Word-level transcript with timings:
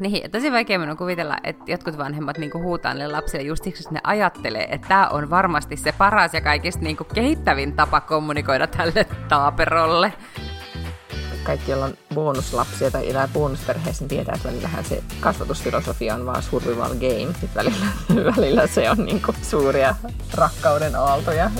Niin, 0.00 0.30
tosi 0.30 0.52
vaikea 0.52 0.78
minun 0.78 0.96
kuvitella, 0.96 1.36
että 1.44 1.64
jotkut 1.66 1.98
vanhemmat 1.98 2.38
niinku 2.38 2.62
huutaa 2.62 2.94
niille 2.94 3.12
lapsille 3.12 3.44
just 3.44 3.64
siksi, 3.64 3.82
että 3.82 3.94
ne 3.94 4.00
ajattelee, 4.04 4.66
että 4.70 4.88
tämä 4.88 5.08
on 5.08 5.30
varmasti 5.30 5.76
se 5.76 5.92
paras 5.92 6.34
ja 6.34 6.40
kaikista 6.40 6.82
niinku 6.82 7.04
kehittävin 7.04 7.72
tapa 7.72 8.00
kommunikoida 8.00 8.66
tälle 8.66 9.06
taaperolle. 9.28 10.12
Kaikki, 11.44 11.70
joilla 11.70 11.86
on 11.86 11.94
bonuslapsia 12.14 12.90
tai 12.90 13.10
elää 13.10 13.28
bonusperheessä, 13.28 14.02
niin 14.02 14.08
tietää, 14.08 14.34
että 14.34 14.48
välillähän 14.48 14.84
se 14.84 15.02
kasvatusfilosofia 15.20 16.14
on 16.14 16.26
vaan 16.26 16.42
survival 16.42 16.94
game. 16.94 17.34
Välillä, 17.54 17.86
välillä 18.36 18.66
se 18.66 18.90
on 18.90 19.04
niinku 19.04 19.34
suuria 19.42 19.94
rakkauden 20.34 20.96
aaltoja. 20.96 21.50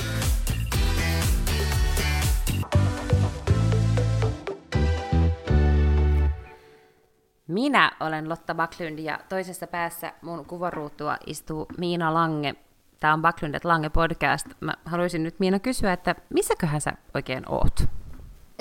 Minä 7.56 7.92
olen 8.00 8.28
Lotta 8.28 8.54
Backlund 8.54 8.98
ja 8.98 9.18
toisessa 9.28 9.66
päässä 9.66 10.12
mun 10.22 10.44
kuvaruutua 10.44 11.16
istuu 11.26 11.66
Miina 11.78 12.14
Lange. 12.14 12.54
Tämä 13.00 13.12
on 13.12 13.22
Backlundet 13.22 13.64
Lange 13.64 13.88
podcast. 13.88 14.46
Mä 14.60 14.74
haluaisin 14.84 15.22
nyt 15.22 15.40
Miina 15.40 15.58
kysyä, 15.58 15.92
että 15.92 16.14
missäköhän 16.34 16.80
sä 16.80 16.92
oikein 17.14 17.42
oot? 17.48 17.84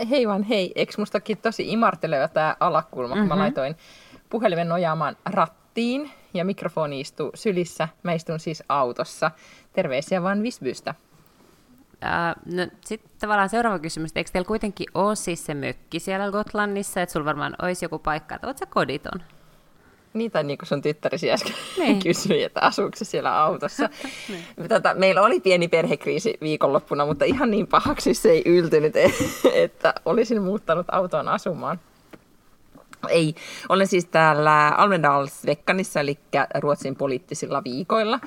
Hei 0.09 0.27
vaan 0.27 0.43
hei, 0.43 0.71
eikö 0.75 0.93
mustakin 0.97 1.37
tosi 1.37 1.71
imarteleva 1.71 2.27
tämä 2.27 2.55
alakulma, 2.59 3.15
mm-hmm. 3.15 3.21
kun 3.21 3.27
mä 3.27 3.35
mhm. 3.35 3.41
laitoin 3.41 3.75
puhelimen 4.29 4.69
nojaamaan 4.69 5.17
rattiin 5.25 6.11
ja 6.33 6.45
mikrofoni 6.45 6.99
istuu 6.99 7.31
sylissä. 7.33 7.87
Mä 8.03 8.13
istun 8.13 8.39
siis 8.39 8.63
autossa. 8.69 9.31
Terveisiä 9.73 10.23
vaan 10.23 10.43
Visbystä. 10.43 10.95
Uh, 12.05 12.53
no, 12.55 12.67
sitten 12.85 13.11
tavallaan 13.19 13.49
seuraava 13.49 13.79
kysymys, 13.79 14.11
eikö 14.15 14.31
teillä 14.33 14.47
kuitenkin 14.47 14.87
ole 14.93 15.15
siis 15.15 15.45
se 15.45 15.53
mökki 15.53 15.99
siellä 15.99 16.31
Gotlannissa, 16.31 17.01
että 17.01 17.13
sulla 17.13 17.25
varmaan 17.25 17.55
olisi 17.61 17.85
joku 17.85 17.99
paikka, 17.99 18.35
että 18.35 18.47
oot 18.47 18.57
sä 18.57 18.65
koditon? 18.65 19.21
Niin, 20.13 20.31
tai 20.31 20.43
niin 20.43 20.57
kuin 20.57 20.67
sun 20.67 20.81
tyttärisi 20.81 21.31
äsken 21.31 21.53
niin. 21.77 21.99
kysyi, 21.99 22.43
että 22.43 22.61
asuuko 22.61 22.91
se 22.95 23.05
siellä 23.05 23.43
autossa. 23.43 23.89
niin. 24.29 24.69
tota, 24.69 24.93
meillä 24.93 25.21
oli 25.21 25.39
pieni 25.39 25.67
perhekriisi 25.67 26.37
viikonloppuna, 26.41 27.05
mutta 27.05 27.25
ihan 27.25 27.51
niin 27.51 27.67
pahaksi 27.67 28.13
se 28.13 28.31
ei 28.31 28.43
yltynyt, 28.45 28.93
että 29.53 29.93
olisin 30.05 30.41
muuttanut 30.41 30.85
autoon 30.91 31.27
asumaan. 31.27 31.79
Ei, 33.09 33.35
olen 33.69 33.87
siis 33.87 34.05
täällä 34.05 34.69
Almedalsvekkanissa, 34.69 35.99
eli 35.99 36.19
Ruotsin 36.59 36.95
poliittisilla 36.95 37.63
viikoilla. 37.63 38.19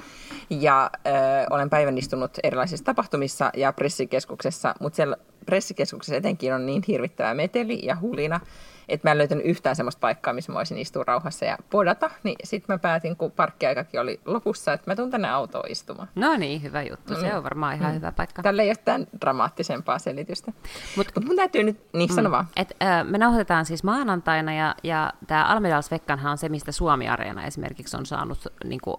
Ja 0.50 0.90
ö, 1.06 1.10
olen 1.50 1.70
päivän 1.70 1.98
istunut 1.98 2.30
erilaisissa 2.42 2.84
tapahtumissa 2.84 3.50
ja 3.56 3.72
pressikeskuksessa, 3.72 4.74
mutta 4.80 4.96
siellä 4.96 5.16
pressikeskuksessa 5.46 6.16
etenkin 6.16 6.54
on 6.54 6.66
niin 6.66 6.82
hirvittävä 6.88 7.34
meteli 7.34 7.80
ja 7.82 7.96
hulina, 8.00 8.40
että 8.88 9.08
mä 9.08 9.12
en 9.12 9.18
löytänyt 9.18 9.46
yhtään 9.46 9.76
semmoista 9.76 10.00
paikkaa, 10.00 10.32
missä 10.34 10.52
mä 10.52 10.56
voisin 10.56 10.78
istua 10.78 11.04
rauhassa 11.06 11.44
ja 11.44 11.58
podata. 11.70 12.10
Niin 12.22 12.36
sitten 12.44 12.74
mä 12.74 12.78
päätin, 12.78 13.16
kun 13.16 13.30
parkkiaikakin 13.30 14.00
oli 14.00 14.20
lopussa, 14.24 14.72
että 14.72 14.90
mä 14.90 14.96
tuun 14.96 15.10
tänne 15.10 15.30
autoon 15.30 15.70
istumaan. 15.70 16.08
No 16.14 16.36
niin, 16.36 16.62
hyvä 16.62 16.82
juttu. 16.82 17.14
Se 17.14 17.30
mm. 17.30 17.36
on 17.36 17.44
varmaan 17.44 17.74
ihan 17.74 17.90
mm. 17.90 17.96
hyvä 17.96 18.12
paikka. 18.12 18.42
Tällä 18.42 18.62
ei 18.62 18.68
ole 18.68 18.76
tämän 18.84 19.06
dramaattisempaa 19.20 19.98
selitystä. 19.98 20.52
Mutta 20.96 21.12
Mut 21.16 21.24
mun 21.24 21.36
täytyy 21.36 21.62
nyt, 21.62 21.80
niin 21.92 22.14
sano 22.14 22.28
mm. 22.28 22.32
vaan. 22.32 22.46
Et, 22.56 22.76
äh, 22.82 23.04
me 23.04 23.18
nauhoitetaan 23.18 23.64
siis 23.64 23.84
maanantaina 23.84 24.54
ja, 24.54 24.74
ja 24.82 25.12
tämä 25.26 25.44
Almedalsvekkanhan 25.44 26.32
on 26.32 26.38
se, 26.38 26.48
mistä 26.48 26.72
Suomi-areena 26.72 27.46
esimerkiksi 27.46 27.96
on 27.96 28.06
saanut 28.06 28.46
niin 28.64 28.80
kuin, 28.80 28.96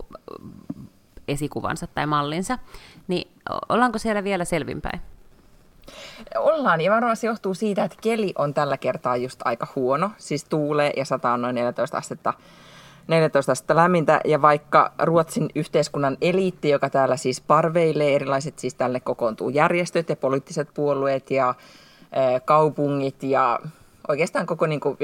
esikuvansa 1.28 1.88
tai 1.88 2.06
mallinsa. 2.06 2.58
Niin 3.08 3.32
ollaanko 3.70 3.98
siellä 3.98 4.24
vielä 4.24 4.46
selvinpäin? 4.46 5.02
Ollaan, 6.38 6.82
ja 6.82 6.92
varmaan 6.92 7.16
se 7.16 7.28
johtuu 7.28 7.54
siitä, 7.54 7.84
että 7.84 7.98
keli 8.02 8.34
on 8.38 8.54
tällä 8.54 8.78
kertaa 8.78 9.18
just 9.18 9.40
aika 9.46 9.68
huono. 9.76 10.12
Siis 10.18 10.46
tuulee 10.46 10.94
ja 10.98 11.06
sataa 11.06 11.38
noin 11.38 11.56
14 11.56 11.98
astetta 11.98 12.34
14 13.10 13.52
astetta 13.52 13.76
lämmintä, 13.76 14.22
ja 14.26 14.42
vaikka 14.42 14.92
Ruotsin 15.02 15.50
yhteiskunnan 15.56 16.18
eliitti, 16.22 16.70
joka 16.70 16.90
täällä 16.90 17.18
siis 17.18 17.42
parveilee, 17.42 18.16
erilaiset 18.16 18.60
siis 18.60 18.76
tälle 18.76 19.00
kokoontuu 19.00 19.50
järjestöt 19.50 20.10
ja 20.10 20.16
poliittiset 20.16 20.70
puolueet 20.74 21.32
ja 21.32 21.56
e, 22.12 22.40
kaupungit 22.40 23.24
ja 23.24 23.60
oikeastaan 24.08 24.46
koko 24.46 24.66
niin 24.68 24.80
kuin, 24.80 24.98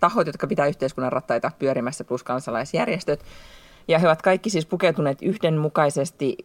tahot, 0.00 0.26
jotka 0.26 0.46
pitää 0.46 0.66
yhteiskunnan 0.66 1.12
rattaita 1.12 1.50
pyörimässä, 1.58 2.04
plus 2.04 2.22
kansalaisjärjestöt, 2.22 3.20
ja 3.88 3.98
he 3.98 4.06
ovat 4.06 4.22
kaikki 4.22 4.50
siis 4.50 4.66
pukeutuneet 4.66 5.22
yhdenmukaisesti 5.22 6.36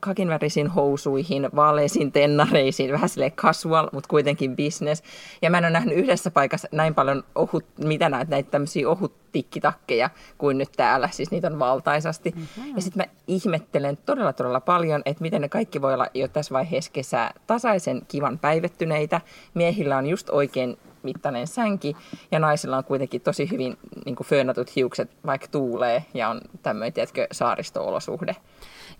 kakinvärisiin 0.00 0.66
housuihin, 0.66 1.48
vaaleisiin 1.56 2.12
tennareisiin, 2.12 2.92
vähän 2.92 3.08
sille 3.08 3.30
casual, 3.30 3.88
mutta 3.92 4.08
kuitenkin 4.08 4.56
business. 4.56 5.02
Ja 5.42 5.50
mä 5.50 5.58
en 5.58 5.64
ole 5.64 5.70
nähnyt 5.70 5.98
yhdessä 5.98 6.30
paikassa 6.30 6.68
näin 6.72 6.94
paljon 6.94 7.24
ohut, 7.34 7.64
mitä 7.84 8.08
näitä, 8.08 8.30
näitä 8.30 8.50
tämmöisiä 8.50 8.88
ohut 8.88 9.12
tikkitakkeja 9.32 10.10
kuin 10.38 10.58
nyt 10.58 10.72
täällä. 10.76 11.08
Siis 11.12 11.30
niitä 11.30 11.48
on 11.48 11.58
valtaisasti. 11.58 12.30
Mm-hmm. 12.36 12.76
Ja 12.76 12.82
sitten 12.82 13.06
mä 13.06 13.12
ihmettelen 13.26 13.98
todella 14.06 14.32
todella 14.32 14.60
paljon, 14.60 15.02
että 15.04 15.22
miten 15.22 15.42
ne 15.42 15.48
kaikki 15.48 15.82
voi 15.82 15.94
olla 15.94 16.06
jo 16.14 16.28
tässä 16.28 16.52
vaiheessa 16.52 16.92
kesää 16.92 17.32
tasaisen 17.46 18.02
kivan 18.08 18.38
päivettyneitä. 18.38 19.20
Miehillä 19.54 19.96
on 19.96 20.06
just 20.06 20.30
oikein 20.30 20.78
mittainen 21.06 21.46
sänki 21.46 21.96
ja 22.30 22.38
naisilla 22.38 22.76
on 22.76 22.84
kuitenkin 22.84 23.20
tosi 23.20 23.50
hyvin 23.50 23.78
niin 24.04 24.16
kuin 24.16 24.26
föönatut 24.26 24.76
hiukset, 24.76 25.10
vaikka 25.26 25.46
tuulee 25.48 26.04
ja 26.14 26.28
on 26.28 26.40
tämmöinen, 26.62 26.92
tiedätkö, 26.92 27.26
saaristo-olosuhde. 27.32 28.36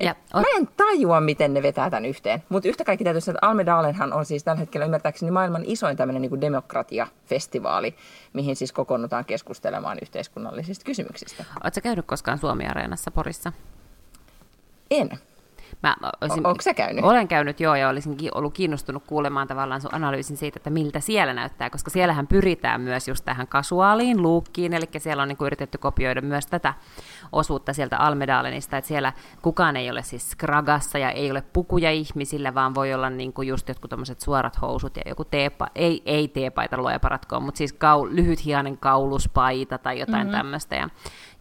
Ja, 0.01 0.15
on... 0.35 0.41
Mä 0.41 0.47
en 0.57 0.69
tajua, 0.77 1.21
miten 1.21 1.55
ne 1.55 1.63
vetää 1.63 1.91
tämän 1.91 2.05
yhteen. 2.05 2.43
Mutta 2.49 2.69
yhtä 2.69 2.85
kaikki 2.85 3.05
täytyy 3.05 3.21
sanoa, 3.21 3.37
että 3.39 3.47
Almedalenhan 3.47 4.13
on 4.13 4.27
siis 4.27 4.45
tällä 4.45 4.61
hetkellä 4.61 4.85
ymmärtääkseni 4.85 5.31
maailman 5.31 5.63
isoin 5.65 5.97
tämmöinen 5.97 6.23
niin 6.23 6.41
demokratiafestivaali, 6.41 7.95
mihin 8.33 8.57
siis 8.57 8.73
kokoonnutaan 8.73 9.25
keskustelemaan 9.25 9.99
yhteiskunnallisista 10.03 10.85
kysymyksistä. 10.85 11.45
Oletko 11.65 11.81
käynyt 11.83 12.07
koskaan 12.07 12.39
Suomi-areenassa 12.39 13.11
Porissa? 13.11 13.53
En. 14.91 15.11
Mä 15.83 15.97
olisin, 16.21 16.47
Onko 16.47 16.63
sä 16.63 16.75
käynyt? 16.75 17.05
Olen 17.05 17.29
käynyt 17.29 17.61
joo, 17.61 17.75
ja 17.75 17.89
olisin 17.89 18.17
ollut 18.35 18.55
kiinnostunut 18.55 19.03
kuulemaan 19.07 19.49
tavallaan 19.49 19.81
sun 19.81 19.95
analyysin 19.95 20.37
siitä, 20.37 20.59
että 20.59 20.71
miltä 20.71 21.01
siellä 21.01 21.35
näyttää, 21.35 21.71
koska 21.71 21.91
siellähän 21.91 22.27
pyritään 22.27 22.81
myös 22.81 23.09
just 23.09 23.25
tähän 23.25 23.49
kasuaaliin 23.49 24.23
luukkiin, 24.23 24.75
eli 24.75 24.87
siellä 24.99 25.23
on 25.23 25.29
niin 25.29 25.37
kuin 25.37 25.47
yritetty 25.47 25.79
kopioida 25.79 26.21
myös 26.21 26.47
tätä 26.47 26.75
osuutta 27.33 27.73
sieltä 27.73 27.99
Almedalenista, 27.99 28.77
että 28.77 28.89
siellä 28.89 29.13
kukaan 29.43 29.77
ei 29.77 29.91
ole 29.91 30.03
siis 30.03 30.31
skragassa 30.31 30.99
ja 30.99 31.11
ei 31.11 31.31
ole 31.31 31.43
pukuja 31.53 31.91
ihmisille, 31.91 32.55
vaan 32.55 32.75
voi 32.75 32.95
olla 32.95 33.11
niin 33.11 33.33
kuin 33.33 33.49
just 33.49 33.69
jotkut 33.69 33.91
suorat 34.19 34.63
housut 34.63 34.97
ja 34.97 35.03
joku 35.07 35.25
teepa, 35.25 35.67
ei, 35.75 36.03
ei 36.07 36.29
teepaita 36.29 36.77
luoja 36.77 37.01
paratkoon, 37.01 37.43
mutta 37.43 37.59
siis 37.59 37.73
kau, 37.73 38.07
lyhythiainen 38.07 38.79
kauluspaita 38.79 39.79
tai 39.79 40.01
jotain 40.01 40.27
mm-hmm. 40.27 40.37
tämmöistä. 40.37 40.77
Ja, 40.77 40.89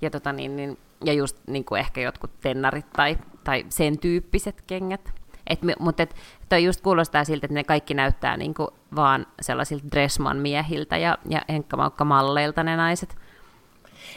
ja, 0.02 0.10
tota 0.10 0.34
niin, 0.34 0.56
niin, 0.56 0.78
ja 1.06 1.14
just 1.14 1.38
niin 1.48 1.66
kuin 1.66 1.80
ehkä 1.80 2.02
jotkut 2.02 2.32
tennarit 2.42 2.86
tai 2.94 3.18
tai 3.46 3.66
sen 3.70 4.00
tyyppiset 4.00 4.64
kengät. 4.68 5.12
Et, 5.48 5.60
mutta 5.80 6.04
et, 6.04 6.16
toi 6.50 6.64
just 6.64 6.82
kuulostaa 6.82 7.24
siltä, 7.24 7.46
että 7.46 7.54
ne 7.54 7.64
kaikki 7.64 7.94
näyttää 7.94 8.38
niinku 8.38 8.68
vaan 8.96 9.28
sellaisilta 9.42 9.86
Dressman-miehiltä 9.92 10.98
ja, 10.98 11.18
ja 11.30 11.42
Henkka-Maukka-malleilta 11.50 12.64
ne 12.64 12.76
naiset. 12.76 13.16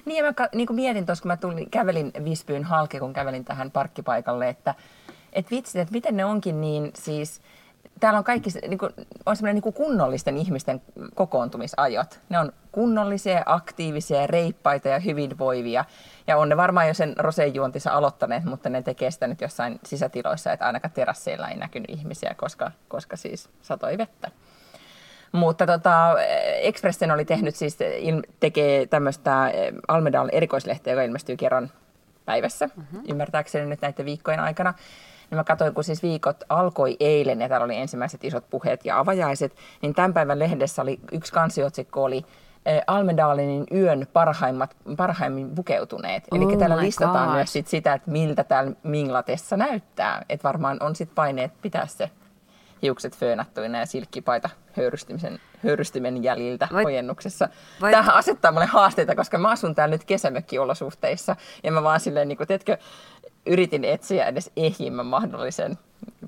Niin 0.05 0.25
ja 0.25 0.33
mä 0.33 0.49
niin 0.55 0.75
mietin 0.75 1.06
tuossa, 1.06 1.22
kun 1.22 1.28
mä 1.28 1.37
tulin, 1.37 1.71
kävelin 1.71 2.12
Visbyyn 2.25 2.65
halki, 2.65 2.99
kun 2.99 3.12
kävelin 3.12 3.44
tähän 3.44 3.71
parkkipaikalle, 3.71 4.49
että 4.49 4.75
et 5.33 5.50
vitsi, 5.50 5.81
että 5.81 5.93
miten 5.93 6.16
ne 6.16 6.25
onkin 6.25 6.60
niin 6.60 6.91
siis, 6.95 7.41
täällä 8.00 8.19
on 8.19 8.25
kaikki, 8.25 8.50
niin 8.69 8.78
kuin, 8.78 8.93
on 9.27 9.37
niin 9.43 9.75
kunnollisten 9.75 10.37
ihmisten 10.37 10.83
kokoontumisajot. 11.15 12.21
Ne 12.28 12.39
on 12.39 12.53
kunnollisia, 12.72 13.43
aktiivisia, 13.47 14.27
reippaita 14.27 14.89
ja 14.89 14.99
hyvinvoivia. 14.99 15.84
Ja 16.28 16.37
on 16.37 16.49
ne 16.49 16.56
varmaan 16.56 16.89
jo 16.89 16.94
sen 16.94 17.15
rosejuontissa 17.16 17.93
aloittaneet, 17.93 18.44
mutta 18.44 18.69
ne 18.69 18.83
tekee 18.83 19.11
sitä 19.11 19.27
nyt 19.27 19.41
jossain 19.41 19.81
sisätiloissa, 19.84 20.53
että 20.53 20.66
ainakaan 20.66 20.93
terasseilla 20.93 21.49
ei 21.49 21.56
näkynyt 21.56 21.91
ihmisiä, 21.91 22.34
koska, 22.37 22.71
koska 22.89 23.16
siis 23.16 23.50
satoi 23.62 23.99
vettä. 23.99 24.31
Mutta 25.33 25.66
tota, 25.66 26.16
Expressen 26.63 27.10
oli 27.10 27.25
tehnyt 27.25 27.57
siis, 27.57 27.78
tekee 28.41 28.86
tämmöistä 28.86 29.48
eh, 29.48 29.72
Almedal 29.89 30.28
erikoislehteä, 30.33 30.92
joka 30.92 31.03
ilmestyy 31.03 31.36
kerran 31.36 31.71
päivässä, 32.25 32.69
mm-hmm. 32.77 33.03
ymmärtääkseni 33.10 33.66
nyt 33.66 33.80
näiden 33.80 34.04
viikkojen 34.04 34.41
aikana. 34.41 34.75
Niin 35.30 35.36
mä 35.36 35.45
katsoin, 35.45 35.75
kun 35.75 35.84
siis 35.84 36.03
viikot 36.03 36.45
alkoi 36.48 36.97
eilen 37.01 37.41
ja 37.41 37.48
täällä 37.48 37.65
oli 37.65 37.77
ensimmäiset 37.77 38.25
isot 38.25 38.51
puheet 38.51 38.84
ja 38.84 38.98
avajaiset, 38.98 39.57
niin 39.83 39.95
tämän 39.95 40.15
päivän 40.15 40.39
lehdessä 40.39 40.83
oli 40.83 41.01
yksi 41.13 41.33
kansiotsikko 41.33 42.04
oli 42.04 42.25
Almedalenin 42.87 43.66
yön 43.75 44.07
parhaimmat, 44.13 44.77
parhaimmin 44.97 45.55
pukeutuneet. 45.55 46.25
Eli 46.33 46.45
oh 46.45 46.59
täällä 46.59 46.77
listataan 46.77 47.28
God. 47.28 47.37
myös 47.37 47.53
sit 47.53 47.66
sitä, 47.66 47.93
että 47.93 48.10
miltä 48.10 48.45
täällä 48.45 48.72
Minglatessa 48.83 49.57
näyttää. 49.57 50.25
Että 50.28 50.49
varmaan 50.49 50.77
on 50.81 50.97
sitten 50.97 51.15
paineet 51.15 51.53
pitää 51.63 51.87
se 51.87 52.10
hiukset 52.83 53.16
föönattuina 53.16 53.78
ja 53.78 53.87
silkkipaita 53.87 54.51
höyrystymisen, 54.77 55.41
höyrystimen 55.65 56.22
jäljiltä 56.22 56.69
Voit, 56.72 56.87
ojennuksessa. 56.87 57.49
Voit... 57.81 57.91
Tähän 57.91 58.15
asettaa 58.15 58.53
mulle 58.53 58.66
haasteita, 58.66 59.15
koska 59.15 59.39
mä 59.39 59.51
asun 59.51 59.75
täällä 59.75 59.95
nyt 59.95 60.04
kesämökkiolosuhteissa. 60.04 61.37
Ja 61.63 61.72
mä 61.72 61.83
vaan 61.83 62.01
silleen, 62.01 62.28
niin 62.28 62.37
kuin, 62.37 62.47
teetkö, 62.49 62.78
yritin 63.47 63.85
etsiä 63.85 64.27
edes 64.27 64.51
ehjimmän 64.57 65.07
mahdollisen 65.07 65.79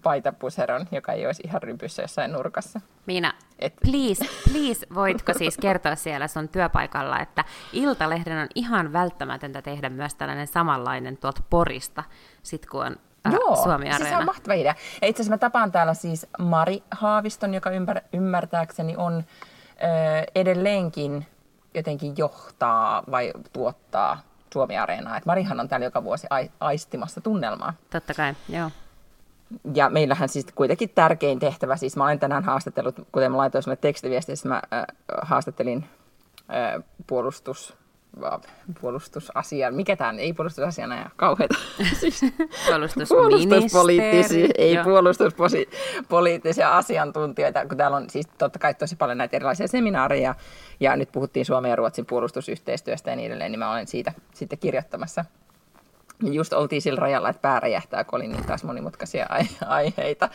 paitapuseron, 0.03 0.87
joka 0.93 1.13
ei 1.13 1.27
olisi 1.27 1.43
ihan 1.47 1.63
rypyssä 1.63 2.03
jossain 2.03 2.33
nurkassa. 2.33 2.81
Miina, 3.07 3.33
Et... 3.59 3.75
please, 3.77 4.25
please, 4.53 4.87
voitko 4.95 5.33
siis 5.35 5.57
kertoa 5.57 5.95
siellä 5.95 6.29
sun 6.29 6.49
työpaikalla, 6.49 7.21
että 7.21 7.45
Iltalehden 7.73 8.39
on 8.39 8.49
ihan 8.55 8.93
välttämätöntä 8.93 9.63
tehdä 9.63 9.89
myös 9.89 10.15
tällainen 10.15 10.47
samanlainen 10.47 11.17
tuolta 11.17 11.43
Porista, 11.51 12.05
sit 12.43 12.67
kun 12.67 12.87
on 12.87 12.97
äh, 13.27 13.33
Joo, 13.33 13.57
Suomi 13.57 13.93
siis 13.93 14.09
se 14.09 14.17
on 14.17 14.25
mahtava 14.25 14.55
idea. 14.55 14.75
Ja 15.03 15.09
itse 15.09 15.23
asiassa 15.23 15.35
mä 15.35 15.39
tapaan 15.39 15.73
täällä 15.73 15.95
siis 15.95 16.27
Mari 16.39 16.83
Haaviston, 16.91 17.55
joka 17.55 17.71
ymmär, 17.71 18.01
ymmärtääkseni 18.13 18.97
on 18.97 19.17
ö, 19.17 20.31
edelleenkin 20.35 21.27
jotenkin 21.75 22.15
johtaa 22.17 23.03
vai 23.11 23.33
tuottaa 23.53 24.21
Suomi-areenaa. 24.53 25.17
Et 25.17 25.27
Marihan 25.27 25.61
on 25.61 25.69
täällä 25.69 25.87
joka 25.87 26.05
vuosi 26.05 26.27
aistimassa 26.61 27.21
tunnelmaa. 27.21 27.73
Totta 27.91 28.15
kai, 28.15 28.35
joo. 28.49 28.71
Ja 29.75 29.91
meillähän 29.91 30.29
siis 30.29 30.47
kuitenkin 30.55 30.91
tärkein 30.91 31.39
tehtävä, 31.39 31.77
siis 31.77 31.97
mä 31.97 32.05
olen 32.05 32.19
tänään 32.19 32.45
haastatellut, 32.45 32.97
kuten 33.13 33.31
mä 33.31 33.37
laitoin 33.37 33.63
sinulle 33.63 33.79
tekstiviestissä, 33.81 34.49
mä 34.49 34.63
äh, 34.73 34.85
haastattelin 35.23 35.87
äh, 36.37 36.85
puolustus, 37.07 37.77
puolustusasian, 38.81 39.75
mikä 39.75 39.97
tämä 39.97 40.15
ei 40.19 40.33
puolustusasiana 40.33 40.97
ja 40.97 41.11
kauheita. 41.17 41.59
Siis, 42.01 42.21
puolustuspoliittisia, 42.67 44.49
ei 44.59 44.75
Joo. 44.75 44.85
puolustuspoliittisia 44.85 46.77
asiantuntijoita, 46.77 47.67
kun 47.67 47.77
täällä 47.77 47.97
on 47.97 48.11
siis 48.11 48.27
totta 48.39 48.59
kai 48.59 48.75
tosi 48.75 48.97
paljon 48.97 49.19
näitä 49.19 49.37
erilaisia 49.37 49.69
seminaareja, 49.69 50.35
ja 50.81 50.97
nyt 50.97 51.13
puhuttiin 51.13 51.47
Suomen 51.47 51.69
ja 51.69 51.77
Ruotsin 51.77 52.07
puolustusyhteistyöstä 52.07 53.11
ja 53.11 53.17
niin 53.17 53.27
edelleen, 53.27 53.53
niin 53.53 53.59
mä 53.59 53.73
olen 53.73 53.87
siitä 53.87 54.13
sitten 54.35 54.59
kirjoittamassa. 54.59 55.25
Just 56.23 56.53
oltiin 56.53 56.83
sillä 56.83 57.01
rajalla, 57.01 57.29
että 57.29 57.43
pää 57.43 57.61
räjähtää, 57.61 58.05
kun 58.05 58.17
oli 58.17 58.29
niin 58.29 58.45
taas 58.45 58.65
monimutkaisia 58.65 59.27
aiheita. 59.67 60.29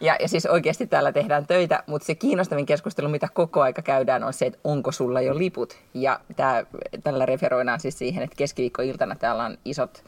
Ja, 0.00 0.16
ja 0.20 0.28
siis 0.28 0.46
oikeasti 0.46 0.86
täällä 0.86 1.12
tehdään 1.12 1.46
töitä, 1.46 1.82
mutta 1.86 2.06
se 2.06 2.14
kiinnostavin 2.14 2.66
keskustelu, 2.66 3.08
mitä 3.08 3.28
koko 3.34 3.62
aika 3.62 3.82
käydään, 3.82 4.24
on 4.24 4.32
se, 4.32 4.46
että 4.46 4.58
onko 4.64 4.92
sulla 4.92 5.20
jo 5.20 5.38
liput. 5.38 5.76
Ja 5.94 6.20
tää, 6.36 6.64
tällä 7.04 7.26
referoidaan 7.26 7.80
siis 7.80 7.98
siihen, 7.98 8.22
että 8.22 8.36
keskiviikkoiltana 8.36 9.14
täällä 9.14 9.44
on 9.44 9.58
isot 9.64 10.04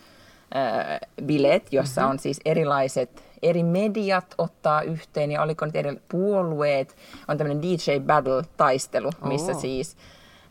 äh, 0.57 1.01
bileet, 1.25 1.73
jossa 1.73 2.01
mm-hmm. 2.01 2.11
on 2.11 2.19
siis 2.19 2.41
erilaiset 2.45 3.25
eri 3.43 3.63
mediat 3.63 4.35
ottaa 4.39 4.83
yhteen 4.83 5.33
ja 5.33 5.43
oliko 5.43 5.67
nyt 5.67 5.77
eri 5.77 6.01
puolueet. 6.09 6.97
On 7.29 7.39
tämmöinen 7.39 7.63
DJ 7.63 7.99
Battle-taistelu, 8.07 9.11
missä 9.25 9.53
oh. 9.53 9.61
siis 9.61 9.97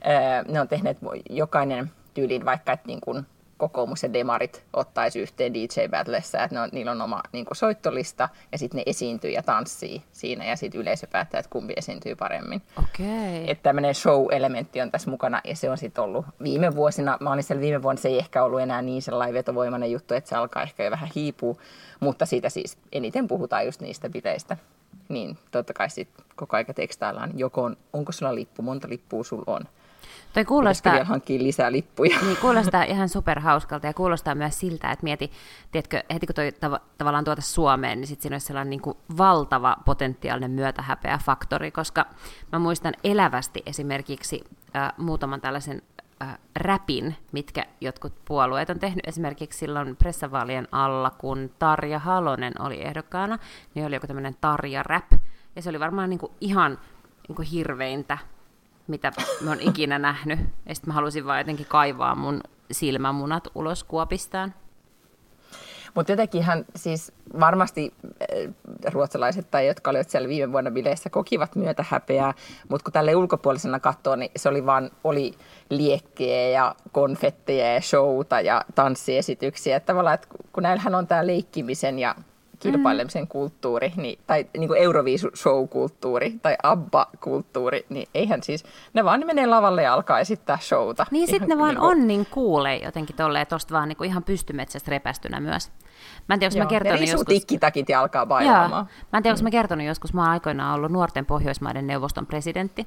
äh, 0.07 0.45
ne 0.53 0.61
on 0.61 0.67
tehneet 0.67 0.97
jokainen 1.29 1.91
tyyliin 2.13 2.45
vaikka, 2.45 2.71
että 2.71 2.87
niin 2.87 3.01
kuin 3.01 3.25
kokoomus 3.61 4.03
ja 4.03 4.13
demarit 4.13 4.63
ottaisi 4.73 5.19
yhteen 5.19 5.53
DJ 5.53 5.87
Battlessa, 5.89 6.43
että 6.43 6.55
ne 6.55 6.61
on, 6.61 6.69
niillä 6.71 6.91
on 6.91 7.01
oma 7.01 7.21
niin 7.31 7.45
kuin 7.45 7.57
soittolista 7.57 8.29
ja 8.51 8.57
sitten 8.57 8.77
ne 8.77 8.83
esiintyy 8.85 9.31
ja 9.31 9.43
tanssii 9.43 10.01
siinä 10.11 10.45
ja 10.45 10.55
sitten 10.55 10.81
yleisö 10.81 11.07
päättää, 11.07 11.39
että 11.39 11.49
kumpi 11.49 11.73
esiintyy 11.77 12.15
paremmin. 12.15 12.61
Okay. 12.77 13.43
Että 13.47 13.63
tämmöinen 13.63 13.95
show-elementti 13.95 14.81
on 14.81 14.91
tässä 14.91 15.09
mukana 15.09 15.41
ja 15.43 15.55
se 15.55 15.69
on 15.69 15.77
sitten 15.77 16.03
ollut 16.03 16.25
viime 16.43 16.75
vuosina, 16.75 17.17
mä 17.19 17.31
olin 17.31 17.43
siellä 17.43 17.61
viime 17.61 17.83
vuonna, 17.83 18.01
se 18.01 18.09
ei 18.09 18.17
ehkä 18.17 18.43
ollut 18.43 18.61
enää 18.61 18.81
niin 18.81 19.01
sellainen 19.01 19.33
vetovoimainen 19.33 19.91
juttu, 19.91 20.13
että 20.13 20.29
se 20.29 20.35
alkaa 20.35 20.63
ehkä 20.63 20.83
jo 20.83 20.91
vähän 20.91 21.09
hiipua, 21.15 21.55
mutta 21.99 22.25
siitä 22.25 22.49
siis 22.49 22.77
eniten 22.91 23.27
puhutaan 23.27 23.65
just 23.65 23.81
niistä 23.81 24.09
bileistä. 24.09 24.57
Niin 25.09 25.37
totta 25.51 25.73
kai 25.73 25.89
sitten 25.89 26.25
koko 26.35 26.57
aika 26.57 26.73
tekstaillaan, 26.73 27.31
joko 27.35 27.63
on, 27.63 27.77
onko 27.93 28.11
sulla 28.11 28.35
lippu, 28.35 28.61
monta 28.61 28.89
lippua 28.89 29.23
sulla 29.23 29.43
on 29.47 29.65
Toi 30.33 30.45
kuulostaa, 30.45 30.93
vielä 30.93 31.05
hankkia 31.05 31.43
lisää 31.43 31.71
lippuja. 31.71 32.17
Niin, 32.21 32.37
kuulostaa 32.37 32.83
ihan 32.83 33.09
superhauskalta 33.09 33.87
ja 33.87 33.93
kuulostaa 33.93 34.35
myös 34.35 34.59
siltä, 34.59 34.91
että 34.91 35.03
mieti, 35.03 35.31
tiedätkö, 35.71 36.03
heti 36.13 36.27
kun 36.27 36.35
toi 36.35 36.49
tav- 36.49 36.81
tavallaan 36.97 37.23
tuota 37.23 37.41
Suomeen, 37.41 37.99
niin 37.99 38.07
sitten 38.07 38.21
siinä 38.21 38.35
olisi 38.35 38.47
sellainen 38.47 38.69
niin 38.69 38.81
kuin 38.81 38.97
valtava 39.17 39.77
potentiaalinen 39.85 40.51
myötähäpeä 40.51 41.19
faktori, 41.25 41.71
koska 41.71 42.05
mä 42.51 42.59
muistan 42.59 42.93
elävästi 43.03 43.63
esimerkiksi 43.65 44.43
äh, 44.75 44.93
muutaman 44.97 45.41
tällaisen 45.41 45.81
äh, 46.21 46.37
räpin, 46.55 47.15
mitkä 47.31 47.65
jotkut 47.81 48.13
puolueet 48.25 48.69
on 48.69 48.79
tehnyt 48.79 49.07
esimerkiksi 49.07 49.59
silloin 49.59 49.95
pressavaalien 49.95 50.67
alla, 50.71 51.09
kun 51.09 51.51
Tarja 51.59 51.99
Halonen 51.99 52.61
oli 52.61 52.81
ehdokkaana, 52.81 53.39
niin 53.75 53.85
oli 53.85 53.95
joku 53.95 54.07
tämmöinen 54.07 54.35
Tarja-rap, 54.41 55.11
ja 55.55 55.61
se 55.61 55.69
oli 55.69 55.79
varmaan 55.79 56.09
niin 56.09 56.19
kuin 56.19 56.31
ihan 56.41 56.79
niin 57.27 57.35
kuin 57.35 57.47
hirveintä 57.47 58.17
mitä 58.87 59.11
mä 59.41 59.49
oon 59.49 59.59
ikinä 59.59 59.99
nähnyt. 59.99 60.39
Ja 60.65 60.75
sitten 60.75 60.89
mä 60.89 60.93
halusin 60.93 61.25
vaan 61.25 61.39
jotenkin 61.39 61.65
kaivaa 61.65 62.15
mun 62.15 62.41
silmämunat 62.71 63.47
ulos 63.55 63.83
kuopistaan. 63.83 64.53
Mutta 65.93 66.11
jotenkinhan 66.11 66.65
siis 66.75 67.11
varmasti 67.39 67.93
eh, 68.29 68.49
ruotsalaiset 68.91 69.51
tai 69.51 69.67
jotka 69.67 69.89
olivat 69.89 70.09
siellä 70.09 70.29
viime 70.29 70.51
vuonna 70.51 70.71
bileissä 70.71 71.09
kokivat 71.09 71.55
myötä 71.55 71.85
häpeää, 71.89 72.33
mutta 72.69 72.83
kun 72.83 72.93
tälle 72.93 73.15
ulkopuolisena 73.15 73.79
katsoo, 73.79 74.15
niin 74.15 74.31
se 74.35 74.49
oli 74.49 74.65
vaan 74.65 74.91
oli 75.03 75.33
liekkejä 75.69 76.49
ja 76.49 76.75
konfetteja 76.91 77.73
ja 77.73 77.81
showta 77.81 78.41
ja 78.41 78.65
tanssiesityksiä. 78.75 79.75
Että 79.75 79.87
tavallaan, 79.87 80.13
että 80.13 80.27
kun 80.53 80.63
näillähän 80.63 80.95
on 80.95 81.07
tämä 81.07 81.27
leikkimisen 81.27 81.99
ja 81.99 82.15
kilpailemisen 82.61 83.23
mm. 83.23 83.27
kulttuuri, 83.27 83.93
niin, 83.95 84.19
tai 84.27 84.45
niin 84.57 84.67
kuin 84.67 84.81
Euroviisu-show-kulttuuri 84.81 86.39
tai 86.41 86.55
ABBA-kulttuuri, 86.63 87.85
niin 87.89 88.07
eihän 88.13 88.43
siis, 88.43 88.63
ne 88.93 89.05
vaan 89.05 89.23
menee 89.25 89.47
lavalle 89.47 89.83
ja 89.83 89.93
alkaa 89.93 90.19
esittää 90.19 90.57
showta. 90.61 91.05
Niin 91.11 91.27
sitten 91.27 91.49
ne 91.49 91.57
vaan 91.57 91.69
niin 91.69 91.79
kuin... 91.79 91.91
on 91.91 92.07
niin 92.07 92.27
kuulee 92.31 92.77
jotenkin 92.77 93.15
tolleen, 93.15 93.47
tosta 93.47 93.73
vaan 93.73 93.89
niin 93.89 93.97
kuin 93.97 94.09
ihan 94.09 94.23
pystymetsästä 94.23 94.91
repästynä 94.91 95.39
myös. 95.39 95.71
Mä 96.27 96.33
en 96.33 96.39
tiedä, 96.39 96.55
Joo, 96.55 96.65
mä 96.65 96.69
kertonut 96.69 97.01
joskus... 97.01 97.25
tikkitakit 97.25 97.89
ja 97.89 97.99
alkaa 97.99 98.25
bailaamaan. 98.25 98.87
Mä 99.13 99.17
en 99.17 99.23
tiedä, 99.23 99.33
onko 99.33 99.43
mä 99.43 99.51
kertonut 99.51 99.87
joskus, 99.87 100.13
mä 100.13 100.21
oon 100.21 100.31
aikoinaan 100.31 100.75
ollut 100.75 100.91
nuorten 100.91 101.25
Pohjoismaiden 101.25 101.87
neuvoston 101.87 102.25
presidentti. 102.25 102.85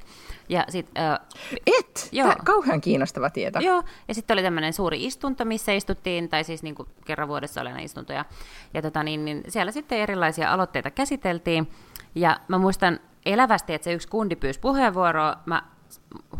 Ja 0.49 0.65
sit, 0.69 0.89
äh, 0.97 1.19
Et? 1.67 2.09
Joo. 2.11 2.29
Tämä 2.29 2.43
kauhean 2.45 2.81
kiinnostava 2.81 3.29
tieto. 3.29 3.59
Joo, 3.59 3.83
ja 4.07 4.13
sitten 4.13 4.35
oli 4.35 4.43
tämmöinen 4.43 4.73
suuri 4.73 5.05
istunto, 5.05 5.45
missä 5.45 5.71
istuttiin, 5.71 6.29
tai 6.29 6.43
siis 6.43 6.63
niin 6.63 6.75
kuin 6.75 6.87
kerran 7.05 7.27
vuodessa 7.27 7.61
oli 7.61 7.69
istuntoja. 7.83 8.25
Ja 8.73 8.81
tota, 8.81 9.03
niin, 9.03 9.25
niin 9.25 9.43
siellä 9.47 9.71
sitten 9.71 9.99
erilaisia 9.99 10.53
aloitteita 10.53 10.91
käsiteltiin. 10.91 11.71
Ja 12.15 12.39
mä 12.47 12.57
muistan 12.57 12.99
elävästi, 13.25 13.73
että 13.73 13.83
se 13.83 13.93
yksi 13.93 14.07
kundi 14.07 14.35
pyysi 14.35 14.59
puheenvuoroa. 14.59 15.35
Mä 15.45 15.63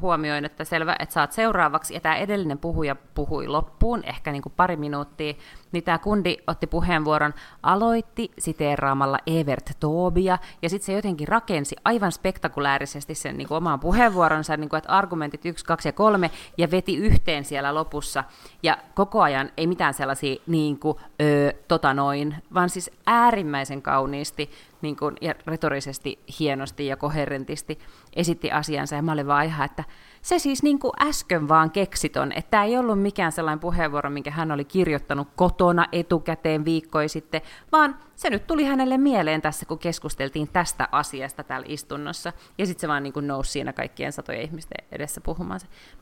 huomioin, 0.01 0.45
että 0.45 0.63
selvä, 0.63 0.95
että 0.99 1.13
saat 1.13 1.31
seuraavaksi, 1.31 1.93
ja 1.93 1.99
tämä 1.99 2.15
edellinen 2.15 2.57
puhuja 2.57 2.95
puhui 2.95 3.47
loppuun, 3.47 4.03
ehkä 4.03 4.31
niin 4.31 4.41
kuin 4.41 4.53
pari 4.57 4.75
minuuttia, 4.75 5.33
niin 5.71 5.83
tämä 5.83 5.97
kundi 5.97 6.37
otti 6.47 6.67
puheenvuoron, 6.67 7.33
aloitti 7.63 8.31
siteeraamalla 8.39 9.19
Evert 9.27 9.71
Tobia, 9.79 10.37
ja 10.61 10.69
sitten 10.69 10.85
se 10.85 10.93
jotenkin 10.93 11.27
rakensi 11.27 11.75
aivan 11.85 12.11
spektakulaarisesti 12.11 13.15
sen 13.15 13.37
niin 13.37 13.47
kuin 13.47 13.57
omaan 13.57 13.79
puheenvuoronsa, 13.79 14.57
niin 14.57 14.69
kuin, 14.69 14.77
että 14.77 14.91
argumentit 14.91 15.45
yksi, 15.45 15.65
kaksi 15.65 15.87
ja 15.87 15.93
kolme, 15.93 16.31
ja 16.57 16.71
veti 16.71 16.97
yhteen 16.97 17.45
siellä 17.45 17.75
lopussa, 17.75 18.23
ja 18.63 18.77
koko 18.95 19.21
ajan 19.21 19.51
ei 19.57 19.67
mitään 19.67 19.93
sellaisia 19.93 20.35
niin 20.47 20.79
kuin, 20.79 20.97
öö, 21.21 21.51
tota 21.67 21.93
noin, 21.93 22.35
vaan 22.53 22.69
siis 22.69 22.91
äärimmäisen 23.05 23.81
kauniisti 23.81 24.49
niin 24.81 24.95
kuin, 24.95 25.15
ja 25.21 25.35
retorisesti 25.47 26.19
hienosti 26.39 26.87
ja 26.87 26.97
koherentisti 26.97 27.79
esitti 28.15 28.51
asiansa, 28.51 28.95
ja 28.95 29.01
mä 29.01 29.11
olin 29.11 29.27
vaan 29.27 29.45
ihan, 29.45 29.64
että 29.65 29.83
se 30.21 30.39
siis 30.39 30.63
niin 30.63 30.79
kuin 30.79 30.93
äsken 31.01 31.49
vaan 31.49 31.71
keksiton, 31.71 32.31
että 32.31 32.51
tämä 32.51 32.63
ei 32.63 32.77
ollut 32.77 33.01
mikään 33.01 33.31
sellainen 33.31 33.59
puheenvuoro, 33.59 34.09
minkä 34.09 34.31
hän 34.31 34.51
oli 34.51 34.65
kirjoittanut 34.65 35.27
kotona 35.35 35.85
etukäteen 35.91 36.65
viikkoja 36.65 37.09
sitten, 37.09 37.41
vaan 37.71 37.97
se 38.15 38.29
nyt 38.29 38.47
tuli 38.47 38.65
hänelle 38.65 38.97
mieleen 38.97 39.41
tässä, 39.41 39.65
kun 39.65 39.79
keskusteltiin 39.79 40.47
tästä 40.47 40.87
asiasta 40.91 41.43
täällä 41.43 41.65
istunnossa, 41.69 42.33
ja 42.57 42.65
sitten 42.65 42.81
se 42.81 42.87
vaan 42.87 43.03
niin 43.03 43.13
kuin 43.13 43.27
nousi 43.27 43.51
siinä 43.51 43.73
kaikkien 43.73 44.11
satojen 44.11 44.41
ihmisten 44.41 44.85
edessä 44.91 45.21
puhumaan. 45.21 45.59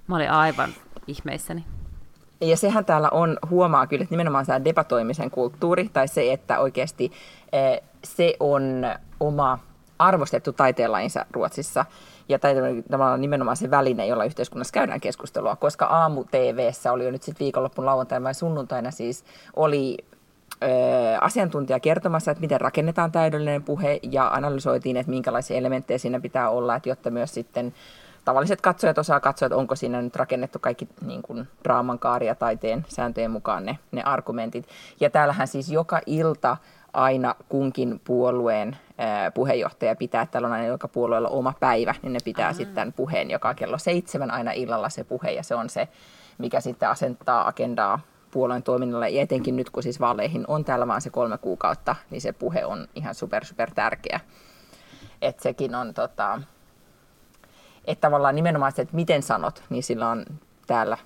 Mä 0.08 0.16
olin 0.16 0.32
aivan 0.32 0.70
ihmeissäni. 1.08 1.66
Ja 2.42 2.58
sehän 2.58 2.86
täällä 2.86 3.10
on, 3.10 3.38
huomaa 3.50 3.88
kyllä, 3.88 4.04
että 4.04 4.14
nimenomaan 4.14 4.46
tämä 4.46 4.66
debatoimisen 4.66 5.32
kulttuuri, 5.32 5.90
tai 5.94 6.08
se, 6.08 6.34
että 6.34 6.60
oikeasti 6.60 7.12
eh, 7.52 7.82
se 8.04 8.36
on 8.40 8.86
oma 9.20 9.60
arvostettu 10.00 10.54
taiteenlajinsa 10.54 11.26
Ruotsissa. 11.32 11.86
Ja 12.30 12.40
tavallaan 12.92 13.22
nimenomaan 13.22 13.58
se 13.58 13.72
väline, 13.72 14.08
jolla 14.08 14.26
yhteiskunnassa 14.26 14.74
käydään 14.74 15.02
keskustelua, 15.02 15.56
koska 15.56 15.86
aamu 15.86 16.24
TVssä 16.24 16.92
oli 16.92 17.06
jo 17.06 17.12
nyt 17.12 17.24
sitten 17.24 17.46
viikonloppun 17.46 17.86
lauantaina 17.86 18.24
vai 18.24 18.34
sunnuntaina 18.34 18.92
siis 18.92 19.24
oli 19.56 19.98
asiantuntija 21.22 21.80
kertomassa, 21.80 22.32
että 22.32 22.42
miten 22.42 22.62
rakennetaan 22.62 23.12
täydellinen 23.12 23.64
puhe 23.64 24.00
ja 24.12 24.28
analysoitiin, 24.28 24.98
että 24.98 25.10
minkälaisia 25.10 25.58
elementtejä 25.58 25.98
siinä 25.98 26.20
pitää 26.20 26.50
olla, 26.50 26.76
että 26.76 26.90
jotta 26.90 27.12
myös 27.12 27.34
sitten 27.34 27.74
tavalliset 28.26 28.62
katsojat 28.62 28.98
osaa 28.98 29.20
katsoa, 29.20 29.46
että 29.46 29.56
onko 29.56 29.76
siinä 29.76 30.02
nyt 30.02 30.16
rakennettu 30.16 30.60
kaikki 30.60 30.88
niin 31.06 31.22
kuin 31.22 31.48
draaman 31.64 32.00
kaari 32.00 32.28
ja 32.28 32.36
taiteen 32.36 32.86
sääntöjen 32.88 33.32
mukaan 33.32 33.66
ne, 33.66 33.78
ne 33.92 34.04
argumentit. 34.04 34.68
Ja 35.00 35.10
täällähän 35.10 35.48
siis 35.48 35.70
joka 35.70 36.02
ilta 36.06 36.58
aina 36.94 37.36
kunkin 37.50 38.02
puolueen 38.04 38.78
puheenjohtaja 39.34 39.96
pitää, 39.96 40.22
että 40.22 40.32
täällä 40.32 40.46
on 40.48 40.54
aina 40.54 40.68
joka 40.68 40.88
puolueella 40.88 41.30
oma 41.30 41.54
päivä, 41.60 41.96
niin 42.02 42.14
ne 42.14 42.20
pitää 42.26 42.48
Aha. 42.48 42.54
sitten 42.54 42.94
puheen 42.94 43.32
joka 43.32 43.54
kello 43.54 43.78
seitsemän 43.78 44.32
aina 44.32 44.52
illalla 44.52 44.90
se 44.90 45.04
puhe, 45.04 45.32
ja 45.32 45.44
se 45.44 45.56
on 45.56 45.70
se, 45.70 45.88
mikä 46.38 46.62
sitten 46.62 46.90
asentaa 46.90 47.48
agendaa 47.48 48.00
puolueen 48.32 48.64
toiminnalle, 48.64 49.10
ja 49.10 49.22
etenkin 49.22 49.56
nyt, 49.56 49.70
kun 49.70 49.84
siis 49.84 50.00
vaaleihin 50.00 50.46
on 50.48 50.66
täällä 50.66 50.88
vaan 50.88 51.02
se 51.02 51.10
kolme 51.10 51.38
kuukautta, 51.38 51.96
niin 52.10 52.22
se 52.22 52.32
puhe 52.32 52.66
on 52.66 52.88
ihan 52.96 53.16
super, 53.16 53.46
super 53.46 53.72
tärkeä. 53.72 54.20
Että 55.22 55.44
sekin 55.44 55.76
on, 55.76 55.94
tota, 55.94 56.42
että 57.86 58.02
tavallaan 58.08 58.36
nimenomaan 58.36 58.72
se, 58.72 58.82
että 58.82 58.96
miten 58.96 59.24
sanot, 59.24 59.64
niin 59.70 59.84
sillä 59.84 60.10
on 60.10 60.26
täällä 60.68 60.98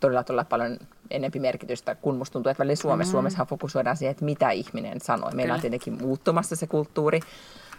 todella, 0.00 0.22
todella 0.22 0.44
paljon 0.44 0.78
enempi 1.10 1.38
merkitystä, 1.38 1.94
kun 1.94 2.16
musta 2.16 2.32
tuntuu, 2.32 2.50
että 2.50 2.58
välillä 2.58 2.76
Suomessa, 2.76 3.10
mm. 3.10 3.12
Suomessa 3.12 3.44
fokusoidaan 3.44 3.96
siihen, 3.96 4.10
että 4.10 4.24
mitä 4.24 4.50
ihminen 4.50 5.00
sanoi. 5.00 5.30
Meillä 5.30 5.42
Kyllä. 5.42 5.54
on 5.54 5.60
tietenkin 5.60 5.98
muuttumassa 6.02 6.56
se 6.56 6.66
kulttuuri, 6.66 7.20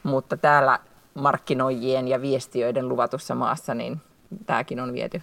mutta 0.03 0.37
täällä 0.37 0.79
markkinoijien 1.13 2.07
ja 2.07 2.21
viestiöiden 2.21 2.89
luvatussa 2.89 3.35
maassa, 3.35 3.73
niin 3.73 4.01
tämäkin 4.45 4.79
on 4.79 4.93
viety 4.93 5.21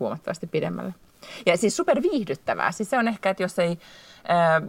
huomattavasti 0.00 0.46
pidemmälle. 0.46 0.94
Ja 1.46 1.56
siis 1.56 1.76
super 1.76 2.02
viihdyttävää. 2.02 2.72
Siis 2.72 2.90
se 2.90 2.98
on 2.98 3.08
ehkä, 3.08 3.30
että 3.30 3.42
jos 3.42 3.58
ei 3.58 3.78
ää, 4.28 4.56
ähm, 4.56 4.64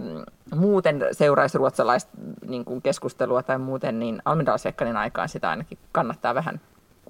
muuten 0.56 1.06
seuraisi 1.12 1.58
ruotsalaista 1.58 2.12
niin 2.48 2.66
kuin 2.66 2.82
keskustelua 2.82 3.44
tai 3.44 3.58
muuten, 3.58 4.00
niin 4.00 4.22
Almedalsvekkanin 4.26 4.98
aikaan 4.98 5.30
sitä 5.30 5.50
ainakin 5.50 5.78
kannattaa 5.92 6.36
vähän 6.36 6.62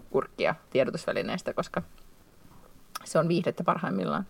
kurkkia 0.10 0.55
tiedotusvälineistä, 0.70 1.53
koska 1.53 1.81
se 3.03 3.20
on 3.20 3.27
viihdettä 3.27 3.63
parhaimmillaan 3.63 4.25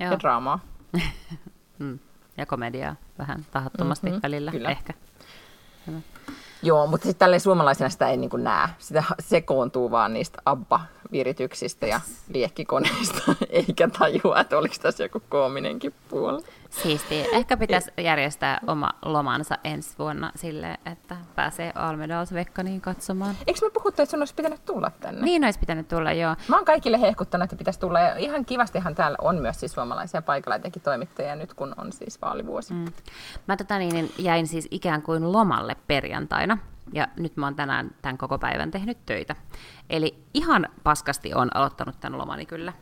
Joo. 0.00 0.12
ja 0.12 0.18
draamaa. 0.18 0.58
mm. 1.78 1.98
Ja 2.36 2.46
komediaa 2.46 2.96
vähän 3.18 3.46
tahattomasti 3.50 4.06
mm-hmm, 4.06 4.20
välillä 4.22 4.50
kyllä. 4.50 4.70
ehkä. 4.70 4.94
Hyvä. 5.86 5.98
Joo, 6.62 6.86
mutta 6.86 7.04
sitten 7.04 7.18
tälleen 7.18 7.40
suomalaisena 7.40 7.90
sitä 7.90 8.08
ei 8.08 8.16
niin 8.16 8.30
näe. 8.36 8.68
Sitä 8.78 9.04
sekoontuu 9.20 9.90
vaan 9.90 10.12
niistä 10.12 10.42
abba-virityksistä 10.46 11.86
ja 11.86 12.00
liekkikoneista, 12.28 13.34
eikä 13.50 13.88
tajua, 13.88 14.40
että 14.40 14.58
oliko 14.58 14.74
tässä 14.82 15.02
joku 15.02 15.22
koominenkin 15.28 15.94
puoli. 16.08 16.42
Siistiä. 16.72 17.24
Ehkä 17.32 17.56
pitäisi 17.56 17.90
järjestää 17.98 18.60
oma 18.66 18.90
lomansa 19.02 19.58
ensi 19.64 19.94
vuonna 19.98 20.32
sille, 20.34 20.78
että 20.86 21.16
pääsee 21.34 21.72
Almedalsvekkaniin 21.74 22.80
katsomaan. 22.80 23.34
Eikö 23.46 23.60
me 23.66 23.70
puhuttu, 23.70 24.02
että 24.02 24.10
sun 24.10 24.20
olisi 24.20 24.34
pitänyt 24.34 24.64
tulla 24.64 24.90
tänne? 25.00 25.22
Niin 25.22 25.44
olisi 25.44 25.58
pitänyt 25.58 25.88
tulla, 25.88 26.12
joo. 26.12 26.36
Mä 26.48 26.56
oon 26.56 26.64
kaikille 26.64 27.00
hehkuttanut, 27.00 27.44
että 27.44 27.56
pitäisi 27.56 27.80
tulla. 27.80 28.00
Ja 28.00 28.16
ihan 28.16 28.44
kivastihan 28.44 28.94
täällä 28.94 29.18
on 29.20 29.36
myös 29.38 29.60
siis 29.60 29.72
suomalaisia 29.72 30.22
paikalla, 30.22 30.56
etenkin 30.56 30.82
toimittajia 30.82 31.36
nyt, 31.36 31.54
kun 31.54 31.74
on 31.76 31.92
siis 31.92 32.22
vaalivuosi. 32.22 32.74
Mm. 32.74 32.84
Mä 33.48 33.56
tota 33.56 33.78
niin, 33.78 34.12
jäin 34.18 34.46
siis 34.46 34.68
ikään 34.70 35.02
kuin 35.02 35.32
lomalle 35.32 35.76
perjantaina. 35.86 36.58
Ja 36.92 37.08
nyt 37.16 37.36
mä 37.36 37.46
oon 37.46 37.54
tänään 37.54 37.90
tämän 38.02 38.18
koko 38.18 38.38
päivän 38.38 38.70
tehnyt 38.70 38.98
töitä. 39.06 39.36
Eli 39.90 40.24
ihan 40.34 40.68
paskasti 40.82 41.34
on 41.34 41.56
aloittanut 41.56 42.00
tämän 42.00 42.18
lomani 42.18 42.46
kyllä. 42.46 42.72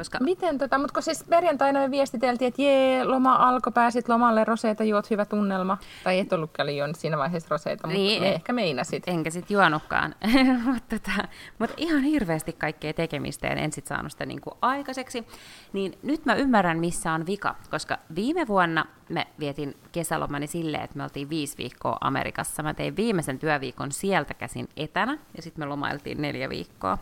Koska... 0.00 0.18
Miten 0.20 0.58
tota, 0.58 0.78
mutta 0.78 0.94
kun 0.94 1.02
siis 1.02 1.24
perjantaina 1.24 1.80
me 1.80 1.90
viestiteltiin, 1.90 2.48
että 2.48 2.62
jee, 2.62 3.04
loma 3.04 3.34
alkoi, 3.34 3.72
pääsit 3.72 4.08
lomalle, 4.08 4.44
roseita, 4.44 4.84
juot 4.84 5.10
hyvä 5.10 5.24
tunnelma. 5.24 5.78
Tai 6.04 6.18
et 6.18 6.32
ollutkaan 6.32 6.76
juonut 6.76 6.96
siinä 6.96 7.18
vaiheessa 7.18 7.48
roseita, 7.50 7.86
mutta 7.86 7.98
niin, 7.98 8.22
me 8.22 8.34
ehkä 8.34 8.52
meinasit. 8.52 9.02
Enkä 9.06 9.30
sit 9.30 9.50
juonutkaan. 9.50 10.14
mutta, 10.72 10.98
tota, 10.98 11.28
mutta 11.58 11.74
ihan 11.78 12.02
hirveästi 12.02 12.52
kaikkea 12.52 12.92
tekemistä 12.92 13.46
ja 13.46 13.54
en 13.54 13.72
sit 13.72 13.86
saanut 13.86 14.12
sitä 14.12 14.26
niinku 14.26 14.50
aikaiseksi. 14.62 15.26
Niin 15.72 15.98
nyt 16.02 16.24
mä 16.24 16.34
ymmärrän, 16.34 16.78
missä 16.78 17.12
on 17.12 17.26
vika, 17.26 17.56
koska 17.70 17.98
viime 18.14 18.48
vuonna 18.48 18.86
me 19.08 19.26
vietin 19.40 19.76
kesälomani 19.92 20.46
silleen, 20.46 20.84
että 20.84 20.96
me 20.96 21.02
oltiin 21.02 21.30
viisi 21.30 21.58
viikkoa 21.58 21.98
Amerikassa. 22.00 22.62
Mä 22.62 22.74
tein 22.74 22.96
viimeisen 22.96 23.38
työviikon 23.38 23.92
sieltä 23.92 24.34
käsin 24.34 24.68
etänä 24.76 25.18
ja 25.36 25.42
sitten 25.42 25.64
me 25.64 25.68
lomailtiin 25.68 26.22
neljä 26.22 26.48
viikkoa. 26.48 26.98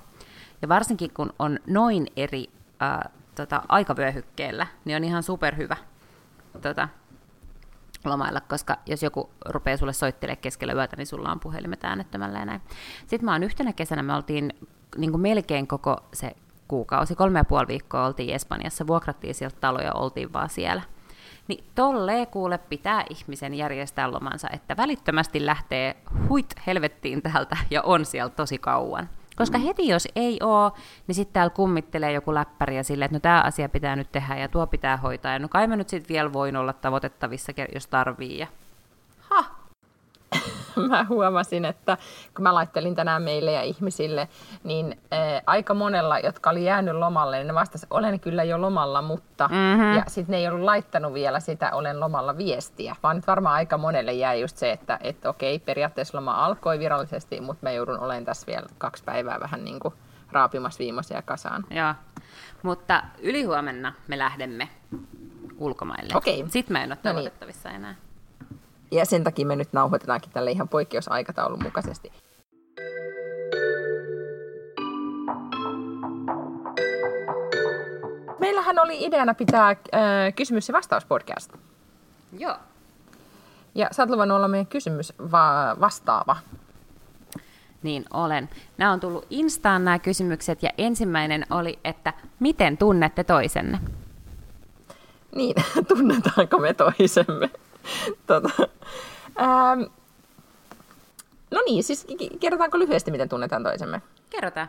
Ja 0.62 0.68
varsinkin 0.68 1.10
kun 1.14 1.32
on 1.38 1.58
noin 1.66 2.06
eri 2.16 2.44
ää, 2.80 3.10
tota, 3.34 3.62
aikavyöhykkeellä, 3.68 4.66
niin 4.84 4.96
on 4.96 5.04
ihan 5.04 5.22
superhyvä 5.22 5.76
tota, 6.62 6.88
lomailla, 8.04 8.40
koska 8.40 8.76
jos 8.86 9.02
joku 9.02 9.30
rupeaa 9.46 9.76
sulle 9.76 9.92
soittelemaan 9.92 10.42
keskellä 10.42 10.72
yötä, 10.72 10.96
niin 10.96 11.06
sulla 11.06 11.32
on 11.32 11.40
puhelimet 11.40 11.84
äänettömällä 11.84 12.38
ja 12.38 12.44
näin. 12.44 12.60
Sitten 13.06 13.24
mä 13.24 13.32
oon 13.32 13.42
yhtenä 13.42 13.72
kesänä, 13.72 14.02
me 14.02 14.14
oltiin 14.14 14.52
niin 14.96 15.10
kuin 15.10 15.20
melkein 15.20 15.66
koko 15.66 15.96
se 16.12 16.36
kuukausi, 16.68 17.14
kolme 17.14 17.38
ja 17.38 17.44
puoli 17.44 17.66
viikkoa 17.68 18.06
oltiin 18.06 18.34
Espanjassa, 18.34 18.86
vuokrattiin 18.86 19.34
sieltä 19.34 19.56
taloja, 19.60 19.92
oltiin 19.92 20.32
vaan 20.32 20.48
siellä. 20.48 20.82
Niin 21.48 21.64
tolleen 21.74 22.26
kuule 22.26 22.58
pitää 22.58 23.04
ihmisen 23.10 23.54
järjestää 23.54 24.12
lomansa, 24.12 24.48
että 24.52 24.76
välittömästi 24.76 25.46
lähtee 25.46 25.96
huit 26.28 26.54
helvettiin 26.66 27.22
täältä 27.22 27.56
ja 27.70 27.82
on 27.82 28.04
siellä 28.04 28.30
tosi 28.30 28.58
kauan. 28.58 29.08
Koska 29.38 29.58
heti 29.58 29.88
jos 29.88 30.08
ei 30.16 30.38
ole, 30.42 30.72
niin 31.06 31.14
sitten 31.14 31.32
täällä 31.32 31.50
kummittelee 31.50 32.12
joku 32.12 32.34
läppäri 32.34 32.76
ja 32.76 32.84
silleen, 32.84 33.06
että 33.06 33.16
no 33.16 33.20
tämä 33.20 33.42
asia 33.42 33.68
pitää 33.68 33.96
nyt 33.96 34.12
tehdä 34.12 34.36
ja 34.36 34.48
tuo 34.48 34.66
pitää 34.66 34.96
hoitaa. 34.96 35.32
Ja 35.32 35.38
no 35.38 35.48
kai 35.48 35.66
mä 35.66 35.76
nyt 35.76 35.88
sitten 35.88 36.14
vielä 36.14 36.32
voin 36.32 36.56
olla 36.56 36.72
tavoitettavissa, 36.72 37.52
jos 37.74 37.86
tarvii. 37.86 38.38
Ja... 38.38 38.46
Mä 40.88 41.06
huomasin, 41.08 41.64
että 41.64 41.96
kun 42.34 42.42
mä 42.42 42.54
laittelin 42.54 42.94
tänään 42.94 43.22
meille 43.22 43.52
ja 43.52 43.62
ihmisille, 43.62 44.28
niin 44.64 45.00
ää, 45.10 45.42
aika 45.46 45.74
monella, 45.74 46.18
jotka 46.18 46.50
oli 46.50 46.64
jäänyt 46.64 46.94
lomalle, 46.94 47.36
niin 47.36 47.46
ne 47.46 47.54
vastasi, 47.54 47.86
olen 47.90 48.20
kyllä 48.20 48.44
jo 48.44 48.60
lomalla, 48.60 49.02
mutta... 49.02 49.48
Mm-hmm. 49.48 49.96
Ja 49.96 50.04
sitten 50.06 50.32
ne 50.32 50.38
ei 50.38 50.48
ollut 50.48 50.64
laittanut 50.64 51.14
vielä 51.14 51.40
sitä 51.40 51.70
olen 51.72 52.00
lomalla 52.00 52.36
viestiä, 52.36 52.96
vaan 53.02 53.16
nyt 53.16 53.26
varmaan 53.26 53.54
aika 53.54 53.78
monelle 53.78 54.12
jäi 54.12 54.40
just 54.40 54.56
se, 54.56 54.72
että 54.72 54.98
et, 55.02 55.26
okei, 55.26 55.58
periaatteessa 55.58 56.18
loma 56.18 56.44
alkoi 56.44 56.78
virallisesti, 56.78 57.40
mutta 57.40 57.66
mä 57.66 57.72
joudun 57.72 58.00
olemaan 58.00 58.24
tässä 58.24 58.46
vielä 58.46 58.66
kaksi 58.78 59.04
päivää 59.04 59.40
vähän 59.40 59.64
niin 59.64 59.80
kuin 59.80 59.94
raapimassa 60.32 60.78
viimeisiä 60.78 61.22
kasaan. 61.22 61.64
Joo, 61.70 61.94
mutta 62.62 63.02
ylihuomenna 63.18 63.92
me 64.08 64.18
lähdemme 64.18 64.68
ulkomaille. 65.58 66.16
Okei. 66.16 66.44
Sitten 66.48 66.72
mä 66.72 66.84
en 66.84 66.92
ole 66.92 66.98
no 67.04 67.12
niin. 67.12 67.74
enää. 67.74 67.94
Ja 68.90 69.04
sen 69.04 69.24
takia 69.24 69.46
me 69.46 69.56
nyt 69.56 69.72
nauhoitetaankin 69.72 70.30
tälle 70.32 70.50
ihan 70.50 70.68
poikkeusaikataulun 70.68 71.62
mukaisesti. 71.62 72.12
Meillähän 78.38 78.78
oli 78.78 79.04
ideana 79.04 79.34
pitää 79.34 79.68
äh, 79.68 79.76
kysymys- 80.36 80.68
ja 80.68 80.72
vastauspodcast. 80.72 81.52
Joo. 82.38 82.56
Ja 83.74 83.88
sä 83.92 84.02
oot 84.02 84.10
luvannut 84.10 84.36
olla 84.36 84.48
meidän 84.48 84.66
kysymys 84.66 85.12
va- 85.32 85.76
vastaava. 85.80 86.36
Niin 87.82 88.04
olen. 88.12 88.48
Nämä 88.78 88.92
on 88.92 89.00
tullut 89.00 89.26
Instaan 89.30 89.84
nämä 89.84 89.98
kysymykset 89.98 90.62
ja 90.62 90.70
ensimmäinen 90.78 91.46
oli, 91.50 91.78
että 91.84 92.12
miten 92.40 92.78
tunnette 92.78 93.24
toisenne? 93.24 93.78
Niin, 95.34 95.54
tunnetaanko 95.88 96.58
me 96.58 96.74
toisemme? 96.74 97.50
tota, 98.26 98.50
ähm, 99.40 99.82
no 101.50 101.60
niin, 101.66 101.84
siis 101.84 102.06
kerrotaanko 102.40 102.78
lyhyesti, 102.78 103.10
miten 103.10 103.28
tunnetaan 103.28 103.62
toisemme? 103.62 104.02
Kerrotaan. 104.30 104.68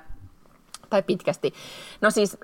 Tai 0.89 1.03
pitkästi. 1.03 1.53
No 2.01 2.11
siis, 2.11 2.37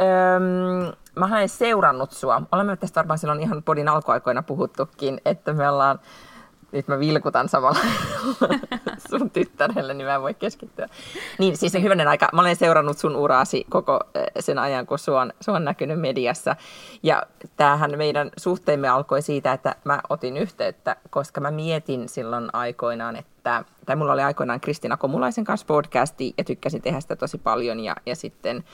ähm, 0.00 0.94
mä 1.16 1.26
olen 1.26 1.48
seurannut 1.48 2.12
sua. 2.12 2.42
Olemme 2.52 2.76
tästä 2.76 2.98
varmaan 2.98 3.18
silloin 3.18 3.40
ihan 3.40 3.62
podin 3.62 3.88
alkuaikoina 3.88 4.42
puhuttukin, 4.42 5.20
että 5.24 5.52
me 5.52 5.68
ollaan 5.68 5.98
nyt 6.76 6.88
mä 6.88 6.98
vilkutan 6.98 7.48
samalla 7.48 7.78
sun 9.10 9.30
tyttärelle, 9.30 9.94
niin 9.94 10.06
mä 10.06 10.14
en 10.14 10.22
voi 10.22 10.34
keskittyä. 10.34 10.88
Niin 11.38 11.56
siis 11.56 11.72
se 11.72 11.82
hyvänen 11.82 12.08
aika, 12.08 12.28
mä 12.32 12.40
olen 12.40 12.56
seurannut 12.56 12.98
sun 12.98 13.16
uraasi 13.16 13.66
koko 13.68 14.00
eh, 14.14 14.26
sen 14.40 14.58
ajan, 14.58 14.86
kun 14.86 14.98
sua 14.98 15.20
on, 15.20 15.32
sua 15.40 15.56
on 15.56 15.64
näkynyt 15.64 16.00
mediassa. 16.00 16.56
Ja 17.02 17.22
tämähän 17.56 17.98
meidän 17.98 18.30
suhteemme 18.36 18.88
alkoi 18.88 19.22
siitä, 19.22 19.52
että 19.52 19.74
mä 19.84 20.00
otin 20.08 20.36
yhteyttä, 20.36 20.96
koska 21.10 21.40
mä 21.40 21.50
mietin 21.50 22.08
silloin 22.08 22.48
aikoinaan, 22.52 23.16
että, 23.16 23.64
tai 23.86 23.96
mulla 23.96 24.12
oli 24.12 24.22
aikoinaan 24.22 24.60
Kristina 24.60 24.96
Komulaisen 24.96 25.44
kanssa 25.44 25.66
podcasti 25.66 26.34
ja 26.38 26.44
tykkäsin 26.44 26.82
tehdä 26.82 27.00
sitä 27.00 27.16
tosi 27.16 27.38
paljon 27.38 27.80
ja, 27.80 27.96
ja 28.06 28.16
sitten 28.16 28.64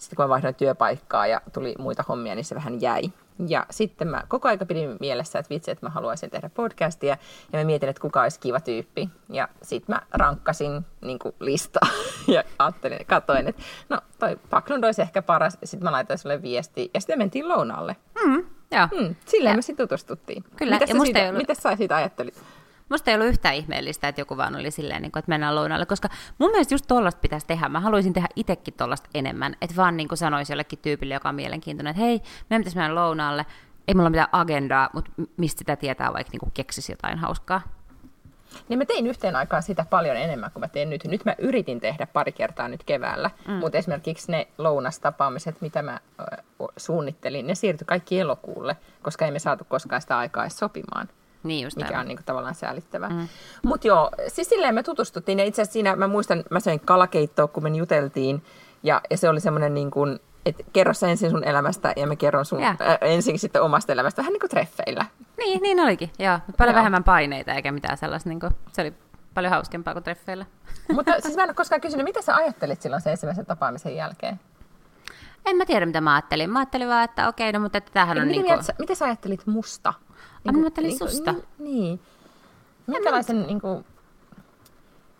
sitten 0.00 0.16
kun 0.16 0.24
mä 0.24 0.28
vaihdoin 0.28 0.54
työpaikkaa 0.54 1.26
ja 1.26 1.40
tuli 1.52 1.74
muita 1.78 2.04
hommia, 2.08 2.34
niin 2.34 2.44
se 2.44 2.54
vähän 2.54 2.80
jäi. 2.80 3.02
Ja 3.48 3.66
sitten 3.70 4.08
mä 4.08 4.22
koko 4.28 4.48
aika 4.48 4.66
pidin 4.66 4.96
mielessä, 5.00 5.38
että 5.38 5.50
vitsi, 5.50 5.70
että 5.70 5.86
mä 5.86 5.90
haluaisin 5.90 6.30
tehdä 6.30 6.50
podcastia. 6.54 7.16
Ja 7.52 7.58
mä 7.58 7.64
mietin, 7.64 7.88
että 7.88 8.02
kuka 8.02 8.22
olisi 8.22 8.40
kiva 8.40 8.60
tyyppi. 8.60 9.08
Ja 9.28 9.48
sitten 9.62 9.94
mä 9.94 10.02
rankkasin 10.12 10.86
niin 11.00 11.18
listaa 11.40 11.88
ja 12.34 12.44
ajattelin, 12.58 13.06
katoin, 13.06 13.48
että 13.48 13.62
no 13.88 14.00
toi 14.18 14.38
Paklund 14.50 14.84
olisi 14.84 15.02
ehkä 15.02 15.22
paras. 15.22 15.58
Sitten 15.64 15.84
mä 15.84 15.92
laitoin 15.92 16.18
sulle 16.18 16.42
viesti 16.42 16.90
ja 16.94 17.00
sitten 17.00 17.18
mentiin 17.18 17.48
lounaalle. 17.48 17.96
Mm, 18.24 18.44
joo. 18.72 18.88
Mm, 19.00 19.14
silleen 19.26 19.52
ja. 19.52 19.56
me 19.56 19.62
sitten 19.62 19.88
tutustuttiin. 19.88 20.44
Kyllä. 20.56 20.78
Mitä, 20.78 20.84
ja 20.94 21.00
siitä, 21.04 21.28
ollut... 21.28 21.58
sä 21.62 21.76
siitä 21.76 21.96
ajattelit? 21.96 22.42
Musta 22.90 23.10
ei 23.10 23.14
ollut 23.14 23.28
yhtään 23.28 23.54
ihmeellistä, 23.54 24.08
että 24.08 24.20
joku 24.20 24.36
vaan 24.36 24.56
oli 24.56 24.70
silleen, 24.70 25.02
niin 25.02 25.12
kuin, 25.12 25.20
että 25.20 25.28
mennään 25.28 25.54
lounalle, 25.54 25.86
koska 25.86 26.08
mun 26.38 26.50
mielestä 26.50 26.74
just 26.74 26.84
tollasta 26.88 27.20
pitäisi 27.20 27.46
tehdä. 27.46 27.68
Mä 27.68 27.80
haluaisin 27.80 28.12
tehdä 28.12 28.28
itsekin 28.36 28.74
tollasta 28.74 29.08
enemmän, 29.14 29.56
että 29.60 29.76
vaan 29.76 29.96
niin 29.96 30.08
kuin 30.08 30.18
sanoisi 30.18 30.52
jollekin 30.52 30.78
tyypille, 30.78 31.14
joka 31.14 31.28
on 31.28 31.34
mielenkiintoinen, 31.34 31.90
että 31.90 32.02
hei, 32.02 32.22
meidän 32.50 32.60
pitäisi 32.60 32.78
mennä 32.78 32.94
lounaalle, 32.94 33.46
ei 33.88 33.94
mulla 33.94 34.06
ole 34.06 34.10
mitään 34.10 34.28
agendaa, 34.32 34.90
mutta 34.92 35.10
mistä 35.36 35.58
sitä 35.58 35.76
tietää, 35.76 36.12
vaikka 36.12 36.30
niin 36.32 36.52
keksisi 36.52 36.92
jotain 36.92 37.18
hauskaa. 37.18 37.60
Niin 38.68 38.78
mä 38.78 38.84
tein 38.84 39.06
yhteen 39.06 39.36
aikaan 39.36 39.62
sitä 39.62 39.86
paljon 39.90 40.16
enemmän 40.16 40.50
kuin 40.50 40.60
mä 40.60 40.68
teen 40.68 40.90
nyt. 40.90 41.04
Nyt 41.04 41.24
mä 41.24 41.34
yritin 41.38 41.80
tehdä 41.80 42.06
pari 42.06 42.32
kertaa 42.32 42.68
nyt 42.68 42.84
keväällä, 42.84 43.30
mm. 43.48 43.52
mutta 43.52 43.78
esimerkiksi 43.78 44.32
ne 44.32 44.48
lounastapaamiset, 44.58 45.60
mitä 45.60 45.82
mä 45.82 46.00
suunnittelin, 46.76 47.46
ne 47.46 47.54
siirtyi 47.54 47.84
kaikki 47.84 48.20
elokuulle, 48.20 48.76
koska 49.02 49.26
emme 49.26 49.38
saatu 49.38 49.64
koskaan 49.68 50.02
sitä 50.02 50.18
aikaa 50.18 50.44
edes 50.44 50.58
sopimaan. 50.58 51.08
Niin 51.42 51.64
just 51.64 51.76
mikä 51.76 51.88
aivan. 51.88 52.00
on 52.00 52.08
niin 52.08 52.16
kuin, 52.16 52.24
tavallaan 52.24 52.54
säälittävää. 52.54 53.08
Mm. 53.08 53.28
Mutta 53.62 53.86
joo, 53.86 54.10
siis 54.28 54.48
silleen 54.48 54.74
me 54.74 54.82
tutustuttiin 54.82 55.38
ja 55.38 55.44
itse 55.44 55.62
asiassa 55.62 55.72
siinä 55.72 55.96
mä 55.96 56.08
muistan, 56.08 56.44
mä 56.50 56.60
söin 56.60 56.80
kalakeittoa, 56.80 57.48
kun 57.48 57.62
me 57.62 57.68
juteltiin 57.68 58.42
ja, 58.82 59.00
ja 59.10 59.16
se 59.16 59.28
oli 59.28 59.40
semmoinen 59.40 59.74
niin 59.74 59.90
kuin, 59.90 60.20
että 60.46 60.64
kerro 60.72 60.94
sä 60.94 61.08
ensin 61.08 61.30
sun 61.30 61.44
elämästä 61.44 61.92
ja 61.96 62.06
mä 62.06 62.16
kerron 62.16 62.44
sun 62.44 62.58
Yeah. 62.60 62.76
äh, 62.80 62.98
ensin 63.00 63.38
sitten 63.38 63.62
omasta 63.62 63.92
elämästä, 63.92 64.22
vähän 64.22 64.32
niin 64.32 64.40
kuin 64.40 64.50
treffeillä. 64.50 65.04
Niin, 65.38 65.62
niin 65.62 65.80
olikin, 65.80 66.10
joo. 66.18 66.38
Paljon 66.58 66.74
Joo. 66.74 66.78
vähemmän 66.78 67.04
paineita 67.04 67.52
eikä 67.52 67.72
mitään 67.72 67.96
sellaista, 67.96 68.28
niin 68.28 68.40
kuin, 68.40 68.52
se 68.72 68.82
oli 68.82 68.94
paljon 69.34 69.52
hauskempaa 69.52 69.94
kuin 69.94 70.04
treffeillä. 70.04 70.46
Mutta 70.94 71.12
siis 71.20 71.36
mä 71.36 71.42
en 71.42 71.48
ole 71.48 71.54
koskaan 71.54 71.80
kysynyt, 71.80 72.04
mitä 72.04 72.22
sä 72.22 72.36
ajattelit 72.36 72.82
silloin 72.82 73.02
sen 73.02 73.10
ensimmäisen 73.10 73.46
tapaamisen 73.46 73.96
jälkeen? 73.96 74.40
En 75.46 75.56
mä 75.56 75.66
tiedä, 75.66 75.86
mitä 75.86 76.00
mä 76.00 76.14
ajattelin. 76.14 76.50
Mä 76.50 76.58
ajattelin 76.58 76.88
vaan, 76.88 77.04
että 77.04 77.28
okei, 77.28 77.52
no 77.52 77.60
mutta 77.60 77.78
että 77.78 77.90
tämähän 77.92 78.18
on 78.18 78.28
niin 78.28 78.44
kuin... 78.44 78.58
miten 78.78 78.96
sä 78.96 79.04
ajattelit 79.04 79.46
musta? 79.46 79.94
Ai, 80.46 80.52
mä 80.52 80.60
ajattelin 80.60 80.98
susta. 80.98 81.32
Niin. 81.32 81.44
niin. 81.58 82.00
Minkälaisen, 82.86 83.42
niin 83.46 83.60
kuin, 83.60 83.84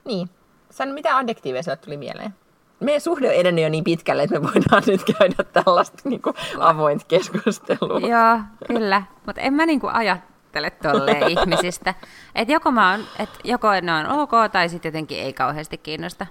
niin. 0.04 0.30
Sä, 0.70 0.86
mitä 0.86 1.16
adjektiiveja 1.16 1.62
sieltä 1.62 1.82
tuli 1.82 1.96
mieleen? 1.96 2.34
Meidän 2.80 3.00
suhde 3.00 3.28
on 3.28 3.34
edennyt 3.34 3.62
jo 3.64 3.68
niin 3.68 3.84
pitkälle, 3.84 4.22
että 4.22 4.40
me 4.40 4.46
voidaan 4.54 4.82
nyt 4.86 5.00
käydä 5.18 5.44
tällaista 5.44 6.08
niin 6.08 6.22
kuin, 6.22 6.36
avointa 6.58 7.04
keskustelua. 7.08 8.00
Joo, 8.00 8.40
kyllä. 8.66 9.02
Mutta 9.26 9.40
en 9.40 9.54
mä 9.54 9.66
niinku 9.66 9.86
ajattele 9.92 10.70
tolleen 10.70 11.28
ihmisistä. 11.38 11.94
Että 12.34 12.52
joko, 12.52 12.70
mä 12.70 12.90
oon, 12.90 13.00
et 13.18 13.30
joko 13.44 13.68
ne 13.82 13.92
on 13.92 14.06
ok 14.06 14.30
tai 14.52 14.68
sitten 14.68 14.88
jotenkin 14.88 15.18
ei 15.18 15.32
kauheasti 15.32 15.78
kiinnosta. 15.78 16.26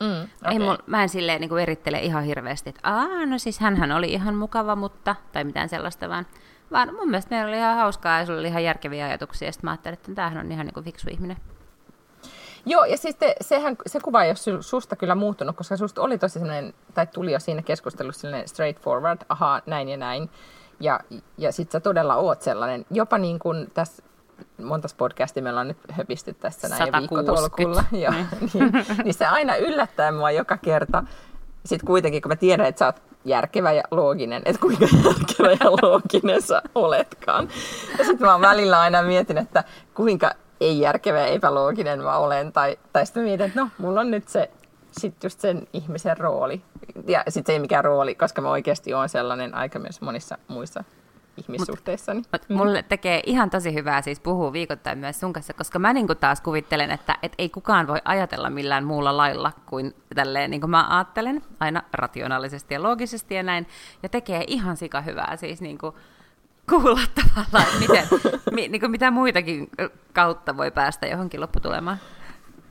Mm, 0.00 0.20
Ei 0.22 0.28
okei. 0.46 0.58
mul, 0.58 0.76
mä 0.86 1.02
en 1.02 1.08
silleen 1.08 1.40
niinku 1.40 1.56
erittele 1.56 1.98
ihan 1.98 2.24
hirveästi, 2.24 2.70
että 2.70 2.80
Aa, 2.82 3.26
no 3.26 3.38
siis 3.38 3.60
hänhän 3.60 3.92
oli 3.92 4.12
ihan 4.12 4.34
mukava, 4.34 4.76
mutta, 4.76 5.16
tai 5.32 5.44
mitään 5.44 5.68
sellaista, 5.68 6.08
vaan, 6.08 6.26
vaan 6.72 6.94
mun 6.94 7.10
mielestä 7.10 7.34
meillä 7.34 7.48
oli 7.48 7.56
ihan 7.56 7.76
hauskaa 7.76 8.18
ja 8.18 8.26
sulla 8.26 8.40
oli 8.40 8.48
ihan 8.48 8.64
järkeviä 8.64 9.06
ajatuksia, 9.06 9.48
ja 9.48 9.52
sitten 9.52 9.68
mä 9.68 9.70
ajattelin, 9.70 9.94
että 9.94 10.14
tämähän 10.14 10.46
on 10.46 10.52
ihan 10.52 10.66
niinku 10.66 10.82
fiksu 10.82 11.08
ihminen. 11.10 11.36
Joo, 12.66 12.84
ja 12.84 12.96
siis 12.96 13.16
te, 13.16 13.34
sehän, 13.40 13.76
se 13.86 14.00
kuva 14.00 14.22
ei 14.22 14.30
ole 14.30 14.58
su- 14.58 14.62
susta 14.62 14.96
kyllä 14.96 15.14
muuttunut, 15.14 15.56
koska 15.56 15.76
susta 15.76 16.02
oli 16.02 16.18
tosi 16.18 16.38
sellainen, 16.38 16.74
tai 16.94 17.06
tuli 17.06 17.32
jo 17.32 17.40
siinä 17.40 17.62
keskustelussa 17.62 18.20
sellainen 18.20 18.48
straightforward, 18.48 19.20
aha, 19.28 19.62
näin 19.66 19.88
ja 19.88 19.96
näin. 19.96 20.30
Ja, 20.80 21.00
ja 21.38 21.52
sit 21.52 21.70
sä 21.70 21.80
todella 21.80 22.16
oot 22.16 22.42
sellainen, 22.42 22.86
jopa 22.90 23.18
niin 23.18 23.38
kuin 23.38 23.70
tässä 23.74 24.02
monta 24.62 24.88
podcastia 24.96 25.42
meillä 25.42 25.60
on 25.60 25.68
nyt 25.68 25.78
höpisty 25.90 26.34
tässä 26.34 26.68
näin 26.68 26.80
ja 26.80 26.86
160. 26.86 27.32
viikkotolkulla. 27.32 27.84
Joo, 28.02 28.12
niin, 28.12 28.72
niin, 29.04 29.14
se 29.14 29.26
aina 29.26 29.56
yllättää 29.56 30.12
mua 30.12 30.30
joka 30.30 30.56
kerta. 30.56 31.04
Sitten 31.66 31.86
kuitenkin, 31.86 32.22
kun 32.22 32.28
mä 32.28 32.36
tiedän, 32.36 32.66
että 32.66 32.78
sä 32.78 32.86
oot 32.86 33.02
järkevä 33.24 33.72
ja 33.72 33.82
looginen, 33.90 34.42
että 34.44 34.60
kuinka 34.60 34.84
järkevä 35.04 35.50
ja 35.64 35.72
looginen 35.82 36.42
sä 36.42 36.62
oletkaan. 36.74 37.48
Ja 37.98 38.04
sitten 38.04 38.26
mä 38.26 38.40
välillä 38.40 38.80
aina 38.80 39.02
mietin, 39.02 39.38
että 39.38 39.64
kuinka 39.94 40.34
ei 40.60 40.80
järkevä 40.80 41.18
ja 41.18 41.26
epälooginen 41.26 42.02
mä 42.02 42.16
olen. 42.16 42.52
Tai, 42.52 42.78
tai 42.92 43.06
sitten 43.06 43.22
mietin, 43.22 43.46
että 43.46 43.60
no, 43.60 43.68
mulla 43.78 44.00
on 44.00 44.10
nyt 44.10 44.28
se, 44.28 44.50
sit 44.90 45.24
just 45.24 45.40
sen 45.40 45.68
ihmisen 45.72 46.18
rooli. 46.18 46.62
Ja 47.06 47.24
sitten 47.28 47.52
se 47.52 47.52
ei 47.52 47.58
mikään 47.58 47.84
rooli, 47.84 48.14
koska 48.14 48.42
mä 48.42 48.50
oikeasti 48.50 48.94
oon 48.94 49.08
sellainen 49.08 49.54
aika 49.54 49.78
myös 49.78 50.00
monissa 50.00 50.38
muissa 50.48 50.84
ihmissuhteissani. 51.36 52.22
Mut 52.32 52.48
mulle 52.48 52.82
tekee 52.82 53.22
ihan 53.26 53.50
tosi 53.50 53.74
hyvää 53.74 54.02
siis 54.02 54.20
puhua 54.20 54.52
viikoittain 54.52 54.98
myös 54.98 55.20
sun 55.20 55.32
kanssa, 55.32 55.54
koska 55.54 55.78
mä 55.78 55.92
niinku 55.92 56.14
taas 56.14 56.40
kuvittelen, 56.40 56.90
että 56.90 57.16
et 57.22 57.32
ei 57.38 57.48
kukaan 57.48 57.86
voi 57.86 57.98
ajatella 58.04 58.50
millään 58.50 58.84
muulla 58.84 59.16
lailla 59.16 59.52
kuin 59.66 59.94
tälleen, 60.14 60.50
niin 60.50 60.60
kuin 60.60 60.70
mä 60.70 60.96
ajattelen, 60.96 61.42
aina 61.60 61.82
rationaalisesti 61.92 62.74
ja 62.74 62.82
loogisesti 62.82 63.34
ja 63.34 63.42
näin, 63.42 63.66
ja 64.02 64.08
tekee 64.08 64.44
ihan 64.46 64.76
sika 64.76 65.00
hyvää 65.00 65.36
siis 65.36 65.60
niinku 65.60 65.98
kuulla 66.68 67.00
tavallaan, 67.14 67.64
että 67.64 67.78
miten, 67.78 68.08
mi, 68.52 68.68
niinku 68.68 68.88
mitä 68.88 69.10
muitakin 69.10 69.70
kautta 70.12 70.56
voi 70.56 70.70
päästä 70.70 71.06
johonkin 71.06 71.40
lopputulemaan. 71.40 71.98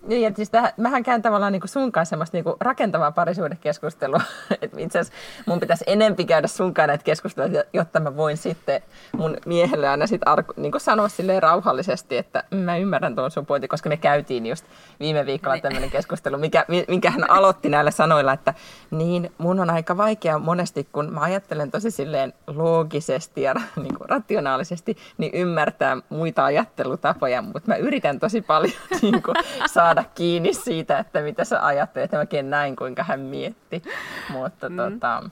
Niin, 0.07 0.27
että 0.27 0.35
siis 0.35 0.49
tähän, 0.49 0.71
mähän 0.77 1.03
käyn 1.03 1.21
tavallaan 1.21 1.51
niin 1.51 1.61
kuin 1.61 1.69
sun 1.69 1.91
kanssa 1.91 2.09
semmoista 2.09 2.37
niin 2.37 2.43
kuin 2.43 2.55
rakentavaa 2.59 3.11
parisuudekeskustelua. 3.11 4.21
että 4.61 4.79
itse 4.79 4.99
asiassa 4.99 5.19
mun 5.45 5.59
pitäisi 5.59 5.83
enempi 5.87 6.25
käydä 6.25 6.47
sun 6.47 6.73
kanssa 6.73 6.87
näitä 6.87 7.03
keskusteluja, 7.03 7.63
jotta 7.73 7.99
mä 7.99 8.15
voin 8.15 8.37
sitten 8.37 8.81
mun 9.17 9.37
miehelle 9.45 9.89
aina 9.89 10.07
sit 10.07 10.21
arku, 10.25 10.53
niin 10.57 10.71
kuin 10.71 10.81
sanoa 10.81 11.09
silleen 11.09 11.43
rauhallisesti, 11.43 12.17
että 12.17 12.43
mä 12.51 12.77
ymmärrän 12.77 13.15
tuon 13.15 13.31
sun 13.31 13.45
pointin, 13.45 13.69
koska 13.69 13.89
me 13.89 13.97
käytiin 13.97 14.45
just 14.45 14.65
viime 14.99 15.25
viikolla 15.25 15.57
tämmöinen 15.57 15.91
keskustelu, 15.91 16.37
mikä, 16.37 16.65
minkä 16.87 17.11
hän 17.11 17.29
aloitti 17.29 17.69
näillä 17.69 17.91
sanoilla, 17.91 18.33
että 18.33 18.53
niin, 18.91 19.31
mun 19.37 19.59
on 19.59 19.69
aika 19.69 19.97
vaikea 19.97 20.39
monesti, 20.39 20.87
kun 20.91 21.13
mä 21.13 21.21
ajattelen 21.21 21.71
tosi 21.71 21.91
silleen 21.91 22.33
loogisesti 22.47 23.41
ja 23.41 23.53
niin 23.83 23.95
kuin 23.97 24.09
rationaalisesti, 24.09 24.97
niin 25.17 25.33
ymmärtää 25.33 25.97
muita 26.09 26.45
ajattelutapoja, 26.45 27.41
mutta 27.41 27.67
mä 27.67 27.75
yritän 27.75 28.19
tosi 28.19 28.41
paljon 28.41 28.73
niin 29.01 29.21
kuin, 29.23 29.35
saada 29.65 29.90
kiinni 30.15 30.53
siitä, 30.53 30.99
että 30.99 31.21
mitä 31.21 31.43
sä 31.43 31.65
ajattelet, 31.65 32.11
ja 32.11 32.17
mä 32.17 32.19
oikein 32.19 32.49
näin, 32.49 32.75
kuinka 32.75 33.03
hän 33.03 33.19
mietti. 33.19 33.83
Mutta 34.29 34.69
mm. 34.69 34.75
tota, 34.75 35.23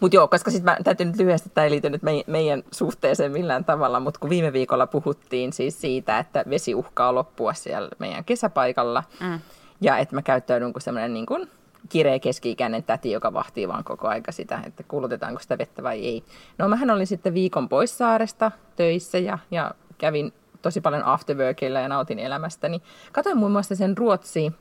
mutta 0.00 0.16
joo, 0.16 0.28
koska 0.28 0.50
sitten 0.50 0.72
mä 0.72 0.76
täytyy 0.84 1.06
nyt 1.06 1.16
lyhyesti, 1.16 1.50
tämä 1.54 1.64
ei 1.64 1.70
liity 1.70 1.90
nyt 1.90 2.02
meidän, 2.02 2.24
meidän 2.26 2.62
suhteeseen 2.70 3.32
millään 3.32 3.64
tavalla, 3.64 4.00
mutta 4.00 4.20
kun 4.20 4.30
viime 4.30 4.52
viikolla 4.52 4.86
puhuttiin 4.86 5.52
siis 5.52 5.80
siitä, 5.80 6.18
että 6.18 6.44
vesi 6.50 6.74
uhkaa 6.74 7.14
loppua 7.14 7.54
siellä 7.54 7.88
meidän 7.98 8.24
kesäpaikalla, 8.24 9.04
mm. 9.20 9.40
ja 9.80 9.98
että 9.98 10.14
mä 10.14 10.22
käyttäydyn 10.22 10.72
kuin 10.72 10.82
semmoinen 10.82 11.14
niin 11.14 11.26
kuin 11.26 11.50
kireä 11.88 12.18
keski-ikäinen 12.18 12.82
täti, 12.82 13.10
joka 13.10 13.32
vahtii 13.32 13.68
vaan 13.68 13.84
koko 13.84 14.08
aika 14.08 14.32
sitä, 14.32 14.60
että 14.66 14.82
kulutetaanko 14.82 15.40
sitä 15.40 15.58
vettä 15.58 15.82
vai 15.82 16.06
ei. 16.06 16.24
No 16.58 16.68
mähän 16.68 16.90
olin 16.90 17.06
sitten 17.06 17.34
viikon 17.34 17.68
pois 17.68 17.98
saaresta 17.98 18.50
töissä 18.76 19.18
ja, 19.18 19.38
ja 19.50 19.70
kävin 19.98 20.32
tosi 20.62 20.80
paljon 20.80 21.04
afterworkilla 21.04 21.80
ja 21.80 21.88
nautin 21.88 22.18
elämästäni. 22.18 22.82
Katoin 23.12 23.36
muun 23.36 23.52
muassa 23.52 23.76
sen 23.76 23.98
Ruotsi 23.98 24.52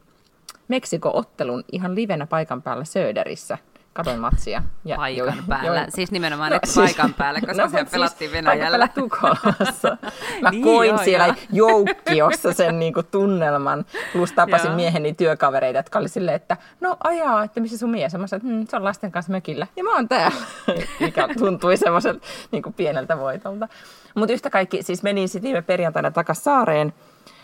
Meksiko-ottelun 0.68 1.64
ihan 1.72 1.96
livenä 1.96 2.28
paikan 2.28 2.62
päällä 2.62 2.86
Söderissä. 2.86 3.58
Katoin 3.94 4.20
matsia. 4.20 4.64
Ja 4.86 4.96
Paikan 4.96 5.28
jo- 5.38 5.44
päällä, 5.50 5.82
jo- 5.82 5.86
siis 5.90 6.12
nimenomaan 6.12 6.52
no, 6.52 6.60
paikan 6.76 7.14
päällä, 7.14 7.40
koska 7.42 7.64
no, 7.64 7.70
se 7.70 7.80
mut 7.84 7.92
pelattiin 7.92 8.32
siis 8.32 8.46
Venäjällä. 8.46 8.88
Tukholmassa. 8.88 9.98
Mä 10.42 10.50
Niin, 10.52 10.64
koin 10.64 10.90
joo, 10.90 10.98
siellä 11.04 11.26
joo. 11.28 11.70
joukkiossa 11.70 12.54
sen 12.54 12.80
niinku 12.80 13.04
tunnelman, 13.04 13.86
plus 14.14 14.32
tapasin 14.32 14.68
Joo. 14.68 14.76
mieheni 14.76 15.14
työkavereita, 15.14 15.80
jotka 15.80 16.00
oli 16.00 16.10
silleen, 16.10 16.36
että 16.36 16.58
no 16.80 16.98
ajaa, 17.04 17.44
että 17.44 17.60
missä 17.60 17.78
sun 17.78 17.90
mies 17.90 18.16
on? 18.16 18.22
Mä 18.22 18.28
sanoin, 18.28 18.46
että 18.48 18.64
hm, 18.64 18.68
se 18.70 18.76
on 18.76 18.84
lasten 18.84 19.12
kanssa 19.12 19.32
mökillä. 19.32 19.68
Ja 19.76 19.84
mä 19.84 19.96
oon 19.96 20.08
täällä, 20.08 20.38
mikä 21.00 21.28
tuntui 21.38 21.78
semmoiselta 21.78 22.26
niinku 22.52 22.72
pieneltä 22.72 23.18
voitolta. 23.18 23.68
Mutta 24.16 24.34
yhtä 24.34 24.50
kaikki, 24.50 24.84
siis 24.84 25.04
menin 25.04 25.30
sitten 25.30 25.48
viime 25.48 25.62
perjantaina 25.62 26.12
takas 26.12 26.44
saareen, 26.44 26.94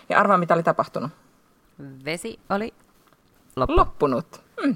ja 0.09 0.19
arvaa 0.19 0.37
mitä 0.37 0.53
oli 0.53 0.63
tapahtunut. 0.63 1.11
Vesi 2.05 2.39
oli 2.49 2.73
loppu. 3.55 3.75
loppunut. 3.75 4.41
Hmm. 4.63 4.75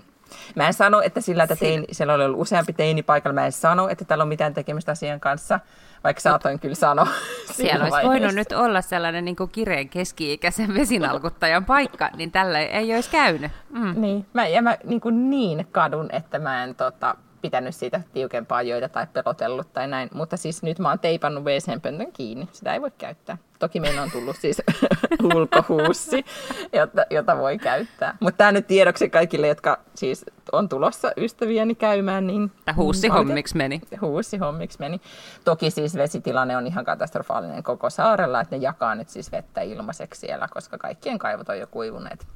Mä 0.55 0.67
en 0.67 0.73
sano, 0.73 1.01
että 1.01 1.21
sillä, 1.21 1.43
että 1.43 1.55
Siinä. 1.55 1.85
tein, 1.85 1.95
siellä 1.95 2.13
oli 2.13 2.25
ollut 2.25 2.41
useampi 2.41 2.73
teini 2.73 3.03
paikalla, 3.03 3.33
mä 3.33 3.45
en 3.45 3.51
sano, 3.51 3.87
että 3.87 4.05
täällä 4.05 4.21
on 4.21 4.27
mitään 4.27 4.53
tekemistä 4.53 4.91
asian 4.91 5.19
kanssa, 5.19 5.59
vaikka 6.03 6.21
saatoin 6.21 6.59
kyllä 6.59 6.75
sanoa. 6.75 7.07
Siellä 7.51 7.83
olisi 7.83 7.91
vaiheessa. 7.91 8.09
voinut 8.09 8.35
nyt 8.35 8.51
olla 8.51 8.81
sellainen 8.81 9.25
niin 9.25 9.35
kireen 9.51 9.89
keski-ikäisen 9.89 10.73
vesinalkuttajan 10.73 11.65
paikka, 11.65 12.09
niin 12.15 12.31
tällä 12.31 12.59
ei 12.59 12.95
olisi 12.95 13.09
käynyt. 13.09 13.51
Mm. 13.69 14.01
Niin, 14.01 14.25
mä, 14.33 14.47
ja 14.47 14.61
mä 14.61 14.77
niin, 14.83 15.01
kuin 15.01 15.29
niin 15.29 15.67
kadun, 15.71 16.09
että 16.11 16.39
mä 16.39 16.63
en 16.63 16.75
tota, 16.75 17.15
pitänyt 17.41 17.75
siitä 17.75 18.01
tiukempaa 18.13 18.61
joita 18.61 18.89
tai 18.89 19.07
pelotellut 19.13 19.73
tai 19.73 19.87
näin. 19.87 20.09
Mutta 20.13 20.37
siis 20.37 20.63
nyt 20.63 20.79
mä 20.79 20.89
oon 20.89 20.99
teipannut 20.99 21.43
WC-pöntön 21.43 22.11
kiinni. 22.13 22.49
Sitä 22.51 22.73
ei 22.73 22.81
voi 22.81 22.91
käyttää. 22.97 23.37
Toki 23.59 23.79
meillä 23.79 24.01
on 24.01 24.11
tullut 24.11 24.35
siis 24.35 24.61
ulkohuussi, 25.35 26.25
jota, 26.73 27.05
jota 27.09 27.37
voi 27.37 27.57
käyttää. 27.57 28.17
Mutta 28.19 28.37
tämä 28.37 28.51
nyt 28.51 28.67
tiedoksi 28.67 29.09
kaikille, 29.09 29.47
jotka 29.47 29.79
siis 29.95 30.25
on 30.51 30.69
tulossa 30.69 31.11
ystäviäni 31.17 31.75
käymään. 31.75 32.27
Niin 32.27 32.51
Tämä 32.65 32.75
huussi 32.75 33.09
Mm, 33.09 33.13
hommiksi 33.13 33.57
meni. 33.57 33.81
Huussi 34.01 34.37
hommiksi 34.37 34.79
meni. 34.79 35.01
Toki 35.45 35.71
siis 35.71 35.95
vesitilanne 35.95 36.57
on 36.57 36.67
ihan 36.67 36.85
katastrofaalinen 36.85 37.63
koko 37.63 37.89
saarella, 37.89 38.41
että 38.41 38.55
ne 38.55 38.61
jakaa 38.61 38.95
nyt 38.95 39.09
siis 39.09 39.31
vettä 39.31 39.61
ilmaiseksi 39.61 40.19
siellä, 40.21 40.47
koska 40.53 40.77
kaikkien 40.77 41.19
kaivot 41.19 41.49
on 41.49 41.59
jo 41.59 41.67
kuivuneet. 41.67 42.27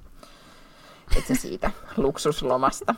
Että 1.17 1.27
se 1.27 1.35
siitä 1.35 1.71
luksuslomasta. 1.97 2.95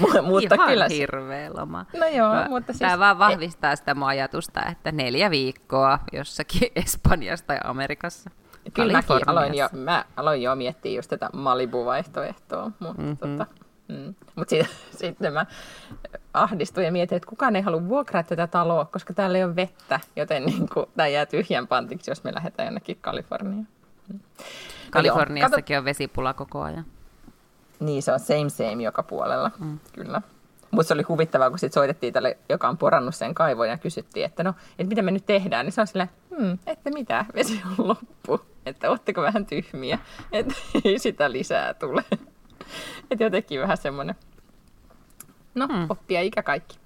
Mu- 0.00 0.22
mutta 0.22 0.54
Ihan 0.54 0.68
kyllä, 0.68 0.86
hirveä 0.88 1.50
loma. 1.56 1.86
No 1.98 2.06
joo, 2.06 2.34
Mä- 2.34 2.46
mutta 2.48 2.72
siis- 2.72 2.78
Tämä 2.78 2.98
vaan 2.98 3.18
vahvistaa 3.18 3.76
sitä 3.76 3.94
mun 3.94 4.08
ajatusta, 4.08 4.62
että 4.70 4.92
neljä 4.92 5.30
viikkoa 5.30 5.98
jossakin 6.12 6.72
Espanjassa 6.84 7.46
tai 7.46 7.58
Amerikassa. 7.64 8.30
kyllä 8.74 8.92
mäkin 8.92 9.16
aloin 9.26 9.54
jo, 9.54 9.68
mä 9.72 10.04
aloin 10.16 10.42
jo 10.42 10.54
miettiä 10.54 10.92
just 10.98 11.10
tätä 11.10 11.30
Malibu-vaihtoehtoa, 11.32 12.70
mutta 12.80 13.02
mm-hmm. 13.02 13.16
tota, 13.16 13.46
mm. 13.88 14.14
Mut 14.36 14.48
siitä, 14.48 14.68
sitten 15.00 15.32
mä 15.32 15.46
ahdistuu 16.34 16.82
ja 16.82 16.92
mietin, 16.92 17.16
että 17.16 17.28
kukaan 17.28 17.56
ei 17.56 17.62
halua 17.62 17.88
vuokrata 17.88 18.28
tätä 18.28 18.46
taloa, 18.46 18.84
koska 18.84 19.14
täällä 19.14 19.38
ei 19.38 19.44
ole 19.44 19.56
vettä, 19.56 20.00
joten 20.16 20.44
niin 20.46 20.68
kuin, 20.74 20.86
tämä 20.96 21.08
jää 21.08 21.26
tyhjän 21.26 21.66
pantiksi, 21.66 22.10
jos 22.10 22.24
me 22.24 22.34
lähdetään 22.34 22.66
jonnekin 22.66 22.98
Kaliforniaan. 23.00 23.68
Kaliforniassakin 24.90 25.78
on 25.78 25.84
vesipula 25.84 26.34
koko 26.34 26.62
ajan. 26.62 26.84
Niin, 27.80 28.02
se 28.02 28.12
on 28.12 28.20
same 28.20 28.48
same 28.48 28.82
joka 28.82 29.02
puolella, 29.02 29.50
mm. 29.58 29.78
kyllä. 29.92 30.22
Mutta 30.70 30.88
se 30.88 30.94
oli 30.94 31.02
huvittavaa, 31.02 31.50
kun 31.50 31.58
sitten 31.58 31.74
soitettiin 31.74 32.12
tälle, 32.12 32.38
joka 32.48 32.68
on 32.68 32.78
porannut 32.78 33.14
sen 33.14 33.34
kaivon 33.34 33.68
ja 33.68 33.78
kysyttiin, 33.78 34.26
että 34.26 34.44
no, 34.44 34.54
että 34.78 34.88
mitä 34.88 35.02
me 35.02 35.10
nyt 35.10 35.26
tehdään. 35.26 35.66
Niin 35.66 35.72
se 35.72 35.80
on 35.80 35.86
silleen, 35.86 36.10
hmm, 36.36 36.58
että 36.66 36.90
mitä, 36.90 37.24
vesi 37.34 37.62
on 37.78 37.88
loppu. 37.88 38.40
Että 38.66 38.90
ootteko 38.90 39.22
vähän 39.22 39.46
tyhmiä, 39.46 39.98
että 40.32 40.54
ei 40.84 40.98
sitä 40.98 41.32
lisää 41.32 41.74
tule. 41.74 42.04
Että 43.10 43.24
jotenkin 43.24 43.60
vähän 43.60 43.76
semmoinen, 43.76 44.14
no, 45.54 45.66
hmm. 45.66 45.86
oppia 45.88 46.20
ikä 46.20 46.42
kaikki. 46.42 46.78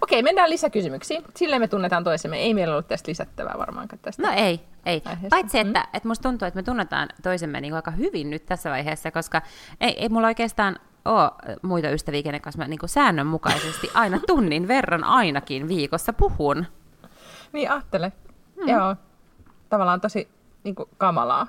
Okei, 0.00 0.22
mennään 0.22 0.50
lisäkysymyksiin. 0.50 1.24
Silleen 1.36 1.62
me 1.62 1.68
tunnetaan 1.68 2.04
toisemme. 2.04 2.38
Ei 2.38 2.54
meillä 2.54 2.74
ollut 2.74 2.88
tästä 2.88 3.10
lisättävää 3.10 3.54
varmaankaan 3.58 4.00
tästä. 4.02 4.22
No 4.22 4.32
ei, 4.36 4.60
ei. 4.86 5.02
Aiheesta. 5.04 5.36
Paitsi, 5.36 5.58
että, 5.58 5.78
mm. 5.78 5.96
että 5.96 6.08
musta 6.08 6.28
tuntuu, 6.28 6.48
että 6.48 6.58
me 6.58 6.62
tunnetaan 6.62 7.08
toisemme 7.22 7.60
niin 7.60 7.74
aika 7.74 7.90
hyvin 7.90 8.30
nyt 8.30 8.46
tässä 8.46 8.70
vaiheessa, 8.70 9.10
koska 9.10 9.42
ei, 9.80 10.02
ei 10.02 10.08
mulla 10.08 10.26
oikeastaan 10.26 10.78
ole 11.04 11.30
muita 11.62 11.90
ystäviä, 11.90 12.22
kenen 12.22 12.40
kanssa 12.40 12.58
mä 12.58 12.68
niin 12.68 12.78
kuin 12.78 12.90
säännönmukaisesti 12.90 13.90
aina 13.94 14.20
tunnin 14.26 14.68
verran 14.68 15.04
ainakin 15.04 15.68
viikossa 15.68 16.12
puhun. 16.12 16.66
Niin 17.52 17.70
ajattele. 17.70 18.12
Hmm. 18.56 18.68
Joo. 18.68 18.96
Tavallaan 19.68 20.00
tosi 20.00 20.28
niin 20.64 20.74
kuin, 20.74 20.88
kamalaa. 20.98 21.46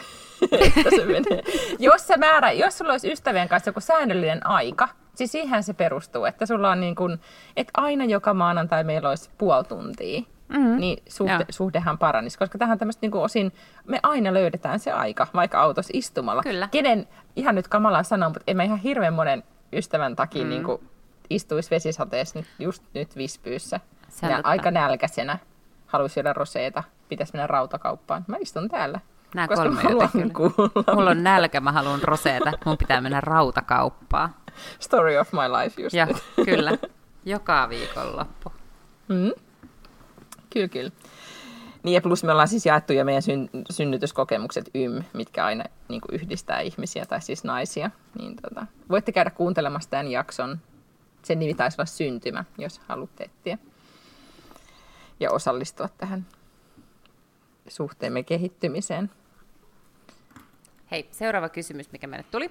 että 0.76 0.90
se 0.96 1.04
menee. 1.04 1.42
jos, 1.78 2.06
se 2.06 2.16
määrä, 2.16 2.52
jos 2.52 2.78
sulla 2.78 2.92
olisi 2.92 3.12
ystävien 3.12 3.48
kanssa 3.48 3.68
joku 3.68 3.80
säännöllinen 3.80 4.46
aika, 4.46 4.88
siis 5.16 5.32
siihen 5.32 5.62
se 5.62 5.72
perustuu, 5.72 6.24
että 6.24 6.46
sulla 6.46 6.70
on 6.70 6.80
niin 6.80 6.94
kuin, 6.94 7.20
että 7.56 7.70
aina 7.74 8.04
joka 8.04 8.34
maanantai 8.34 8.84
meillä 8.84 9.08
olisi 9.08 9.30
puoli 9.38 9.64
tuntia, 9.64 10.22
mm-hmm. 10.48 10.76
niin 10.76 11.02
suhde, 11.08 11.46
suhdehan 11.50 11.98
paranisi. 11.98 12.38
Koska 12.38 12.58
tähän 12.58 12.78
tämmöistä 12.78 13.06
niin 13.06 13.14
osin, 13.14 13.52
me 13.86 14.00
aina 14.02 14.34
löydetään 14.34 14.78
se 14.78 14.92
aika, 14.92 15.26
vaikka 15.34 15.60
autossa 15.60 15.90
istumalla. 15.94 16.42
Kyllä. 16.42 16.68
Kenen, 16.70 17.08
ihan 17.36 17.54
nyt 17.54 17.68
kamalaa 17.68 18.02
sanoa, 18.02 18.28
mutta 18.28 18.44
en 18.46 18.56
mä 18.56 18.62
ihan 18.62 18.78
hirveän 18.78 19.14
monen 19.14 19.44
ystävän 19.72 20.16
takia 20.16 20.44
mm. 20.44 20.50
niin 20.50 20.64
kuin, 20.64 20.88
istuisi 21.30 21.70
vesisateessa 21.70 22.38
nyt, 22.38 22.48
just 22.58 22.82
nyt 22.94 23.16
Vispyyssä. 23.16 23.80
ja 24.22 24.40
aika 24.44 24.70
nälkäisenä. 24.70 25.38
Haluaisi 25.86 26.14
syödä 26.14 26.32
roseita, 26.32 26.84
pitäisi 27.08 27.32
mennä 27.32 27.46
rautakauppaan. 27.46 28.24
Mä 28.26 28.36
istun 28.40 28.68
täällä. 28.68 29.00
Nämä 29.34 29.48
kolme 29.48 29.82
jotenkin. 29.82 30.32
Mulla 30.94 31.10
on 31.10 31.22
nälkä, 31.22 31.60
mä 31.60 31.72
haluan 31.72 32.02
roseeta. 32.02 32.52
Mun 32.64 32.78
pitää 32.78 33.00
mennä 33.00 33.20
rautakauppaan. 33.20 34.34
Story 34.80 35.16
of 35.16 35.32
my 35.32 35.62
life 35.62 35.82
just 35.82 35.94
ja, 35.94 36.08
kyllä. 36.44 36.72
Joka 37.24 37.68
viikonloppu. 37.68 38.52
Mm. 39.08 39.32
Kyllä, 40.52 40.68
kyllä. 40.68 40.90
Niin 41.82 41.94
ja 41.94 42.00
plus 42.00 42.24
me 42.24 42.32
ollaan 42.32 42.48
siis 42.48 42.66
jaettu 42.66 42.92
jo 42.92 43.04
meidän 43.04 43.22
syn- 43.22 43.64
synnytyskokemukset 43.70 44.70
YM, 44.74 45.02
mitkä 45.12 45.44
aina 45.44 45.64
niin 45.88 46.00
kuin 46.00 46.14
yhdistää 46.14 46.60
ihmisiä 46.60 47.06
tai 47.06 47.22
siis 47.22 47.44
naisia. 47.44 47.90
Niin 48.18 48.36
tota, 48.36 48.66
voitte 48.90 49.12
käydä 49.12 49.30
kuuntelemassa 49.30 49.90
tämän 49.90 50.08
jakson. 50.08 50.58
Sen 51.22 51.38
nimi 51.38 51.54
taisi 51.54 51.76
olla 51.78 51.86
Syntymä, 51.86 52.44
jos 52.58 52.80
haluatte 52.88 53.24
etsiä. 53.24 53.58
Ja 55.20 55.30
osallistua 55.30 55.88
tähän 55.98 56.26
suhteemme 57.68 58.22
kehittymiseen. 58.22 59.10
Hei, 60.90 61.08
seuraava 61.10 61.48
kysymys, 61.48 61.92
mikä 61.92 62.06
meille 62.06 62.26
tuli. 62.30 62.50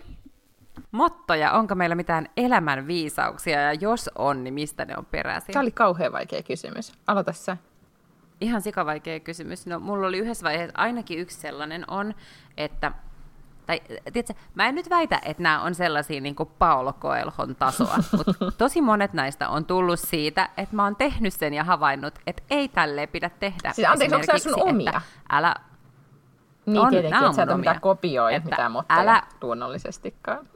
Mottoja, 0.91 1.51
onko 1.51 1.75
meillä 1.75 1.95
mitään 1.95 2.29
elämän 2.37 2.87
viisauksia 2.87 3.61
ja 3.61 3.73
jos 3.73 4.09
on, 4.15 4.43
niin 4.43 4.53
mistä 4.53 4.85
ne 4.85 4.97
on 4.97 5.05
peräisin? 5.05 5.53
Tämä 5.53 5.61
oli 5.61 5.71
kauhean 5.71 6.11
vaikea 6.11 6.43
kysymys. 6.43 6.93
Aloita 7.07 7.33
sä. 7.33 7.57
Ihan 8.41 8.61
sikavaikea 8.61 9.19
kysymys. 9.19 9.65
No, 9.65 9.79
mulla 9.79 10.07
oli 10.07 10.17
yhdessä 10.17 10.43
vaiheessa 10.43 10.77
ainakin 10.77 11.19
yksi 11.19 11.37
sellainen 11.37 11.85
on, 11.87 12.13
että 12.57 12.91
tai 13.65 13.81
tiedätkö, 14.13 14.33
mä 14.55 14.67
en 14.67 14.75
nyt 14.75 14.89
väitä, 14.89 15.21
että 15.25 15.43
nämä 15.43 15.61
on 15.61 15.75
sellaisia 15.75 16.21
niin 16.21 16.35
kuin 16.35 16.49
Paolo 16.59 16.93
Coelhon 16.93 17.55
tasoa, 17.55 17.97
mutta 18.17 18.51
tosi 18.57 18.81
monet 18.81 19.13
näistä 19.13 19.49
on 19.49 19.65
tullut 19.65 19.99
siitä, 19.99 20.49
että 20.57 20.75
mä 20.75 20.83
oon 20.83 20.95
tehnyt 20.95 21.33
sen 21.33 21.53
ja 21.53 21.63
havainnut, 21.63 22.19
että 22.27 22.43
ei 22.49 22.67
tälleen 22.67 23.09
pidä 23.09 23.29
tehdä. 23.29 23.73
Siis 23.73 23.87
anteeksi, 23.87 24.15
onko 24.15 24.37
sun 24.37 24.69
omia? 24.69 25.01
Älä... 25.29 25.55
Niin 26.65 26.79
on, 26.79 26.89
tietenkin, 26.89 27.23
että 27.23 27.35
sä 27.35 27.43
et 27.43 27.49
ole 27.49 27.57
mitään 27.57 27.81
kopioi 27.81 28.39
mitään 28.39 28.71
mottoja 28.71 28.99
älä... 28.99 29.23
luonnollisestikaan. 29.41 30.47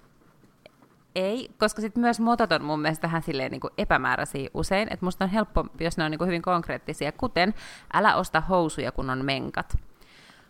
Ei, 1.15 1.49
koska 1.57 1.81
sitten 1.81 2.01
myös 2.01 2.19
motot 2.19 2.51
on 2.51 2.63
mun 2.63 2.79
mielestä 2.79 3.07
vähän 3.07 3.21
silleen 3.21 3.51
niin 3.51 3.61
kuin 3.61 3.73
epämääräisiä 3.77 4.49
usein, 4.53 4.87
että 4.91 5.05
musta 5.05 5.23
on 5.23 5.29
helppo, 5.29 5.65
jos 5.79 5.97
ne 5.97 6.03
on 6.03 6.11
niin 6.11 6.17
kuin 6.17 6.27
hyvin 6.27 6.41
konkreettisia, 6.41 7.11
kuten 7.11 7.53
älä 7.93 8.15
osta 8.15 8.41
housuja, 8.41 8.91
kun 8.91 9.09
on 9.09 9.25
menkat. 9.25 9.77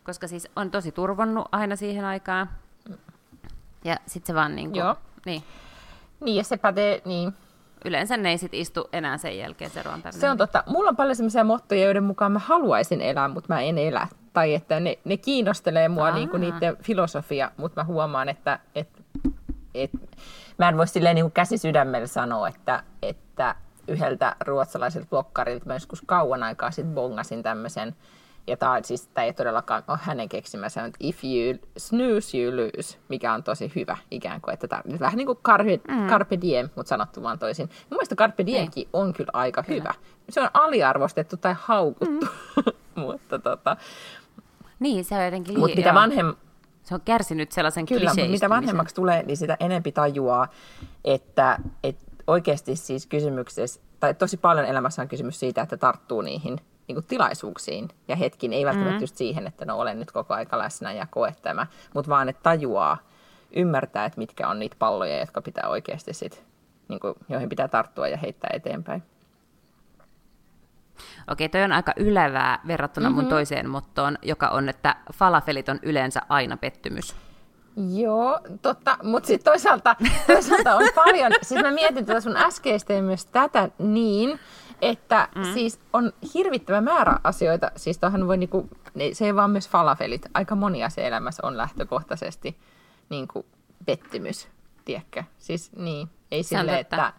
Koska 0.09 0.27
siis 0.27 0.47
on 0.55 0.71
tosi 0.71 0.91
turvonnut 0.91 1.47
aina 1.51 1.75
siihen 1.75 2.05
aikaan. 2.05 2.49
Ja 3.85 3.97
sitten 4.05 4.27
se 4.27 4.33
vaan 4.33 4.55
niin 4.55 4.69
kuin, 4.69 4.79
Joo. 4.79 4.95
Niin. 5.25 5.43
Niin, 6.19 6.37
ja 6.37 6.43
se 6.43 6.57
pätee, 6.57 7.01
niin. 7.05 7.33
Yleensä 7.85 8.17
ne 8.17 8.29
ei 8.29 8.37
sit 8.37 8.53
istu 8.53 8.89
enää 8.93 9.17
sen 9.17 9.37
jälkeen 9.37 9.71
se 9.71 9.83
on 9.93 10.13
Se 10.13 10.29
on 10.29 10.37
totta. 10.37 10.63
Mulla 10.67 10.89
on 10.89 10.95
paljon 10.95 11.15
sellaisia 11.15 11.43
mottoja, 11.43 11.83
joiden 11.83 12.03
mukaan 12.03 12.31
mä 12.31 12.39
haluaisin 12.39 13.01
elää, 13.01 13.27
mutta 13.27 13.53
mä 13.53 13.61
en 13.61 13.77
elä. 13.77 14.07
Tai 14.33 14.53
että 14.53 14.79
ne, 14.79 14.99
ne 15.05 15.17
kiinnostelee 15.17 15.89
mua 15.89 16.11
niin 16.11 16.29
kuin 16.29 16.41
niiden 16.41 16.77
filosofia, 16.77 17.51
mutta 17.57 17.81
mä 17.81 17.85
huomaan, 17.85 18.29
että, 18.29 18.59
että, 18.75 19.01
että 19.73 19.97
mä 20.57 20.69
en 20.69 20.77
voi 20.77 20.87
silleen 20.87 21.15
niin 21.15 21.25
kuin 21.25 21.31
käsi 21.31 21.57
sydämellä 21.57 22.07
sanoa, 22.07 22.47
että, 22.47 22.83
että 23.01 23.55
yhdeltä 23.87 24.35
ruotsalaiselta 24.45 25.09
blokkarilta 25.09 25.65
mä 25.65 25.73
joskus 25.73 26.03
kauan 26.05 26.43
aikaa 26.43 26.71
sitten 26.71 26.95
bongasin 26.95 27.43
tämmöisen, 27.43 27.95
ja 28.49 28.57
tämä, 28.57 28.79
siis, 28.83 29.07
tämä 29.07 29.25
ei 29.25 29.33
todellakaan 29.33 29.83
ole 29.87 29.99
hänen 30.01 30.29
keksimänsä, 30.29 30.85
että 30.85 30.97
if 30.99 31.23
you 31.23 31.69
snooze, 31.77 32.37
you 32.37 32.57
lose, 32.57 32.97
mikä 33.09 33.33
on 33.33 33.43
tosi 33.43 33.71
hyvä 33.75 33.97
ikään 34.11 34.41
kuin, 34.41 34.53
että 34.53 34.67
tämä 34.67 34.81
vähän 34.99 35.17
niin 35.17 35.25
kuin 35.25 35.37
carpe, 35.43 35.79
mm. 35.87 36.07
carpe 36.07 36.37
diem, 36.41 36.69
mutta 36.75 36.89
sanottu 36.89 37.23
vaan 37.23 37.39
toisin. 37.39 37.65
Mun 37.67 37.97
mielestä 37.97 38.15
carpe 38.15 38.45
diemkin 38.45 38.83
ei. 38.83 38.89
on 38.93 39.13
kyllä 39.13 39.29
aika 39.33 39.63
kyllä. 39.63 39.79
hyvä. 39.79 39.93
Se 40.29 40.41
on 40.41 40.49
aliarvostettu 40.53 41.37
tai 41.37 41.55
haukuttu, 41.59 42.25
mm. 42.25 42.71
mutta 43.05 43.39
tota... 43.39 43.77
Niin, 44.79 45.05
se 45.05 45.15
on 45.15 45.25
jotenkin... 45.25 45.59
Mutta 45.59 45.77
mitä 45.77 45.93
vanhem, 45.93 46.35
se 46.83 46.95
on 46.95 47.01
kärsinyt 47.01 47.51
sellaisen 47.51 47.85
Kyllä, 47.85 48.09
mutta 48.09 48.31
mitä 48.31 48.49
vanhemmaksi 48.49 48.95
tulee, 48.95 49.23
niin 49.23 49.37
sitä 49.37 49.57
enempi 49.59 49.91
tajuaa, 49.91 50.47
että, 51.05 51.59
että 51.83 52.03
oikeasti 52.27 52.75
siis 52.75 53.07
kysymyksessä, 53.07 53.81
tai 53.99 54.13
tosi 54.13 54.37
paljon 54.37 54.65
elämässä 54.65 55.01
on 55.01 55.07
kysymys 55.07 55.39
siitä, 55.39 55.61
että 55.61 55.77
tarttuu 55.77 56.21
niihin 56.21 56.59
niin 56.89 56.95
kuin 56.95 57.05
tilaisuuksiin 57.05 57.87
ja 58.07 58.15
hetkin, 58.15 58.53
ei 58.53 58.65
välttämättä 58.65 58.91
mm-hmm. 58.91 59.03
just 59.03 59.17
siihen, 59.17 59.47
että 59.47 59.65
no 59.65 59.77
olen 59.77 59.99
nyt 59.99 60.11
koko 60.11 60.33
aika 60.33 60.57
läsnä 60.57 60.93
ja 60.93 61.07
koe 61.09 61.35
tämä, 61.41 61.67
mutta 61.93 62.09
vaan 62.09 62.29
että 62.29 62.43
tajuaa, 62.43 62.97
ymmärtää, 63.55 64.05
että 64.05 64.17
mitkä 64.17 64.47
on 64.47 64.59
niitä 64.59 64.75
palloja, 64.79 65.19
jotka 65.19 65.41
pitää 65.41 65.69
oikeasti 65.69 66.13
sit, 66.13 66.43
niin 66.87 66.99
kuin, 66.99 67.13
joihin 67.29 67.49
pitää 67.49 67.67
tarttua 67.67 68.07
ja 68.07 68.17
heittää 68.17 68.49
eteenpäin. 68.53 69.03
Okei, 71.31 71.49
toi 71.49 71.63
on 71.63 71.71
aika 71.71 71.93
ylevää 71.97 72.59
verrattuna 72.67 73.09
mm-hmm. 73.09 73.21
mun 73.21 73.29
toiseen 73.29 73.69
mottoon, 73.69 74.17
joka 74.21 74.47
on, 74.47 74.69
että 74.69 74.95
falafelit 75.13 75.69
on 75.69 75.79
yleensä 75.83 76.21
aina 76.29 76.57
pettymys. 76.57 77.15
Joo, 77.93 78.39
totta, 78.61 78.97
mutta 79.03 79.27
sitten 79.27 79.51
toisaalta, 79.51 79.95
toisaalta 80.27 80.75
on 80.75 80.89
paljon, 80.95 81.31
siis 81.41 81.61
mä 81.61 81.71
mietin 81.71 82.05
tätä 82.05 82.21
sun 82.21 82.37
äskeistä 82.37 82.93
ja 82.93 83.01
myös 83.01 83.25
tätä 83.25 83.69
niin, 83.79 84.39
että 84.81 85.27
mm. 85.35 85.43
siis 85.53 85.79
on 85.93 86.13
hirvittävä 86.33 86.81
määrä 86.81 87.19
asioita, 87.23 87.71
siis 87.75 87.97
tohan 87.97 88.27
voi 88.27 88.37
niinku, 88.37 88.69
se 89.13 89.25
ei 89.25 89.35
vaan 89.35 89.51
myös 89.51 89.69
falafelit, 89.69 90.25
aika 90.33 90.55
moni 90.55 90.83
asia 90.83 91.03
elämässä 91.07 91.47
on 91.47 91.57
lähtökohtaisesti 91.57 92.57
niinku 93.09 93.45
pettymys, 93.85 94.47
tiedätkö? 94.85 95.23
Siis 95.37 95.71
niin, 95.75 96.09
ei 96.31 96.43
sille, 96.43 96.79
että, 96.79 97.13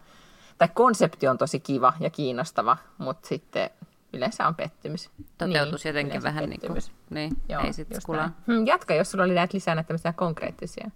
tai 0.57 0.67
konsepti 0.73 1.27
on 1.27 1.37
tosi 1.37 1.59
kiva 1.59 1.93
ja 1.99 2.09
kiinnostava, 2.09 2.77
mutta 2.97 3.27
sitten 3.27 3.69
yleensä 4.13 4.47
on 4.47 4.55
pettymys. 4.55 5.09
Toteutus 5.37 5.83
niin, 5.83 5.89
jotenkin 5.95 6.23
vähän 6.23 6.49
pettymys. 6.49 6.87
niin 6.87 6.95
kuin, 7.09 7.15
niin, 7.15 7.31
Joo, 7.49 7.61
ei 7.61 7.73
sitten 7.73 8.01
hmm, 8.47 8.67
Jatka, 8.67 8.93
jos 8.93 9.11
sulla 9.11 9.23
oli 9.23 9.33
näitä 9.33 9.53
lisää 9.53 9.75
näitä 9.75 10.13
konkreettisia. 10.13 10.91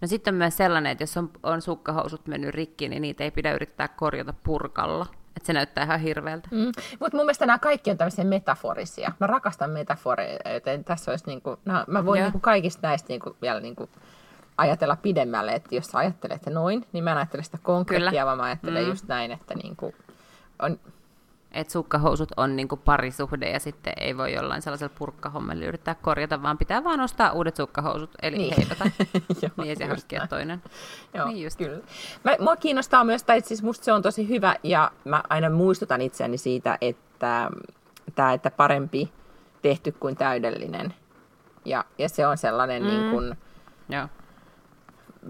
No 0.00 0.08
sitten 0.08 0.34
on 0.34 0.38
myös 0.38 0.56
sellainen, 0.56 0.92
että 0.92 1.02
jos 1.02 1.16
on, 1.16 1.30
on 1.42 1.62
sukkahousut 1.62 2.26
mennyt 2.26 2.54
rikki, 2.54 2.88
niin 2.88 3.02
niitä 3.02 3.24
ei 3.24 3.30
pidä 3.30 3.54
yrittää 3.54 3.88
korjata 3.88 4.34
purkalla. 4.44 5.06
Että 5.36 5.46
se 5.46 5.52
näyttää 5.52 5.84
ihan 5.84 6.00
hirveältä. 6.00 6.48
Mm. 6.50 6.72
Mutta 7.00 7.16
mun 7.16 7.26
mielestä 7.26 7.46
nämä 7.46 7.58
kaikki 7.58 7.90
on 7.90 7.98
tämmöisiä 7.98 8.24
metaforisia. 8.24 9.12
Mä 9.20 9.26
rakastan 9.26 9.70
metaforeja, 9.70 10.52
joten 10.54 10.84
tässä 10.84 11.10
olisi 11.10 11.26
niinku, 11.26 11.56
no, 11.64 11.84
mä 11.86 12.04
voin 12.04 12.22
niinku 12.22 12.38
kaikista 12.38 12.88
näistä 12.88 13.08
niinku 13.08 13.36
vielä 13.42 13.60
niinku 13.60 13.90
ajatella 14.58 14.96
pidemmälle, 14.96 15.52
että 15.52 15.74
jos 15.74 15.86
sä 15.86 15.98
ajattelet 15.98 16.46
noin, 16.46 16.86
niin 16.92 17.04
mä 17.04 17.10
en 17.10 17.16
ajattele 17.16 17.42
sitä 17.42 17.58
konkreettia, 17.62 18.26
vaan 18.26 18.38
mä 18.38 18.44
ajattelen 18.44 18.82
mm. 18.82 18.88
just 18.88 19.08
näin, 19.08 19.32
että 19.32 19.54
niinku 19.54 19.94
on, 20.58 20.80
että 21.52 21.72
sukkahousut 21.72 22.28
on 22.36 22.56
niinku 22.56 22.76
parisuhde 22.76 23.50
ja 23.50 23.60
sitten 23.60 23.92
ei 23.96 24.16
voi 24.16 24.32
jollain 24.34 24.62
sellaisella 24.62 24.94
purkkahommella 24.98 25.64
yrittää 25.64 25.94
korjata, 25.94 26.42
vaan 26.42 26.58
pitää 26.58 26.84
vaan 26.84 27.00
ostaa 27.00 27.32
uudet 27.32 27.56
sukkahousut, 27.56 28.10
eli 28.22 28.38
niin. 28.38 28.54
heipata. 28.56 28.84
niin 29.62 29.76
ja 29.80 29.86
hankkia 29.86 30.26
toinen. 30.26 30.62
Joo, 31.14 31.28
niin 31.28 31.44
just. 31.44 31.58
kyllä. 31.58 31.78
Mä, 32.24 32.36
mua 32.40 32.56
kiinnostaa 32.56 33.04
myös, 33.04 33.22
tai 33.22 33.40
siis 33.40 33.62
musta 33.62 33.84
se 33.84 33.92
on 33.92 34.02
tosi 34.02 34.28
hyvä, 34.28 34.56
ja 34.62 34.90
mä 35.04 35.22
aina 35.28 35.50
muistutan 35.50 36.00
itseäni 36.00 36.38
siitä, 36.38 36.78
että, 36.80 37.50
tää, 38.14 38.32
että 38.32 38.50
parempi 38.50 39.12
tehty 39.62 39.92
kuin 39.92 40.16
täydellinen. 40.16 40.94
Ja, 41.64 41.84
ja 41.98 42.08
se 42.08 42.26
on 42.26 42.38
sellainen 42.38 42.82
mm. 42.82 42.88
niin 42.88 43.10
kuin, 43.10 43.36
Joo. 43.88 44.08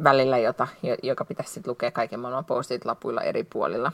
välillä, 0.04 0.38
jota, 0.38 0.68
joka 1.02 1.24
pitäisi 1.24 1.52
sit 1.52 1.66
lukea 1.66 1.90
kaiken 1.90 2.20
maailman 2.20 2.44
postit 2.44 2.85
lapuilla 2.85 3.22
eri 3.22 3.44
puolilla 3.44 3.92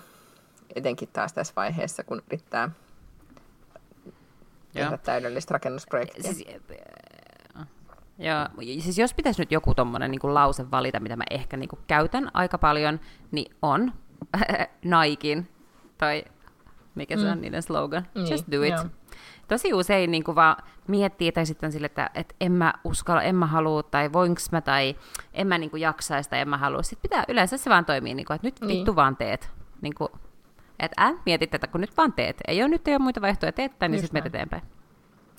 etenkin 0.75 1.09
taas 1.13 1.33
tässä 1.33 1.53
vaiheessa, 1.57 2.05
kun 2.05 2.23
yrittää 2.27 2.71
tehdä 4.73 4.97
täydellistä 4.97 5.53
rakennusprojektia. 5.53 6.33
Siis, 6.33 6.49
Joo, 8.19 8.47
siis 8.81 8.99
jos 8.99 9.15
pitäisi 9.15 9.43
nyt 9.43 9.53
joku 9.53 9.75
tommonen 9.75 10.11
niin 10.11 10.35
lause 10.35 10.71
valita, 10.71 11.01
mitä 11.01 11.17
mä 11.17 11.25
ehkä 11.31 11.57
niin 11.57 11.69
kuin 11.69 11.81
käytän 11.87 12.31
aika 12.35 12.59
paljon, 12.59 13.01
niin 13.31 13.55
on 13.63 13.93
Naikin, 14.85 15.49
tai 15.99 16.25
mikä 16.95 17.17
se 17.17 17.25
mm. 17.25 17.33
on 17.33 17.41
niiden 17.41 17.63
slogan, 17.63 18.07
niin, 18.15 18.31
just 18.31 18.45
do 18.53 18.63
it. 18.63 18.75
Joo. 18.75 18.85
Tosi 19.49 19.75
usein 19.75 20.11
niin 20.11 20.25
kuin 20.25 20.35
vaan 20.35 20.57
miettii 20.87 21.33
tai 21.33 21.47
sitten 21.47 21.73
sille, 21.73 21.87
että, 21.87 22.11
että 22.15 22.35
en 22.41 22.53
mä 22.53 22.75
uskalla, 22.85 23.23
en 23.23 23.37
mä 23.37 23.47
halua, 23.47 23.83
tai 23.83 24.13
voinko 24.13 24.41
mä, 24.53 24.61
tai 24.61 24.97
en 25.35 25.47
mä 25.47 25.59
niin 25.59 25.71
kuin 25.71 25.81
jaksaisi, 25.81 26.31
tai 26.31 26.41
en 26.41 26.49
mä 26.49 26.59
halua. 26.59 26.83
Sitten 26.83 27.11
pitää, 27.11 27.25
yleensä 27.29 27.57
se 27.57 27.71
vaan 27.71 27.85
toimii, 27.85 28.15
niin 28.15 28.27
kuin, 28.27 28.35
että 28.35 28.47
nyt 28.47 28.61
niin. 28.61 28.79
vittu 28.79 28.97
vaan 28.97 29.17
teet. 29.17 29.51
Niin 29.83 29.95
kuin, 29.95 30.09
että 30.79 31.03
ää, 31.03 31.15
mietit 31.27 31.51
tätä, 31.51 31.67
kun 31.67 31.81
nyt 31.81 31.97
vaan 31.97 32.13
teet. 32.13 32.37
Ei 32.49 32.63
ole 32.63 32.69
nyt 32.69 32.89
ei 32.89 32.95
ole 32.95 33.03
muita 33.03 33.21
vaihtoehtoja, 33.21 33.53
teet 33.53 33.79
tämän, 33.79 33.91
niin 33.91 34.01
sitten 34.01 34.19
menet 34.23 34.35
eteenpäin. 34.35 34.63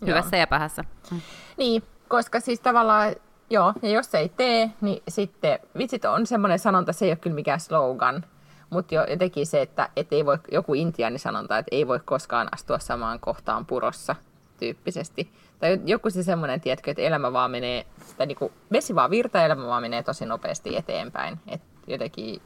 Hyvässä 0.06 0.36
Joo. 0.36 0.39
ja 0.39 0.47
pahassa. 0.47 0.84
Mm. 1.12 1.21
Niin, 1.58 1.84
koska 2.08 2.39
siis 2.39 2.60
tavallaan, 2.60 3.15
joo, 3.49 3.73
ja 3.82 3.89
jos 3.89 4.15
ei 4.15 4.30
tee, 4.30 4.71
niin 4.82 5.04
sitten, 5.08 5.60
vitsit 5.78 6.06
on 6.06 6.25
semmoinen 6.25 6.60
sanonta, 6.60 6.93
se 6.93 7.06
ei 7.06 7.12
ole 7.12 7.17
kyllä 7.17 7.36
mikään 7.36 7.60
slogan, 7.60 8.25
mutta 8.69 8.95
jo 8.95 9.06
jotenkin 9.06 9.47
se, 9.47 9.62
että 9.62 9.89
et 9.95 10.13
ei 10.13 10.25
voi, 10.25 10.38
joku 10.52 10.73
sanonta, 11.17 11.58
että 11.58 11.75
ei 11.75 11.88
voi 11.88 11.99
koskaan 12.06 12.49
astua 12.52 12.80
samaan 12.80 13.19
kohtaan 13.19 13.65
purossa 13.65 14.15
tyyppisesti. 14.60 15.32
Tai 15.60 15.80
joku 15.86 16.10
se 16.10 16.23
semmoinen, 16.23 16.62
tiedätkö, 16.62 16.91
että 16.91 17.04
elämä 17.04 17.34
vaan 17.34 17.52
menee, 17.52 17.86
tai 18.17 18.28
niin 18.28 18.38
kuin 18.38 18.54
vesi 18.71 18.95
vaan 18.95 19.12
virtaa, 19.12 19.45
elämä 19.45 19.67
vaan 19.67 19.82
menee 19.82 20.04
tosi 20.04 20.25
nopeasti 20.25 20.78
eteenpäin. 20.78 21.39
Että 21.47 21.67
jotenkin 21.88 22.41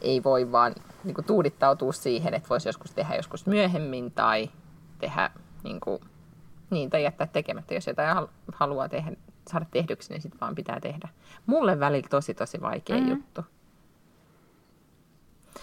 ei 0.00 0.22
voi 0.22 0.52
vaan 0.52 0.74
niin 1.04 1.14
kuin, 1.14 1.24
tuudittautua 1.24 1.92
siihen, 1.92 2.34
että 2.34 2.48
voisi 2.48 2.68
joskus 2.68 2.90
tehdä 2.90 3.16
joskus 3.16 3.46
myöhemmin 3.46 4.10
tai 4.10 4.50
tehdä 4.98 5.30
niin, 5.64 5.80
kuin, 5.80 6.00
niin 6.70 6.90
tai 6.90 7.02
jättää 7.02 7.26
tekemättä. 7.26 7.74
Jos 7.74 7.86
jotain 7.86 8.28
haluaa 8.52 8.88
tehdä, 8.88 9.12
saada 9.50 9.66
tehdyksi, 9.70 10.12
niin 10.12 10.22
sitten 10.22 10.40
vaan 10.40 10.54
pitää 10.54 10.80
tehdä. 10.80 11.08
Mulle 11.46 11.80
välillä 11.80 12.08
tosi 12.10 12.34
tosi 12.34 12.60
vaikea 12.60 12.96
mm-hmm. 12.96 13.10
juttu. 13.10 13.44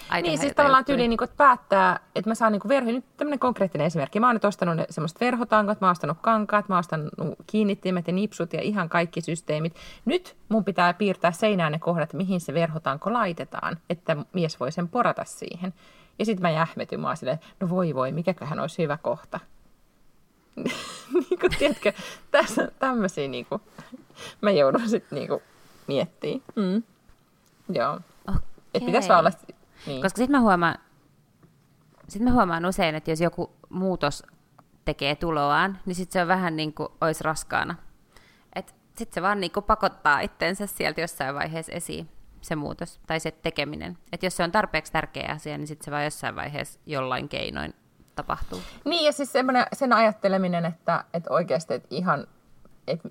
Ai 0.09 0.21
niin, 0.21 0.39
siis 0.39 0.53
tavallaan 0.55 0.85
tyyliin, 0.85 1.09
niin 1.09 1.17
kuin, 1.17 1.25
että 1.29 1.37
päättää, 1.37 1.99
että 2.15 2.29
mä 2.29 2.35
saan 2.35 2.51
niin 2.51 2.61
verho. 2.67 2.91
Nyt 2.91 3.05
tämmöinen 3.17 3.39
konkreettinen 3.39 3.87
esimerkki. 3.87 4.19
Mä 4.19 4.27
oon 4.27 4.35
nyt 4.35 4.45
ostanut 4.45 4.85
semmoista 4.89 5.19
verhotangot, 5.19 5.81
mä 5.81 5.87
oon 5.87 5.91
ostanut 5.91 6.17
kankaat, 6.21 6.69
mä 6.69 6.75
oon 6.75 6.79
ostanut 6.79 7.13
kiinnittimet 7.47 8.07
ja 8.07 8.13
nipsut 8.13 8.53
ja 8.53 8.61
ihan 8.61 8.89
kaikki 8.89 9.21
systeemit. 9.21 9.75
Nyt 10.05 10.35
mun 10.49 10.63
pitää 10.63 10.93
piirtää 10.93 11.31
seinään 11.31 11.71
ne 11.71 11.79
kohdat, 11.79 12.13
mihin 12.13 12.41
se 12.41 12.53
verhotanko 12.53 13.13
laitetaan, 13.13 13.77
että 13.89 14.17
mies 14.33 14.59
voi 14.59 14.71
sen 14.71 14.89
porata 14.89 15.23
siihen. 15.23 15.73
Ja 16.19 16.25
sitten 16.25 16.41
mä 16.41 16.49
jähmetyn, 16.49 16.99
mä 16.99 17.15
silleen, 17.15 17.39
no 17.59 17.69
voi 17.69 17.95
voi, 17.95 18.11
mikäköhän 18.11 18.59
olisi 18.59 18.83
hyvä 18.83 18.97
kohta. 19.01 19.39
niin 21.13 21.39
kuin, 21.39 21.51
tiedätkö, 21.59 21.93
tässä 22.31 22.71
tämmöisiä 22.79 23.27
niin 23.27 23.45
kuin, 23.45 23.61
mä 24.41 24.51
joudun 24.51 24.89
sitten 24.89 25.19
niin 25.19 25.41
miettimään. 25.87 26.41
Mm. 26.55 26.83
Joo. 27.69 27.93
Okay. 27.93 28.41
Että 28.73 28.85
pitäisi 28.85 29.09
vaan 29.09 29.19
olla 29.19 29.31
niin. 29.85 30.01
Koska 30.01 30.17
sitten 30.17 30.31
mä 30.31 30.41
huomaan, 30.41 30.75
sit 32.09 32.21
mä 32.21 32.31
huomaan 32.31 32.65
usein, 32.65 32.95
että 32.95 33.11
jos 33.11 33.21
joku 33.21 33.51
muutos 33.69 34.23
tekee 34.85 35.15
tuloaan, 35.15 35.79
niin 35.85 35.95
sitten 35.95 36.13
se 36.13 36.21
on 36.21 36.27
vähän 36.27 36.55
niin 36.55 36.73
kuin 36.73 36.89
olisi 37.01 37.23
raskaana. 37.23 37.75
Sitten 38.97 39.13
se 39.15 39.21
vaan 39.21 39.39
niin 39.39 39.51
kuin 39.51 39.63
pakottaa 39.63 40.19
itsensä 40.19 40.67
sieltä 40.67 41.01
jossain 41.01 41.35
vaiheessa 41.35 41.71
esiin, 41.71 42.09
se 42.41 42.55
muutos 42.55 42.99
tai 43.07 43.19
se 43.19 43.31
tekeminen. 43.31 43.97
Että 44.11 44.25
jos 44.25 44.37
se 44.37 44.43
on 44.43 44.51
tarpeeksi 44.51 44.91
tärkeä 44.91 45.31
asia, 45.31 45.57
niin 45.57 45.67
sitten 45.67 45.85
se 45.85 45.91
vaan 45.91 46.03
jossain 46.03 46.35
vaiheessa 46.35 46.79
jollain 46.85 47.29
keinoin 47.29 47.73
tapahtuu. 48.15 48.61
Niin, 48.85 49.05
ja 49.05 49.11
siis 49.11 49.33
sen 49.73 49.93
ajatteleminen, 49.93 50.65
että, 50.65 51.03
että 51.13 51.33
oikeasti 51.33 51.73
että 51.73 51.87
ihan, 51.91 52.27
että, 52.87 53.09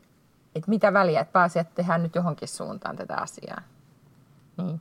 että 0.54 0.70
mitä 0.70 0.92
väliä, 0.92 1.20
että 1.20 1.32
pääsee, 1.32 1.60
että 1.60 1.74
tehdään 1.74 2.02
nyt 2.02 2.14
johonkin 2.14 2.48
suuntaan 2.48 2.96
tätä 2.96 3.16
asiaa. 3.16 3.62
Niin. 4.56 4.80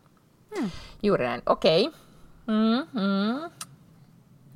Hmm. 0.57 0.71
Juuri 1.05 1.25
näin. 1.25 1.41
Okei. 1.45 1.87
Okay. 1.87 1.99
Mm-hmm. 2.47 3.51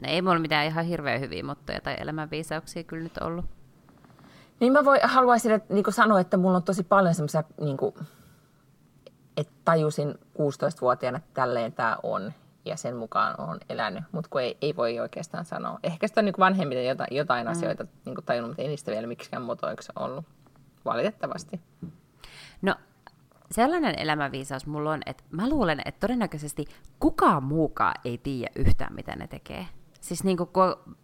No 0.02 0.08
ei 0.08 0.22
mulla 0.22 0.40
mitään 0.40 0.66
ihan 0.66 0.86
hirveän 0.86 1.22
hyviä 1.22 1.44
mottoja 1.44 1.82
tai 1.82 1.96
elämänviisauksia 2.00 2.84
kyllä 2.84 3.04
nyt 3.04 3.18
ollut. 3.18 3.46
Niin 4.60 4.74
mä 4.74 4.86
voi, 4.86 5.00
haluaisin 5.04 5.52
että, 5.52 5.74
niin 5.74 5.84
sanoa, 5.90 6.20
että 6.20 6.38
mulla 6.38 6.58
on 6.58 6.64
tosi 6.64 6.84
paljon 6.84 7.16
semmoisia, 7.16 7.44
niin 7.62 7.78
että 9.38 9.54
tajusin 9.66 10.14
16-vuotiaana, 10.14 11.18
että 11.18 11.30
tälleen 11.34 11.74
tämä 11.74 11.98
on 12.04 12.34
ja 12.66 12.78
sen 12.78 12.96
mukaan 12.96 13.42
on 13.42 13.58
elänyt, 13.70 14.04
mutta 14.12 14.30
kun 14.30 14.42
ei, 14.42 14.58
ei 14.62 14.76
voi 14.76 15.00
oikeastaan 15.00 15.46
sanoa. 15.46 15.80
Ehkä 15.84 16.08
sitä 16.08 16.22
on 16.22 16.26
niin 16.26 16.36
vanhemmiten 16.40 16.86
jotain, 16.86 17.16
jotain 17.18 17.48
mm. 17.48 17.52
asioita 17.52 17.86
niin 18.06 18.16
tajunnut, 18.26 18.50
mutta 18.50 18.62
ei 18.62 18.68
niistä 18.68 18.92
vielä 18.92 19.08
miksikään 19.08 19.44
motoiksi 19.44 19.92
ollut, 19.96 20.26
valitettavasti. 20.86 21.62
No 22.62 22.76
sellainen 23.52 24.00
elämänviisaus 24.00 24.68
mulla 24.68 24.92
on, 24.92 25.02
että 25.06 25.24
mä 25.32 25.50
luulen, 25.50 25.82
että 25.86 26.00
todennäköisesti 26.00 26.66
kukaan 27.00 27.44
muukaan 27.44 27.96
ei 28.06 28.18
tiedä 28.18 28.52
yhtään, 28.56 28.94
mitä 28.94 29.16
ne 29.16 29.28
tekee. 29.28 29.68
Siis 30.02 30.24
niin 30.24 30.38
kuin 30.38 30.50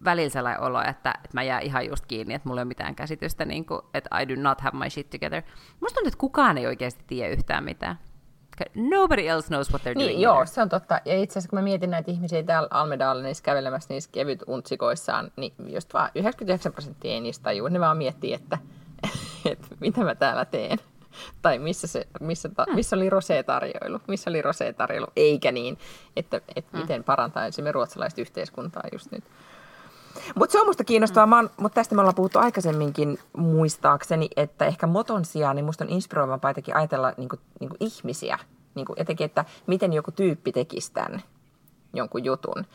välillä 0.04 0.30
sellainen 0.30 0.64
olo, 0.64 0.82
että, 0.82 1.14
että 1.24 1.30
mä 1.34 1.44
jään 1.44 1.64
ihan 1.64 1.88
just 1.88 2.06
kiinni, 2.06 2.34
että 2.34 2.50
mulla 2.50 2.62
ei 2.62 2.64
ole 2.64 2.68
mitään 2.68 2.96
käsitystä, 2.96 3.46
niin 3.46 3.66
kuin, 3.66 3.82
että 3.94 4.22
I 4.22 4.28
do 4.28 4.42
not 4.42 4.62
have 4.62 4.78
my 4.78 4.90
shit 4.90 5.10
together. 5.10 5.42
Musta 5.82 5.96
tuntuu, 5.96 6.08
että 6.08 6.18
kukaan 6.18 6.58
ei 6.58 6.68
oikeasti 6.68 7.04
tiedä 7.08 7.34
yhtään 7.34 7.64
mitään. 7.64 8.00
Nobody 8.76 9.28
else 9.28 9.48
knows 9.48 9.72
what 9.72 9.82
they're 9.82 9.98
niin, 9.98 10.10
doing. 10.10 10.22
Joo, 10.22 10.46
se 10.46 10.62
on 10.62 10.70
totta. 10.70 11.02
Ja 11.06 11.22
itse 11.22 11.34
asiassa 11.34 11.50
kun 11.50 11.60
mä 11.60 11.64
mietin 11.64 11.90
näitä 11.90 12.12
ihmisiä 12.12 12.44
täällä 12.44 12.68
Almedalla 12.72 13.24
niissä 13.24 13.44
kävelemässä 13.44 13.94
niissä 13.94 14.10
kevyt 14.14 14.44
untsikoissaan, 14.48 15.32
niin 15.38 15.54
just 15.68 15.94
vaan 15.94 16.10
99 16.16 16.72
prosenttia 16.72 17.12
ei 17.12 17.22
niistä 17.22 17.44
tajua. 17.44 17.70
Ne 17.70 17.80
vaan 17.80 17.98
miettii, 17.98 18.34
että, 18.34 18.58
että 19.52 19.68
mitä 19.80 20.04
mä 20.04 20.16
täällä 20.16 20.46
teen 20.46 20.80
tai 21.42 21.60
missä, 21.60 21.88
se, 21.88 22.08
missä, 22.20 22.50
ta, 22.50 22.64
hmm. 22.68 22.76
missä 22.76 22.96
oli 22.96 23.10
rosé-tarjoilu, 23.10 24.00
missä 24.08 24.30
oli 24.30 24.42
rosé-tarjoilu, 24.42 25.08
eikä 25.16 25.52
niin, 25.52 25.78
että, 26.16 26.42
että 26.56 26.78
mm. 26.78 26.82
miten 26.82 27.04
parantaisimme 27.04 27.72
ruotsalaista 27.72 28.22
yhteiskuntaa 28.22 28.84
just 28.94 29.12
nyt. 29.12 29.24
Mutta 30.36 30.52
se 30.52 30.60
on 30.60 30.68
musta 30.68 30.84
kiinnostavaa, 30.84 31.42
mm. 31.42 31.50
mutta 31.58 31.76
tästä 31.76 31.96
me 31.96 32.02
ollaan 32.02 32.16
puhuttu 32.16 32.40
aikaisemminkin 32.40 33.20
muistaakseni, 33.38 34.30
että 34.36 34.66
ehkä 34.66 34.88
moton 34.88 35.26
sijaan 35.26 35.56
niin 35.56 35.66
musta 35.66 35.84
on 35.84 35.90
inspiroivampaa 35.90 36.50
jotenkin 36.50 36.76
ajatella 36.76 37.14
niinku, 37.18 37.36
niinku 37.60 37.76
ihmisiä, 37.80 38.40
niinku 38.76 38.96
jotenkin, 38.98 39.26
että 39.26 39.46
miten 39.68 39.94
joku 39.94 40.12
tyyppi 40.12 40.52
tekisi 40.52 40.94
tämän 40.94 41.22
jonkun 41.94 42.26
jutun. 42.26 42.66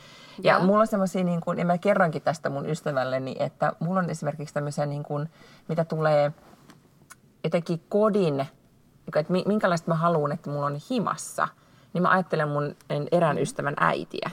Ja, 0.43 0.55
ja 0.55 0.61
mulla 0.61 0.81
on 0.81 0.87
semmoisia, 0.87 1.25
niin 1.25 1.41
kuin, 1.41 1.59
ja 1.59 1.65
mä 1.65 1.79
kerroinkin 1.79 2.23
tästä 2.23 2.51
mun 2.51 2.69
ystävälleni, 2.69 3.37
että 3.39 3.73
mulla 3.81 4.01
on 4.01 4.11
esimerkiksi 4.11 4.55
tämmöisiä, 4.55 4.87
niin 4.87 5.03
kuin, 5.03 5.29
mitä 5.69 5.85
tulee– 5.85 6.33
jotenkin 7.45 7.83
kodin, 7.89 8.37
niinku, 8.37 9.19
että 9.19 9.33
minkälaista 9.47 9.89
mä 9.89 9.95
haluan, 9.95 10.33
että 10.33 10.51
mulla 10.51 10.67
on 10.67 10.77
himassa, 10.91 11.49
niin 11.93 12.03
mä 12.03 12.11
ajattelen 12.11 12.49
mun 12.49 12.77
erään 13.13 13.37
mm. 13.37 13.43
ystävän 13.43 13.75
äitiä, 13.81 14.31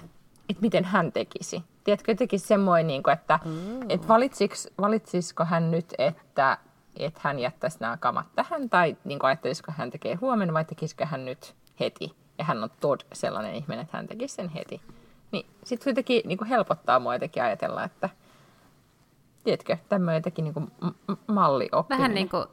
että 0.50 0.62
miten 0.62 0.86
hän 0.86 1.12
tekisi. 1.12 1.64
Tiedätkö, 1.84 2.12
jotenkin 2.12 2.40
semmoinen, 2.40 2.88
niin 2.88 3.04
kuin, 3.04 3.14
että, 3.14 3.40
mm. 3.46 3.82
että 3.90 4.08
valitsiks, 4.08 4.68
valitsisiko 4.82 5.46
hän 5.46 5.72
nyt, 5.72 5.94
että, 5.98 6.58
että 7.00 7.20
hän 7.24 7.40
jättäisi 7.40 7.78
nämä 7.80 7.98
kamat 7.98 8.28
tähän, 8.36 8.70
tai 8.70 8.98
niin 9.04 9.20
kuin 9.20 9.28
ajattelisiko 9.28 9.72
hän 9.78 9.90
tekee 9.90 10.16
huomenna, 10.16 10.54
vai 10.54 10.66
tekisikö 10.66 11.06
hän 11.06 11.26
nyt 11.26 11.56
heti. 11.80 12.16
Ja 12.38 12.44
hän 12.44 12.64
on 12.64 12.70
tod 12.80 13.00
sellainen 13.14 13.56
ihminen, 13.56 13.80
että 13.80 13.98
hän 13.98 14.08
tekisi 14.08 14.36
sen 14.36 14.50
heti. 14.50 14.82
Niin 15.32 15.46
sitten 15.64 15.92
jotenkin 15.92 16.22
niin 16.26 16.38
kuin 16.38 16.48
helpottaa 16.48 17.00
mua 17.00 17.16
jotenkin 17.16 17.44
ajatella, 17.44 17.84
että 17.84 18.10
tiedätkö, 19.44 19.78
tämmöinen 19.90 20.20
jotenkin 20.20 20.44
niin 20.44 20.54
kuin 20.54 20.72
malli 21.28 21.70
Vähän 21.90 22.14
niin 22.14 22.30
kuin 22.30 22.46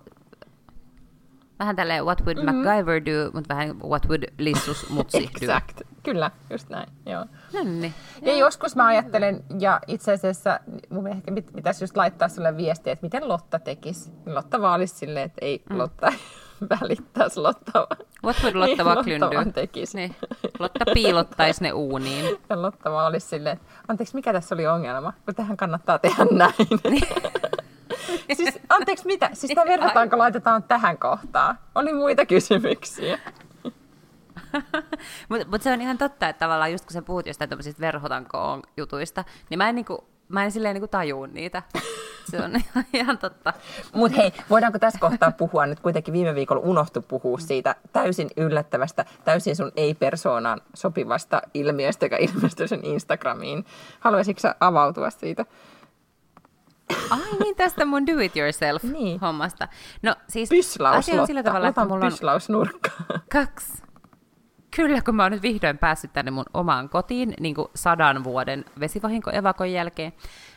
Vähän 1.59 1.77
tälleen 1.77 2.05
what 2.05 2.21
would 2.21 2.37
mm-hmm. 2.37 2.57
MacGyver 2.57 3.01
do, 3.05 3.31
mutta 3.33 3.55
vähän 3.55 3.81
what 3.81 4.09
would 4.09 4.25
Lissus 4.39 4.91
Mutsi 4.91 5.19
do. 5.23 5.25
Exakt. 5.25 5.81
Kyllä, 6.03 6.31
just 6.51 6.69
näin. 6.69 6.89
Joo. 7.07 7.27
Nonni. 7.53 7.95
Ja 8.23 8.33
ja 8.33 8.39
joskus 8.39 8.77
mä 8.77 8.87
ajattelen, 8.87 9.45
ja 9.59 9.81
itse 9.87 10.13
asiassa 10.13 10.61
mun 10.91 11.07
ehkä 11.07 11.33
pitäisi 11.57 11.85
just 11.85 11.97
laittaa 11.97 12.29
sulle 12.29 12.57
viestiä, 12.57 12.93
että 12.93 13.07
miten 13.07 13.29
Lotta 13.29 13.59
tekisi. 13.59 14.13
Lotta 14.27 14.61
vaalisi 14.61 14.95
silleen, 14.95 15.27
että 15.27 15.39
ei 15.41 15.63
mm. 15.71 15.79
Lotta 15.79 16.13
välittäisi 16.81 17.41
Lotta. 17.41 17.87
What 18.25 18.37
would 18.43 18.57
Lotta 18.57 18.85
Niin, 18.85 18.95
Backlund 18.95 19.35
Lotta 19.35 19.53
tekisi. 19.53 19.97
Niin. 19.97 20.17
Lotta 20.59 20.85
piilottaisi 20.95 21.63
ne 21.63 21.73
uuniin. 21.73 22.37
Ja 22.49 22.63
Lotta 22.63 22.91
vaan 22.91 23.07
olisi 23.07 23.27
silleen, 23.29 23.57
että 23.57 23.69
anteeksi, 23.89 24.15
mikä 24.15 24.33
tässä 24.33 24.55
oli 24.55 24.67
ongelma? 24.67 25.13
Kun 25.25 25.35
tähän 25.35 25.57
kannattaa 25.57 25.99
tehdä 25.99 26.27
näin. 26.31 26.55
siis, 28.37 28.59
anteeksi, 28.69 29.07
mitä? 29.07 29.31
Siis 29.33 29.53
tämä 29.55 29.71
verrataanko 29.71 30.19
laitetaan 30.19 30.63
tähän 30.63 30.99
kohtaan? 30.99 31.59
Oli 31.75 31.93
muita 31.93 32.27
kysymyksiä. 32.27 33.19
Mutta 35.29 35.47
mut 35.51 35.63
se 35.63 35.73
on 35.73 35.81
ihan 35.81 35.99
totta, 35.99 36.29
että 36.29 36.41
tavallaan 36.41 36.73
just 36.73 36.85
kun 36.85 36.93
sä 36.93 37.03
puhut 37.03 37.27
jostain 37.27 37.51
tämmöisistä 37.51 37.81
verhotankoon 37.81 38.63
jutuista, 38.77 39.25
niin 39.51 39.59
mä 39.59 39.69
en, 39.69 39.75
niinku, 39.75 40.05
mä 40.29 40.45
en 40.45 40.53
silleen 40.53 40.75
niinku 40.75 40.89
tajuu 40.89 41.27
niitä. 41.27 41.63
Se 42.31 42.43
on 42.43 42.57
ihan, 42.57 42.85
ihan 42.93 43.19
totta. 43.19 43.53
Mutta 43.93 44.17
hei, 44.17 44.33
voidaanko 44.51 44.79
tässä 44.79 44.99
kohtaa 44.99 45.31
puhua 45.31 45.67
nyt 45.67 45.81
kuitenkin 45.81 46.15
viime 46.15 46.35
viikolla 46.35 46.63
unohtu 46.63 47.03
puhua 47.03 47.39
siitä 47.39 47.75
täysin 47.93 48.31
yllättävästä, 48.37 49.05
täysin 49.25 49.57
sun 49.57 49.73
ei-persoonaan 49.77 50.61
sopivasta 50.75 51.43
ilmiöstä, 51.55 52.07
joka 52.07 52.17
ilmestyi 52.17 52.69
sen 52.69 52.85
Instagramiin. 52.85 53.65
Haluaisitko 54.01 54.49
avautua 54.61 55.11
siitä? 55.11 55.45
Ai 57.11 57.21
niin, 57.41 57.57
tästä 57.57 57.85
mun 57.85 58.07
do 58.07 58.19
it 58.21 58.37
yourself 58.37 58.83
Niin. 58.83 59.21
hommasta. 59.21 59.69
No 60.03 60.15
siis 60.29 60.49
Pyslaus, 60.49 60.97
asia 60.97 61.21
on 61.21 61.27
sillä 61.27 61.39
Lotta. 61.39 61.51
tavalla, 61.51 61.69
että 61.69 61.85
mulla 61.85 62.07
on 62.63 62.81
kaksi. 63.33 63.83
Kyllä, 64.77 65.03
kun 65.03 65.15
mä 65.15 65.23
oon 65.23 65.33
nyt 65.33 65.43
vihdoin 65.43 65.79
päässyt 65.79 66.13
tänne 66.13 66.31
mun 66.31 66.45
omaan 66.55 66.89
kotiin 66.89 67.35
niin 67.41 67.55
kuin 67.55 67.69
sadan 67.75 68.25
vuoden 68.25 68.65
vesivahinkoevakon 68.81 69.73
jälkeen, 69.73 70.13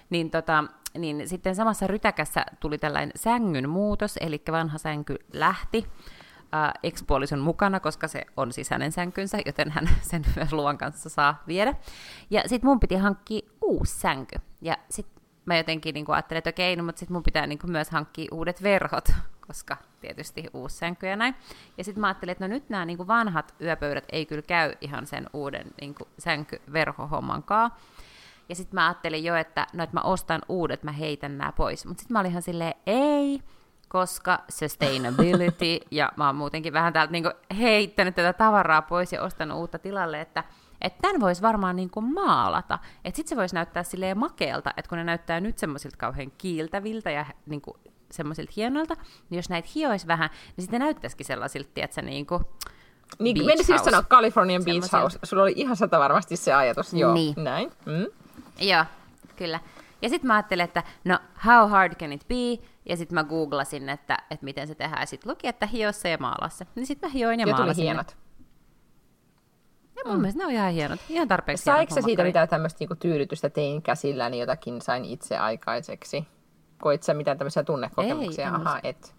niin, 0.10 0.32
tota, 0.32 0.64
niin 0.98 1.30
sitten 1.30 1.56
samassa 1.56 1.88
rytäkässä 1.88 2.46
tuli 2.60 2.78
tällainen 2.78 3.12
sängyn 3.16 3.70
muutos, 3.70 4.18
eli 4.22 4.42
vanha 4.52 4.78
sänky 4.78 5.16
lähti 5.34 5.86
äh, 6.56 6.72
ekspuolison 6.84 7.40
mukana, 7.40 7.80
koska 7.80 8.08
se 8.08 8.26
on 8.38 8.54
sisäinen 8.54 8.92
sänkynsä, 8.92 9.38
joten 9.46 9.72
hän 9.72 9.90
sen 10.02 10.22
myös 10.36 10.54
luvan 10.54 10.78
kanssa 10.78 11.10
saa 11.10 11.44
viedä. 11.48 11.74
Ja 12.30 12.42
sitten 12.46 12.70
mun 12.70 12.80
piti 12.80 12.96
hankkia 12.96 13.50
uusi 13.62 14.00
sänky. 14.00 14.36
Ja 14.62 14.78
sitten 14.90 15.17
mä 15.48 15.58
jotenkin 15.58 15.94
niin 15.94 16.06
ajattelin, 16.08 16.38
että 16.38 16.50
okei, 16.50 16.76
no, 16.76 16.84
mutta 16.84 17.00
sitten 17.00 17.14
mun 17.14 17.24
pitää 17.24 17.48
niin 17.48 17.60
myös 17.64 17.90
hankkia 17.90 18.28
uudet 18.32 18.64
verhot, 18.64 19.10
koska 19.48 19.78
tietysti 20.02 20.44
uusi 20.54 20.78
sänky 20.78 21.08
ja 21.08 21.16
näin. 21.16 21.36
Ja 21.78 21.84
sitten 21.84 22.02
mä 22.02 22.08
ajattelin, 22.08 22.32
että 22.32 22.48
no 22.48 22.54
nyt 22.54 22.70
nämä 22.70 22.86
niin 22.86 23.08
vanhat 23.08 23.56
yöpöydät 23.62 24.06
ei 24.12 24.26
kyllä 24.26 24.42
käy 24.42 24.74
ihan 24.82 25.08
sen 25.08 25.30
uuden 25.34 25.68
niin 25.82 25.96
sänkyverhohommankaan. 26.20 27.72
Ja 28.50 28.56
sitten 28.56 28.76
mä 28.76 28.86
ajattelin 28.86 29.24
jo, 29.24 29.36
että 29.36 29.68
no 29.74 29.84
että 29.84 29.96
mä 29.96 30.02
ostan 30.02 30.42
uudet, 30.50 30.84
mä 30.84 30.92
heitän 30.92 31.38
nämä 31.38 31.52
pois. 31.52 31.86
Mutta 31.86 32.02
sitten 32.02 32.14
mä 32.14 32.20
olin 32.20 32.32
ihan 32.32 32.42
silleen, 32.42 32.74
ei, 32.86 33.42
koska 33.88 34.40
sustainability, 34.50 35.80
ja 35.92 36.12
mä 36.16 36.28
oon 36.28 36.36
muutenkin 36.36 36.74
vähän 36.74 36.94
täältä 36.94 37.12
niinku 37.12 37.32
heittänyt 37.58 38.16
tätä 38.16 38.34
tavaraa 38.34 38.82
pois 38.82 39.14
ja 39.14 39.24
ostanut 39.24 39.58
uutta 39.58 39.80
tilalle, 39.80 40.22
että 40.22 40.44
että 40.82 41.00
tämän 41.02 41.22
voisi 41.22 41.42
varmaan 41.42 41.76
niinku 41.76 42.02
maalata. 42.02 42.80
Että 43.06 43.16
sitten 43.16 43.30
se 43.30 43.36
voisi 43.36 43.56
näyttää 43.56 43.84
silleen 43.84 44.18
makealta, 44.18 44.74
että 44.78 44.90
kun 44.90 44.98
ne 44.98 45.04
näyttää 45.04 45.40
nyt 45.40 45.58
semmoisilta 45.58 45.98
kauhean 45.98 46.32
kiiltäviltä 46.38 47.12
ja 47.12 47.26
niinku 47.46 47.78
semmoisilta 48.12 48.52
hienoilta, 48.56 48.96
niin 49.30 49.38
jos 49.38 49.50
näitä 49.50 49.70
hioisi 49.76 50.08
vähän, 50.08 50.30
niin 50.58 50.64
sitten 50.64 50.80
näyttäisikin 50.82 51.26
sellaisilta, 51.26 51.70
tiedätkö, 51.74 52.02
niinku 52.02 52.42
Niin, 53.20 53.34
beach 53.34 53.46
menisin 53.48 53.74
just 53.74 53.80
house. 53.86 53.92
sanoa 53.92 54.04
Californian 54.10 54.64
Beach 54.64 54.74
Semmoisilta. 54.74 55.00
House. 55.00 55.20
Sulla 55.24 55.44
oli 55.44 55.54
ihan 55.56 55.76
sata 55.76 56.00
varmasti 56.00 56.36
se 56.38 56.54
ajatus. 56.54 56.94
Joo, 56.94 57.14
Niin. 57.14 57.34
näin. 57.38 57.72
Mm. 57.86 58.06
Joo, 58.68 58.86
kyllä. 59.36 59.60
Ja 60.02 60.10
sitten 60.10 60.28
mä 60.28 60.34
ajattelin, 60.36 60.64
että 60.64 60.84
no, 61.06 61.20
how 61.46 61.70
hard 61.70 61.96
can 61.96 62.14
it 62.14 62.28
be? 62.28 62.64
Ja 62.90 62.98
sitten 62.98 63.16
mä 63.16 63.24
googlasin, 63.24 63.90
että, 63.90 64.18
että 64.32 64.44
miten 64.44 64.68
se 64.68 64.76
tehdään. 64.76 65.02
Ja 65.02 65.06
sitten 65.06 65.32
luki, 65.32 65.48
että 65.48 65.66
hio 65.66 65.92
se 65.92 66.10
ja 66.10 66.18
maalaa 66.18 66.50
se. 66.50 66.68
Niin 66.76 66.86
sitten 66.86 67.10
mä 67.10 67.14
hioin 67.14 67.40
ja, 67.40 67.48
Ja 67.48 67.54
tuli 67.54 67.58
maalasin. 67.64 67.82
ne. 67.82 67.86
hienot. 67.86 68.18
Ja 69.98 70.04
mun 70.06 70.16
mm. 70.16 70.22
mielestä 70.22 70.40
ne 70.40 70.46
on 70.46 70.52
ihan 70.52 70.72
hienot. 70.72 71.00
Ihan 71.10 71.28
tarpeeksi 71.28 71.64
Saiko 71.64 71.96
sä 71.96 72.02
siitä 72.02 72.24
mitään 72.24 72.48
tämmöistä 72.48 72.78
niinku 72.80 72.96
tyydytystä 72.96 73.50
tein 73.50 73.82
käsilläni, 73.82 74.40
jotakin 74.40 74.82
sain 74.82 75.06
itse 75.06 75.38
aikaiseksi? 75.38 76.28
Koit 76.82 77.04
sä 77.04 77.14
mitään 77.14 77.38
tämmöisiä 77.38 77.64
tunnekokemuksia? 77.64 78.46
Ei, 78.46 78.52
Aha, 78.54 78.80
et. 78.84 79.16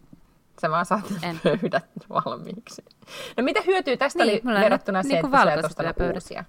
Sä 0.60 0.70
vaan 0.70 0.86
saat 0.86 1.04
En. 1.22 1.40
pöydät 1.42 1.84
valmiiksi. 2.10 2.84
No 3.36 3.44
mitä 3.44 3.60
hyötyä 3.66 3.96
tästä 3.96 4.24
Niin, 4.24 4.48
oli 4.48 4.60
verrattuna 4.60 5.02
niin 5.02 5.10
se, 5.10 5.20
kuin 5.20 5.48
että 5.48 5.68
sä 5.68 5.82
työpöydät. 5.82 6.14
uusia? 6.16 6.44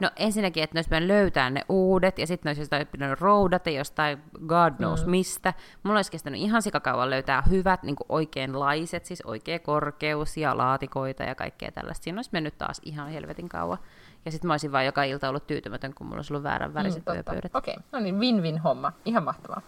No 0.00 0.10
ensinnäkin, 0.16 0.62
että 0.62 0.74
ne 0.74 0.78
olisi 0.78 0.88
pitänyt 0.88 1.08
löytää 1.08 1.50
ne 1.50 1.64
uudet, 1.68 2.18
ja 2.18 2.26
sitten 2.26 2.54
ne 2.54 2.60
olisi 2.60 2.90
pitänyt 2.92 3.20
roudata 3.20 3.70
jostain 3.70 4.18
god 4.46 4.74
knows 4.74 5.04
mm. 5.04 5.10
mistä. 5.10 5.54
Mulla 5.82 5.98
olisi 5.98 6.10
kestänyt 6.10 6.40
ihan 6.40 6.62
sikakauan 6.62 7.10
löytää 7.10 7.42
hyvät, 7.42 7.82
niin 7.82 7.96
oikeanlaiset, 8.08 9.04
siis 9.04 9.22
oikea 9.22 9.58
korkeus 9.58 10.36
ja 10.36 10.56
laatikoita 10.56 11.22
ja 11.22 11.34
kaikkea 11.34 11.72
tällaista. 11.72 12.04
Siinä 12.04 12.18
olisi 12.18 12.30
mennyt 12.32 12.58
taas 12.58 12.80
ihan 12.84 13.08
helvetin 13.08 13.48
kauan. 13.48 13.78
Ja 14.24 14.30
sitten 14.30 14.48
mä 14.48 14.52
olisin 14.52 14.72
vaan 14.72 14.86
joka 14.86 15.02
ilta 15.02 15.28
ollut 15.28 15.46
tyytymätön, 15.46 15.94
kun 15.94 16.06
mulla 16.06 16.18
olisi 16.18 16.32
ollut 16.32 16.42
väärän 16.42 16.74
väriset 16.74 17.06
Mm, 17.06 17.12
mm, 17.12 17.16
yöpöydät. 17.16 17.54
Okei, 17.54 17.76
no 17.92 18.00
niin, 18.00 18.18
win-win 18.18 18.58
homma. 18.58 18.92
Ihan 19.04 19.24
mahtavaa. 19.24 19.62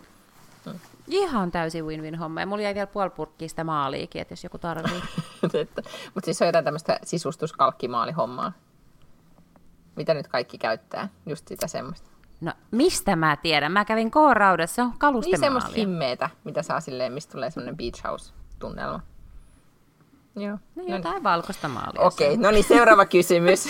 Ihan 1.08 1.50
täysin 1.50 1.84
win-win 1.84 2.18
homma. 2.18 2.40
Ja 2.40 2.46
mulla 2.46 2.62
jäi 2.62 2.74
vielä 2.74 2.86
puoli 2.86 3.10
purkkiä 3.10 3.48
sitä 3.48 3.64
maaliikin, 3.64 4.22
että 4.22 4.32
jos 4.32 4.44
joku 4.44 4.58
tarvii. 4.58 5.02
Mutta 6.14 6.24
siis 6.24 6.38
se 6.38 6.44
on 6.44 6.48
jotain 6.48 6.64
tämmöistä 6.64 6.98
sisustuskalkkimaalihommaa. 7.02 8.52
Mitä 10.00 10.14
nyt 10.14 10.28
kaikki 10.28 10.58
käyttää? 10.58 11.08
Just 11.26 11.48
sitä 11.48 11.66
semmoista. 11.66 12.10
No 12.40 12.52
mistä 12.70 13.16
mä 13.16 13.36
tiedän? 13.36 13.72
Mä 13.72 13.84
kävin 13.84 14.10
K-raudassa, 14.10 14.74
se 14.74 14.82
on 14.82 14.88
Niin 14.88 14.98
kalustemaalia. 14.98 15.40
semmoista 15.46 15.70
himmeetä, 15.76 16.30
mitä 16.44 16.62
saa 16.62 16.80
silleen, 16.80 17.12
mistä 17.12 17.32
tulee 17.32 17.50
semmoinen 17.50 17.76
beach 17.76 18.04
house-tunnelma. 18.04 19.00
Joo. 20.36 20.58
No 20.74 20.82
niin. 20.82 20.88
jotain 20.96 21.22
valkoista 21.22 21.68
maalia. 21.68 22.00
Okei, 22.00 22.36
no 22.36 22.50
niin 22.50 22.64
seuraava 22.64 23.04
kysymys. 23.16 23.68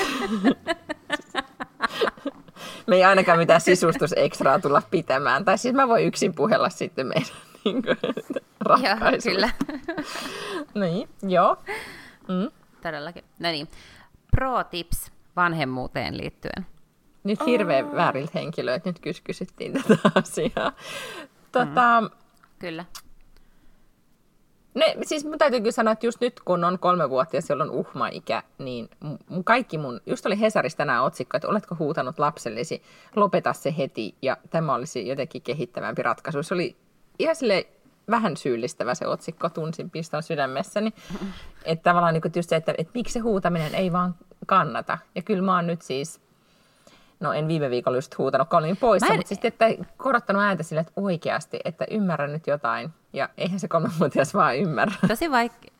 Me 2.86 2.96
ei 2.96 3.04
ainakaan 3.04 3.38
mitään 3.38 3.60
sisustusekstraa 3.60 4.58
tulla 4.58 4.82
pitämään. 4.90 5.44
Tai 5.44 5.58
siis 5.58 5.74
mä 5.74 5.88
voin 5.88 6.06
yksin 6.06 6.34
puhella 6.34 6.70
sitten 6.70 7.06
meidän 7.06 7.28
niin 7.64 7.82
kuin, 7.82 7.96
Joo, 8.68 8.96
kyllä. 9.24 9.50
Niin, 10.74 11.08
joo. 11.22 11.56
Todellakin. 12.82 13.24
No 13.38 13.48
niin. 13.50 13.68
Pro 14.30 14.64
tips 14.64 15.12
vanhemmuuteen 15.40 16.18
liittyen. 16.18 16.66
Nyt 17.24 17.46
hirveän 17.46 17.96
vääriltä 17.96 18.32
henkilöiltä 18.34 18.88
nyt 18.88 18.98
kys- 18.98 19.22
kysyttiin 19.24 19.72
tätä 19.72 19.98
asiaa. 20.22 20.72
Tota, 21.52 22.00
mm. 22.00 22.10
Kyllä. 22.58 22.84
Ne, 24.74 24.96
siis 25.02 25.24
mun 25.24 25.38
täytyy 25.38 25.60
kyllä 25.60 25.72
sanoa, 25.72 25.92
että 25.92 26.06
just 26.06 26.20
nyt 26.20 26.40
kun 26.40 26.64
on 26.64 26.78
kolme 26.78 27.10
vuotta 27.10 27.36
ja 27.36 27.42
siellä 27.42 27.64
on 27.64 27.70
uhma-ikä, 27.70 28.42
niin 28.58 28.88
mun, 29.28 29.44
kaikki 29.44 29.78
mun, 29.78 30.00
just 30.06 30.26
oli 30.26 30.40
Hesarissa 30.40 30.78
tänään 30.78 31.04
otsikko, 31.04 31.36
että 31.36 31.48
oletko 31.48 31.76
huutanut 31.78 32.18
lapsellesi, 32.18 32.82
lopeta 33.16 33.52
se 33.52 33.74
heti 33.78 34.14
ja 34.22 34.36
tämä 34.50 34.74
olisi 34.74 35.08
jotenkin 35.08 35.42
kehittävämpi 35.42 36.02
ratkaisu. 36.02 36.42
Se 36.42 36.54
oli 36.54 36.76
ihan 37.18 37.36
sille 37.36 37.66
vähän 38.10 38.36
syyllistävä 38.36 38.94
se 38.94 39.06
otsikko, 39.06 39.48
tunsin 39.48 39.90
piston 39.90 40.22
sydämessäni. 40.22 40.92
Että 41.64 41.82
tavallaan 41.82 42.14
niin 42.14 42.32
just 42.36 42.48
se, 42.48 42.56
että, 42.56 42.74
että 42.78 42.90
miksi 42.94 43.12
se 43.12 43.18
huutaminen 43.20 43.74
ei 43.74 43.92
vaan 43.92 44.14
kannata. 44.46 44.98
Ja 45.14 45.22
kyllä 45.22 45.42
mä 45.42 45.54
oon 45.54 45.66
nyt 45.66 45.82
siis, 45.82 46.20
no 47.20 47.32
en 47.32 47.48
viime 47.48 47.70
viikolla 47.70 47.96
just 47.96 48.18
huutanut, 48.18 48.48
kun 48.48 48.58
olin 48.58 48.76
poissa, 48.76 49.06
en- 49.06 49.16
mutta 49.16 49.28
siis 49.28 49.40
että 49.42 49.66
korottanut 49.96 50.42
ääntä 50.42 50.62
sille, 50.62 50.80
että 50.80 50.92
oikeasti, 50.96 51.60
että 51.64 51.86
ymmärrän 51.90 52.32
nyt 52.32 52.46
jotain. 52.46 52.90
Ja 53.12 53.28
eihän 53.38 53.60
se 53.60 53.68
kolmevuotias 53.68 54.34
vaan 54.34 54.56
ymmärrä. 54.56 54.94
Tosi 55.08 55.30
vaikea. 55.30 55.70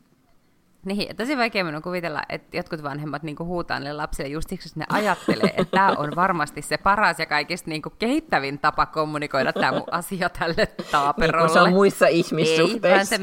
Niin, 0.85 1.15
tosi 1.15 1.37
vaikea 1.37 1.63
minun 1.63 1.81
kuvitella, 1.81 2.21
että 2.29 2.57
jotkut 2.57 2.83
vanhemmat 2.83 3.23
niin 3.23 3.35
huutaa 3.39 3.79
niille 3.79 3.93
lapsille 3.93 4.29
just 4.29 4.49
siksi, 4.49 4.69
että 4.69 4.79
ne 4.79 4.85
ajattelee, 4.89 5.53
että 5.57 5.71
tämä 5.77 5.87
on 5.97 6.11
varmasti 6.15 6.61
se 6.61 6.77
paras 6.77 7.19
ja 7.19 7.25
kaikista 7.25 7.69
niin 7.69 7.81
kehittävin 7.99 8.59
tapa 8.59 8.85
kommunikoida 8.85 9.53
tämä 9.53 9.71
mun 9.71 9.87
asia 9.91 10.29
tälle 10.29 10.55
Niin 10.77 10.87
taaperolle. 10.91 11.49
se 11.49 11.59
on 11.59 11.73
muissa 11.73 12.07
Ei, 12.07 12.19
ihmissuhteissa. 12.19 13.15
se... 13.15 13.21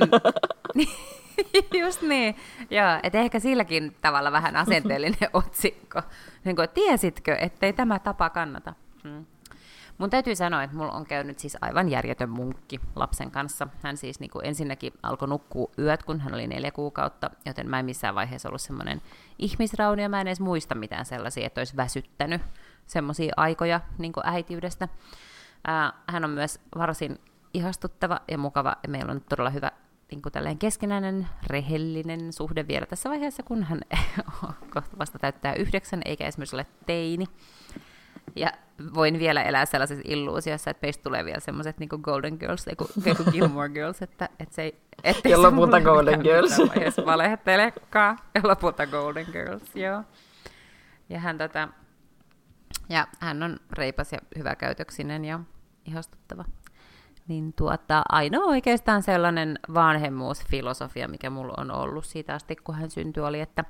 Just 1.80 2.02
niin. 2.02 2.36
Joo, 2.70 2.98
et 3.02 3.14
ehkä 3.14 3.40
silläkin 3.40 3.96
tavalla 4.02 4.32
vähän 4.32 4.56
asenteellinen 4.56 5.30
otsikko. 5.32 6.02
Niin 6.44 6.56
kuin, 6.56 6.68
tiesitkö, 6.68 7.34
ettei 7.34 7.72
tämä 7.72 7.98
tapa 7.98 8.30
kannata? 8.30 8.74
Hmm. 9.02 9.26
Mun 9.98 10.10
täytyy 10.10 10.36
sanoa, 10.36 10.62
että 10.62 10.76
mulla 10.76 10.92
on 10.92 11.06
käynyt 11.06 11.38
siis 11.38 11.56
aivan 11.60 11.88
järjetön 11.88 12.30
munkki 12.30 12.80
lapsen 12.96 13.30
kanssa. 13.30 13.68
Hän 13.82 13.96
siis 13.96 14.20
niin 14.20 14.30
kuin 14.30 14.46
ensinnäkin 14.46 14.92
alkoi 15.02 15.28
nukkua 15.28 15.70
yöt, 15.78 16.02
kun 16.02 16.20
hän 16.20 16.34
oli 16.34 16.46
neljä 16.46 16.70
kuukautta, 16.70 17.30
joten 17.46 17.70
mä 17.70 17.78
en 17.78 17.84
missään 17.84 18.14
vaiheessa 18.14 18.48
ollut 18.48 18.60
semmoinen 18.60 19.02
ihmisrauni, 19.38 20.02
ja 20.02 20.08
mä 20.08 20.20
en 20.20 20.26
edes 20.26 20.40
muista 20.40 20.74
mitään 20.74 21.04
sellaisia, 21.04 21.46
että 21.46 21.60
olisi 21.60 21.76
väsyttänyt 21.76 22.42
semmoisia 22.86 23.32
aikoja 23.36 23.80
niin 23.98 24.12
kuin 24.12 24.26
äitiydestä. 24.26 24.88
Hän 26.08 26.24
on 26.24 26.30
myös 26.30 26.60
varsin 26.78 27.18
ihastuttava 27.54 28.20
ja 28.28 28.38
mukava, 28.38 28.76
ja 28.82 28.88
meillä 28.88 29.12
on 29.12 29.20
todella 29.28 29.50
hyvä 29.50 29.70
niin 30.10 30.22
kuin 30.22 30.32
tällainen 30.32 30.58
keskinäinen, 30.58 31.28
rehellinen 31.46 32.32
suhde 32.32 32.68
vielä 32.68 32.86
tässä 32.86 33.10
vaiheessa, 33.10 33.42
kun 33.42 33.62
hän 33.62 33.80
kohta 34.74 34.98
vasta 34.98 35.18
täyttää 35.18 35.54
yhdeksän, 35.54 36.02
eikä 36.04 36.26
esimerkiksi 36.26 36.56
ole 36.56 36.66
teini. 36.86 37.26
Ja 38.38 38.52
voin 38.94 39.18
vielä 39.18 39.42
elää 39.42 39.66
sellaisessa 39.66 40.02
illuusiossa, 40.06 40.70
että 40.70 40.86
meistä 40.86 41.02
tulee 41.02 41.24
vielä 41.24 41.40
semmoiset 41.40 41.78
niin 41.78 41.88
Golden 42.02 42.36
Girls, 42.40 42.68
ei 42.68 42.76
kuin 42.76 42.90
Gilmore 43.32 43.68
Girls, 43.68 44.02
että, 44.02 44.28
että 44.38 44.54
se 44.54 44.62
ei... 44.62 44.80
Ettei 45.04 45.32
ja 45.32 45.42
lopulta 45.42 45.80
Golden 45.80 46.20
Girls. 46.20 46.58
valehtelekaan. 47.06 48.18
Ja 48.34 48.40
lopulta 48.44 48.86
Golden 48.86 49.26
Girls, 49.32 49.76
joo. 49.76 50.02
Ja 51.08 51.20
hän, 51.20 51.38
tota, 51.38 51.68
ja 52.88 53.06
hän 53.20 53.42
on 53.42 53.56
reipas 53.72 54.12
ja 54.12 54.18
hyväkäytöksinen 54.38 55.24
ja 55.24 55.40
ihastuttava. 55.84 56.44
Niin 57.28 57.52
tuota, 57.52 58.02
ainoa 58.08 58.44
oikeastaan 58.44 59.02
sellainen 59.02 59.58
vanhemmuusfilosofia, 59.74 61.08
mikä 61.08 61.30
mulla 61.30 61.54
on 61.56 61.70
ollut 61.70 62.04
siitä 62.04 62.34
asti, 62.34 62.56
kun 62.56 62.74
hän 62.74 62.90
syntyi, 62.90 63.22
oli, 63.22 63.40
että 63.40 63.64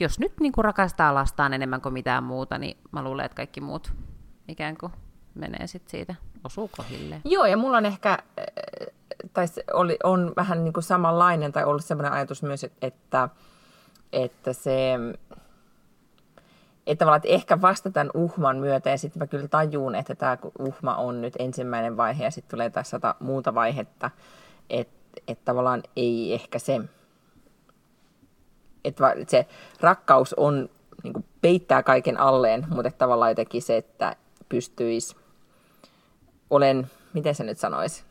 jos 0.00 0.18
nyt 0.18 0.32
niin 0.40 0.52
kuin 0.52 0.64
rakastaa 0.64 1.14
lastaan 1.14 1.52
enemmän 1.52 1.80
kuin 1.80 1.92
mitään 1.92 2.24
muuta, 2.24 2.58
niin 2.58 2.76
mä 2.92 3.04
luulen, 3.04 3.24
että 3.24 3.36
kaikki 3.36 3.60
muut 3.60 3.92
ikään 4.48 4.76
kuin 4.76 4.92
menee 5.34 5.66
sit 5.66 5.88
siitä, 5.88 6.14
osuu 6.44 6.70
kohille. 6.76 7.20
Joo, 7.24 7.46
ja 7.46 7.56
mulla 7.56 7.76
on 7.76 7.86
ehkä, 7.86 8.18
tai 9.32 9.46
oli, 9.72 9.98
on 10.04 10.32
vähän 10.36 10.64
niin 10.64 10.72
kuin 10.72 10.84
samanlainen, 10.84 11.52
tai 11.52 11.64
ollut 11.64 11.84
sellainen 11.84 12.12
ajatus 12.12 12.42
myös, 12.42 12.64
että, 12.64 13.28
että 14.12 14.52
se, 14.52 14.94
että 16.86 17.16
että 17.16 17.28
ehkä 17.28 17.60
vasta 17.60 17.90
tämän 17.90 18.10
uhman 18.14 18.56
myötä, 18.56 18.90
ja 18.90 18.98
sitten 18.98 19.22
mä 19.22 19.26
kyllä 19.26 19.48
tajuun, 19.48 19.94
että 19.94 20.14
tämä 20.14 20.38
uhma 20.58 20.96
on 20.96 21.20
nyt 21.20 21.34
ensimmäinen 21.38 21.96
vaihe, 21.96 22.24
ja 22.24 22.30
sitten 22.30 22.50
tulee 22.50 22.70
tässä 22.70 22.90
sata 22.90 23.14
muuta 23.20 23.54
vaihetta, 23.54 24.10
että, 24.70 25.20
että 25.28 25.44
tavallaan 25.44 25.82
ei 25.96 26.34
ehkä 26.34 26.58
se, 26.58 26.80
että 28.84 29.14
se 29.28 29.46
rakkaus 29.80 30.34
on, 30.34 30.68
niin 31.02 31.12
kuin 31.12 31.24
peittää 31.40 31.82
kaiken 31.82 32.20
alleen, 32.20 32.66
mutta 32.68 32.88
että 32.88 32.98
tavallaan 32.98 33.30
jotenkin 33.30 33.62
se, 33.62 33.76
että 33.76 34.16
pystyisi, 34.48 35.16
olen, 36.50 36.90
miten 37.14 37.34
se 37.34 37.44
nyt 37.44 37.58
sanoisi, 37.58 38.04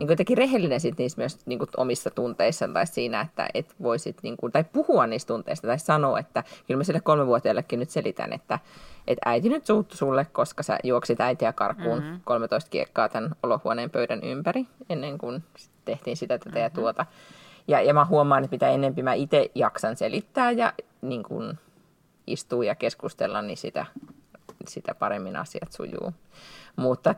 niin 0.00 0.08
jotenkin 0.08 0.38
rehellinen 0.38 0.80
sit 0.80 0.98
niissä 0.98 1.20
myös 1.20 1.46
niin 1.46 1.58
kuin 1.58 1.68
omissa 1.76 2.10
tunteissa 2.10 2.68
tai 2.68 2.86
siinä, 2.86 3.20
että 3.20 3.48
et 3.54 3.74
voisit, 3.82 4.16
niin 4.22 4.36
kuin, 4.36 4.52
tai 4.52 4.64
puhua 4.64 5.06
niistä 5.06 5.28
tunteista 5.28 5.66
tai 5.66 5.78
sanoa, 5.78 6.18
että 6.18 6.44
kyllä 6.66 6.78
mä 6.78 6.84
sille 6.84 7.00
kolmevuotiaallekin 7.00 7.78
nyt 7.78 7.90
selitän, 7.90 8.32
että, 8.32 8.58
että 9.06 9.30
äiti 9.30 9.48
nyt 9.48 9.66
suuttu 9.66 9.96
sulle, 9.96 10.26
koska 10.32 10.62
sä 10.62 10.78
juoksit 10.84 11.20
äitiä 11.20 11.52
karkuun 11.52 11.98
mm-hmm. 11.98 12.20
13 12.24 12.70
kiekkaa 12.70 13.08
tämän 13.08 13.30
olohuoneen 13.42 13.90
pöydän 13.90 14.22
ympäri 14.22 14.66
ennen 14.88 15.18
kuin 15.18 15.44
tehtiin 15.84 16.16
sitä 16.16 16.38
tätä 16.38 16.50
mm-hmm. 16.50 16.62
ja 16.62 16.70
tuota. 16.70 17.06
Ja, 17.68 17.80
ja 17.80 17.94
mä 17.94 18.04
huomaan, 18.04 18.44
että 18.44 18.54
mitä 18.54 18.68
enemmän 18.68 19.04
mä 19.04 19.14
itse 19.14 19.50
jaksan 19.54 19.96
selittää 19.96 20.50
ja 20.50 20.72
niin 21.02 21.22
kuin 21.22 21.58
istuu 22.26 22.62
ja 22.62 22.74
keskustella, 22.74 23.42
niin 23.42 23.56
sitä, 23.56 23.86
sitä 24.68 24.94
paremmin 24.94 25.36
asiat 25.36 25.72
sujuu. 25.72 26.12
Mutta 26.76 27.14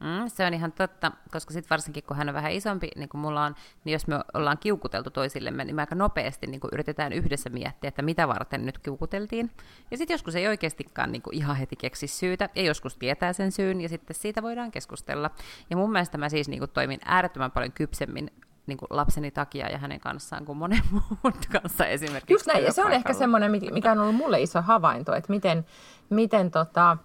Mm, 0.00 0.28
se 0.28 0.46
on 0.46 0.54
ihan 0.54 0.72
totta, 0.72 1.12
koska 1.32 1.52
sitten 1.52 1.70
varsinkin 1.70 2.04
kun 2.04 2.16
hän 2.16 2.28
on 2.28 2.34
vähän 2.34 2.52
isompi, 2.52 2.88
niin 2.96 3.08
kuin 3.08 3.20
mulla 3.20 3.44
on, 3.44 3.54
niin 3.84 3.92
jos 3.92 4.06
me 4.06 4.20
ollaan 4.34 4.58
kiukuteltu 4.58 5.10
toisillemme, 5.10 5.64
niin 5.64 5.76
me 5.76 5.82
aika 5.82 5.94
nopeasti 5.94 6.46
niin 6.46 6.60
kuin 6.60 6.70
yritetään 6.72 7.12
yhdessä 7.12 7.50
miettiä, 7.50 7.88
että 7.88 8.02
mitä 8.02 8.28
varten 8.28 8.66
nyt 8.66 8.78
kiukuteltiin. 8.78 9.50
Ja 9.90 9.96
sitten 9.96 10.14
joskus 10.14 10.34
ei 10.34 10.48
oikeastikaan 10.48 11.12
niin 11.12 11.22
kuin 11.22 11.34
ihan 11.34 11.56
heti 11.56 11.76
keksi 11.76 12.06
syytä, 12.06 12.48
ja 12.54 12.62
joskus 12.62 12.96
tietää 12.96 13.32
sen 13.32 13.52
syyn, 13.52 13.80
ja 13.80 13.88
sitten 13.88 14.16
siitä 14.16 14.42
voidaan 14.42 14.70
keskustella. 14.70 15.30
Ja 15.70 15.76
mun 15.76 15.92
mielestä 15.92 16.18
mä 16.18 16.28
siis 16.28 16.48
niin 16.48 16.60
kuin 16.60 16.70
toimin 16.70 17.00
äärettömän 17.04 17.50
paljon 17.50 17.72
kypsemmin 17.72 18.30
niin 18.68 18.78
kuin 18.78 18.88
lapseni 18.90 19.30
takia 19.30 19.68
ja 19.68 19.78
hänen 19.78 20.00
kanssaan 20.00 20.44
kuin 20.44 20.58
monen 20.58 20.82
muun 20.92 21.34
kanssa 21.52 21.86
esimerkiksi. 21.86 22.32
Just 22.32 22.46
näin, 22.46 22.64
ja 22.64 22.72
se 22.72 22.84
on 22.84 22.92
ehkä 22.92 23.12
semmoinen, 23.12 23.50
mikä 23.50 23.92
on 23.92 23.98
ollut 23.98 24.16
mulle 24.16 24.42
iso 24.42 24.62
havainto, 24.62 25.14
että 25.14 25.32
miten, 25.32 25.66
miten 26.10 26.50
tota, 26.50 26.96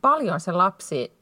paljon 0.00 0.40
se 0.40 0.52
lapsi 0.52 1.12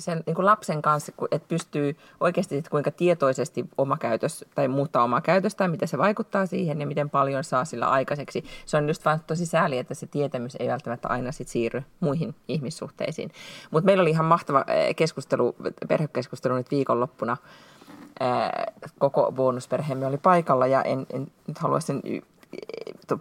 sen 0.00 0.22
niin 0.26 0.34
kuin 0.34 0.46
lapsen 0.46 0.82
kanssa, 0.82 1.12
että 1.30 1.48
pystyy 1.48 1.96
oikeasti, 2.20 2.56
että 2.56 2.70
kuinka 2.70 2.90
tietoisesti 2.90 3.64
oma 3.78 3.96
käytös 3.96 4.44
tai 4.54 4.68
muuttaa 4.68 5.04
omaa 5.04 5.20
käytöstä, 5.20 5.68
mitä 5.68 5.86
se 5.86 5.98
vaikuttaa 5.98 6.46
siihen 6.46 6.80
ja 6.80 6.86
miten 6.86 7.10
paljon 7.10 7.44
saa 7.44 7.64
sillä 7.64 7.86
aikaiseksi. 7.86 8.44
Se 8.66 8.76
on 8.76 8.88
just 8.88 9.04
vaan 9.04 9.20
tosi 9.26 9.46
sääli, 9.46 9.78
että 9.78 9.94
se 9.94 10.06
tietämys 10.06 10.56
ei 10.58 10.68
välttämättä 10.68 11.08
aina 11.08 11.32
sit 11.32 11.48
siirry 11.48 11.82
muihin 12.00 12.34
ihmissuhteisiin. 12.48 13.30
Mutta 13.70 13.86
meillä 13.86 14.00
oli 14.00 14.10
ihan 14.10 14.26
mahtava 14.26 14.64
eh, 14.66 14.96
keskustelu, 14.96 15.56
perhekeskustelu 15.88 16.54
nyt 16.54 16.70
viikonloppuna. 16.70 17.36
Eh, 18.20 18.90
koko 18.98 19.32
bonusperheemme 19.32 20.06
oli 20.06 20.18
paikalla 20.18 20.66
ja 20.66 20.82
en, 20.82 21.06
en 21.12 21.26
nyt 21.46 21.58
halua 21.58 21.80
sen 21.80 22.02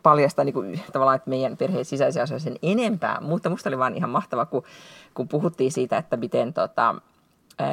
paljastaa 0.03 0.45
niin 0.45 0.53
kuin, 0.53 0.81
tavallaan, 0.93 1.15
että 1.15 1.29
meidän 1.29 1.57
perheen 1.57 1.85
sisäisiä 1.85 2.23
asioita 2.23 2.43
sen 2.43 2.57
enempää, 2.63 3.17
mutta 3.21 3.49
musta 3.49 3.69
oli 3.69 3.77
vaan 3.77 3.95
ihan 3.95 4.09
mahtava, 4.09 4.45
kun, 4.45 4.63
kun 5.13 5.27
puhuttiin 5.27 5.71
siitä, 5.71 5.97
että 5.97 6.17
miten, 6.17 6.53
tota, 6.53 6.95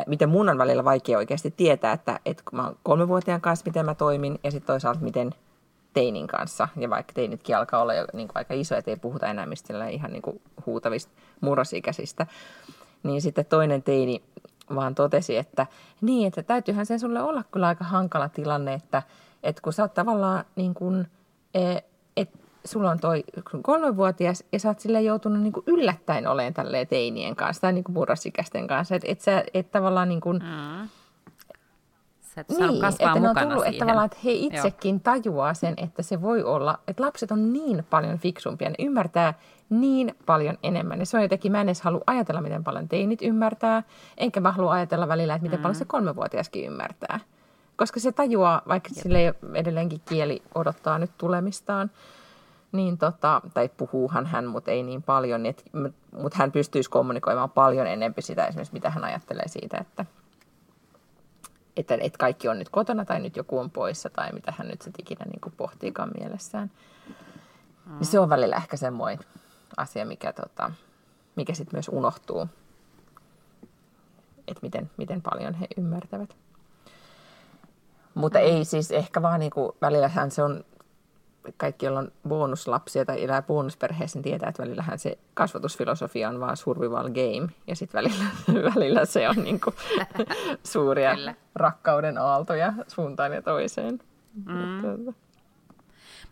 miten 0.07 0.29
mun 0.29 0.49
on 0.49 0.59
välillä 0.59 0.85
vaikea 0.85 1.19
oikeasti 1.19 1.55
tietää, 1.57 1.93
että, 1.93 2.21
että 2.27 2.43
kun 2.51 2.59
mä 2.59 2.65
oon 2.65 2.77
kolmevuotiaan 2.83 3.41
kanssa, 3.41 3.67
miten 3.67 3.85
mä 3.85 3.95
toimin, 3.95 4.39
ja 4.45 4.51
sitten 4.51 4.67
toisaalta 4.67 5.01
miten 5.01 5.35
teinin 5.93 6.27
kanssa, 6.27 6.69
ja 6.77 6.91
vaikka 6.91 7.13
teinitkin 7.13 7.57
alkaa 7.57 7.83
olla 7.83 7.95
jo 7.95 8.07
niin 8.13 8.29
kuin 8.29 8.37
aika 8.37 8.55
iso, 8.55 8.77
että 8.77 8.91
ei 8.91 8.97
puhuta 8.97 9.27
enää 9.27 9.47
mistä 9.47 9.89
ihan 9.89 10.13
niin 10.13 10.23
kuin 10.23 10.41
huutavista 10.67 11.13
murrosikäisistä, 11.41 12.27
niin 13.03 13.23
sitten 13.23 13.47
toinen 13.47 13.83
teini 13.83 14.23
vaan 14.75 14.95
totesi, 14.95 15.37
että 15.37 15.67
niin, 16.01 16.29
että 16.29 16.43
täytyyhän 16.43 16.87
sen 16.87 17.01
sulle 17.01 17.23
olla 17.23 17.45
kyllä 17.53 17.67
aika 17.67 17.85
hankala 17.85 18.29
tilanne, 18.29 18.75
että, 18.75 19.03
että 19.43 19.63
kun 19.63 19.73
sä 19.73 19.83
oot 19.83 19.95
tavallaan 19.95 20.45
niin 20.57 20.75
kuin– 20.75 21.07
että 22.17 22.39
sulla 22.65 22.91
on 22.91 23.01
toi 23.01 23.25
kolmevuotias 23.63 24.45
ja 24.53 24.59
sä 24.59 24.69
oot 24.69 24.81
sille 24.81 25.03
joutunut 25.03 25.43
niinku 25.43 25.63
yllättäen 25.67 26.27
olemaan 26.27 26.55
tälleen 26.55 26.87
teinien 26.87 27.37
kanssa 27.37 27.61
tai 27.61 27.73
niinku 27.73 27.93
murrosikäisten 27.93 28.67
kanssa. 28.67 28.95
Että 28.95 29.13
et 29.13 29.21
sä 29.21 29.45
et 29.55 29.71
tavallaan 29.71 30.09
niin 30.09 30.21
kuin, 30.21 30.39
mm. 30.39 30.89
Sä 32.37 32.41
et 32.41 32.49
niin, 32.49 32.81
kasvaa 32.81 33.09
että 33.09 33.21
ne 33.21 33.29
on 33.29 33.37
tullut, 33.49 33.67
että 33.67 33.79
tavallaan, 33.79 34.07
että 34.07 34.19
he 34.25 34.31
itsekin 34.33 34.95
Joo. 34.95 35.01
tajuaa 35.03 35.55
sen, 35.55 35.75
että 35.77 36.03
se 36.03 36.23
voi 36.23 36.43
olla, 36.43 36.79
että 36.89 37.03
lapset 37.03 37.31
on 37.31 37.53
niin 37.53 37.87
paljon 37.91 38.19
fiksumpia, 38.19 38.69
ne 38.69 38.75
ymmärtää 38.79 39.35
niin 39.71 40.17
paljon 40.27 40.59
enemmän. 40.63 40.99
Ja 40.99 41.07
se 41.07 41.17
on 41.17 41.23
jotenkin, 41.23 41.53
mä 41.53 41.61
en 41.61 41.69
edes 41.69 41.81
halua 41.81 42.03
ajatella, 42.07 42.41
miten 42.41 42.65
paljon 42.65 42.89
teinit 42.89 43.23
ymmärtää, 43.23 43.83
enkä 44.17 44.41
mä 44.41 44.53
halua 44.53 44.73
ajatella 44.73 45.09
välillä, 45.09 45.35
että 45.35 45.43
miten 45.43 45.59
mm. 45.59 45.63
paljon 45.63 45.75
se 45.75 45.85
kolmevuotiaskin 45.85 46.65
ymmärtää 46.65 47.21
koska 47.77 48.01
se 48.01 48.13
tajuaa, 48.13 48.63
vaikka 48.69 48.89
Jep. 48.97 49.03
sille 49.03 49.35
edelleenkin 49.55 50.01
kieli 50.09 50.43
odottaa 50.55 50.99
nyt 50.99 51.11
tulemistaan, 51.19 51.91
niin 52.73 52.99
tota, 52.99 53.41
tai 53.55 53.71
puhuuhan 53.77 54.27
hän, 54.27 54.47
mutta 54.47 54.71
ei 54.71 54.83
niin 54.83 55.03
paljon, 55.03 55.43
niin 55.43 55.57
mutta 56.13 56.39
hän 56.39 56.53
pystyisi 56.53 56.91
kommunikoimaan 56.91 57.51
paljon 57.51 57.87
enemmän 57.87 58.15
sitä 58.21 58.47
esimerkiksi, 58.47 58.73
mitä 58.73 58.91
hän 58.91 59.05
ajattelee 59.05 59.49
siitä, 59.49 59.79
että, 59.79 60.07
että, 61.77 61.99
että 62.01 62.19
kaikki 62.19 62.49
on 62.49 62.59
nyt 62.59 62.69
kotona 62.69 63.05
tai 63.05 63.21
nyt 63.21 63.37
joku 63.37 63.59
on 63.59 63.71
poissa 63.71 64.11
tai 64.11 64.33
mitä 64.33 64.55
hän 64.59 64.69
nyt 64.69 64.83
se 64.83 64.91
ikinä 64.99 65.25
niin 65.25 65.55
pohtiikaan 65.57 66.11
mielessään. 66.21 66.71
Mm. 67.87 67.93
Niin 67.93 68.07
se 68.07 68.19
on 68.19 68.29
välillä 68.29 68.57
ehkä 68.57 68.77
semmoinen 68.77 69.25
asia, 69.77 70.07
mikä, 70.07 70.33
tota, 70.33 70.71
mikä 71.37 71.55
sitten 71.55 71.77
myös 71.77 71.89
unohtuu, 71.89 72.49
että 74.49 74.61
miten, 74.63 74.91
miten 74.97 75.23
paljon 75.23 75.55
he 75.55 75.67
ymmärtävät. 75.77 76.37
Mutta 78.15 78.39
ei 78.39 78.65
siis 78.65 78.91
ehkä 78.91 79.23
vaan 79.23 79.41
niinku, 79.41 79.77
välillähän 79.83 80.31
se 80.31 80.43
on, 80.43 80.65
kaikki 81.57 81.87
joilla 81.87 82.01
on 82.01 82.13
bonuslapsia 82.29 83.05
tai 83.05 83.25
elää 83.25 83.43
bonusperheessä, 83.43 84.17
niin 84.19 84.25
tietää, 84.25 84.49
että 84.49 84.63
välillähän 84.63 84.99
se 84.99 85.19
kasvatusfilosofia 85.35 86.29
on 86.29 86.41
vaan 86.41 86.57
survival 86.57 87.11
game. 87.11 87.53
Ja 87.67 87.77
sitten 87.77 87.99
välillä, 87.99 88.25
välillä 88.75 89.05
se 89.05 89.29
on 89.29 89.37
niinku 89.37 89.75
suuria 90.73 91.15
Kyllä. 91.15 91.35
rakkauden 91.55 92.19
aaltoja 92.19 92.73
suuntaan 92.89 93.33
ja 93.33 93.43
toiseen. 93.43 94.01
Mm. 94.47 95.15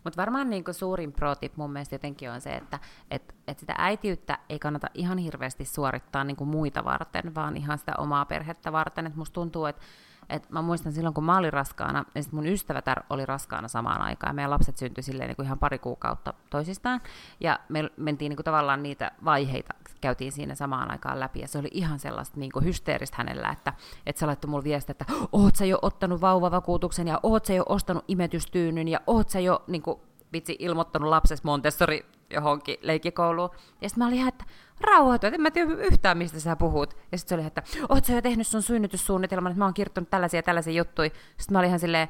Mutta 0.03 0.17
varmaan 0.17 0.49
niinku 0.49 0.73
suurin 0.73 1.11
pro-tip 1.11 1.55
mun 1.55 1.71
mielestä 1.71 1.95
jotenkin 1.95 2.31
on 2.31 2.41
se, 2.41 2.55
että 2.55 2.79
et, 3.11 3.35
et 3.47 3.59
sitä 3.59 3.75
äitiyttä 3.77 4.37
ei 4.49 4.59
kannata 4.59 4.87
ihan 4.93 5.17
hirveästi 5.17 5.65
suorittaa 5.65 6.23
niinku 6.23 6.45
muita 6.45 6.85
varten, 6.85 7.35
vaan 7.35 7.57
ihan 7.57 7.77
sitä 7.77 7.93
omaa 7.97 8.25
perhettä 8.25 8.71
varten. 8.71 9.07
Et 9.07 9.15
musta 9.15 9.33
tuntuu, 9.33 9.65
että 9.65 9.81
et 10.29 10.49
mä 10.49 10.61
muistan 10.61 10.93
silloin, 10.93 11.13
kun 11.13 11.23
mä 11.23 11.37
olin 11.37 11.53
raskaana, 11.53 12.05
ja 12.15 12.23
sitten 12.23 12.37
mun 12.37 12.47
ystävätär 12.47 13.03
oli 13.09 13.25
raskaana 13.25 13.67
samaan 13.67 14.01
aikaan, 14.01 14.29
ja 14.29 14.33
meidän 14.33 14.51
lapset 14.51 14.77
syntyi 14.77 15.03
silleen 15.03 15.27
niin 15.27 15.35
kuin 15.35 15.45
ihan 15.45 15.59
pari 15.59 15.79
kuukautta 15.79 16.33
toisistaan, 16.49 17.01
ja 17.39 17.59
me 17.69 17.89
mentiin 17.97 18.29
niin 18.29 18.37
kuin 18.37 18.45
tavallaan 18.45 18.83
niitä 18.83 19.11
vaiheita, 19.25 19.73
käytiin 20.01 20.31
siinä 20.31 20.55
samaan 20.55 20.91
aikaan 20.91 21.19
läpi, 21.19 21.39
ja 21.39 21.47
se 21.47 21.57
oli 21.57 21.69
ihan 21.71 21.99
sellaista 21.99 22.39
niin 22.39 22.51
kuin 22.51 22.65
hysteeristä 22.65 23.17
hänellä, 23.17 23.49
että, 23.49 23.73
että 24.05 24.19
sä 24.19 24.27
laittoi 24.27 24.49
mulle 24.49 24.63
viestiä, 24.63 24.95
että 24.99 25.13
oot 25.31 25.55
sä 25.55 25.65
jo 25.65 25.79
ottanut 25.81 26.21
vauvavakuutuksen, 26.21 27.07
ja 27.07 27.19
oot 27.23 27.45
sä 27.45 27.53
jo 27.53 27.63
ostanut 27.69 28.05
imetystyynyn, 28.07 28.87
ja 28.87 28.99
oot 29.07 29.29
sä 29.29 29.39
jo 29.39 29.63
niin 29.67 29.81
kuin, 29.81 29.99
vitsi 30.33 30.55
ilmoittanut 30.59 31.09
lapses 31.09 31.43
Montessori 31.43 32.05
johonkin 32.29 32.77
leikkikouluun. 32.81 33.49
Ja 33.81 33.89
sitten 33.89 34.03
mä 34.03 34.07
olin 34.07 34.17
ihan, 34.17 34.29
että 34.29 34.45
rauhoitu, 34.81 35.27
että 35.27 35.35
en 35.35 35.41
mä 35.41 35.51
tiedä 35.51 35.73
yhtään, 35.73 36.17
mistä 36.17 36.39
sä 36.39 36.55
puhut. 36.55 36.97
Ja 37.11 37.17
sitten 37.17 37.37
se 37.37 37.41
oli, 37.41 37.47
että 37.47 37.63
oot 37.89 38.05
sä 38.05 38.13
jo 38.13 38.21
tehnyt 38.21 38.47
sun 38.47 38.61
synnytyssuunnitelman, 38.61 39.51
että 39.51 39.59
mä 39.59 39.65
oon 39.65 39.73
kirjoittanut 39.73 40.09
tällaisia 40.09 40.43
tällaisia 40.43 40.73
juttuja. 40.73 41.09
Sitten 41.09 41.53
mä 41.53 41.59
olin 41.59 41.67
ihan 41.67 41.79
silleen, 41.79 42.07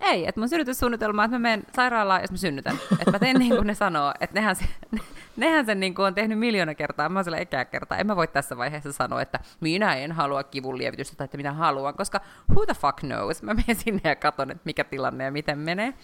Ei, 0.00 0.28
että 0.28 0.40
mun 0.40 0.48
synnytyssuunnitelma, 0.48 1.24
että 1.24 1.34
mä 1.34 1.42
menen 1.42 1.62
sairaalaan 1.76 2.22
ja 2.22 2.26
mä 2.30 2.36
synnytän. 2.36 2.76
Että 2.92 3.10
mä 3.10 3.18
teen 3.18 3.36
niin 3.36 3.56
kuin 3.56 3.66
ne 3.66 3.74
sanoo, 3.74 4.14
että 4.20 4.34
nehän, 4.40 4.56
se, 4.56 4.64
nehän 5.36 5.66
sen 5.66 5.80
niin 5.80 5.94
kuin 5.94 6.06
on 6.06 6.14
tehnyt 6.14 6.38
miljoona 6.38 6.74
kertaa, 6.74 7.08
mä 7.08 7.18
oon 7.18 7.24
siellä 7.24 7.38
ekää 7.38 7.64
kertaa. 7.64 7.98
En 7.98 8.06
mä 8.06 8.16
voi 8.16 8.28
tässä 8.28 8.56
vaiheessa 8.56 8.92
sanoa, 8.92 9.22
että 9.22 9.40
minä 9.60 9.94
en 9.94 10.12
halua 10.12 10.42
kivun 10.42 10.78
lievitystä 10.78 11.16
tai 11.16 11.24
että 11.24 11.36
minä 11.36 11.52
haluan, 11.52 11.94
koska 11.94 12.20
who 12.50 12.66
the 12.66 12.74
fuck 12.74 12.98
knows? 12.98 13.42
Mä 13.42 13.54
menen 13.54 13.76
sinne 13.76 14.00
ja 14.04 14.16
katson, 14.16 14.50
että 14.50 14.62
mikä 14.64 14.84
tilanne 14.84 15.24
ja 15.24 15.32
miten 15.32 15.58
menee. 15.58 15.94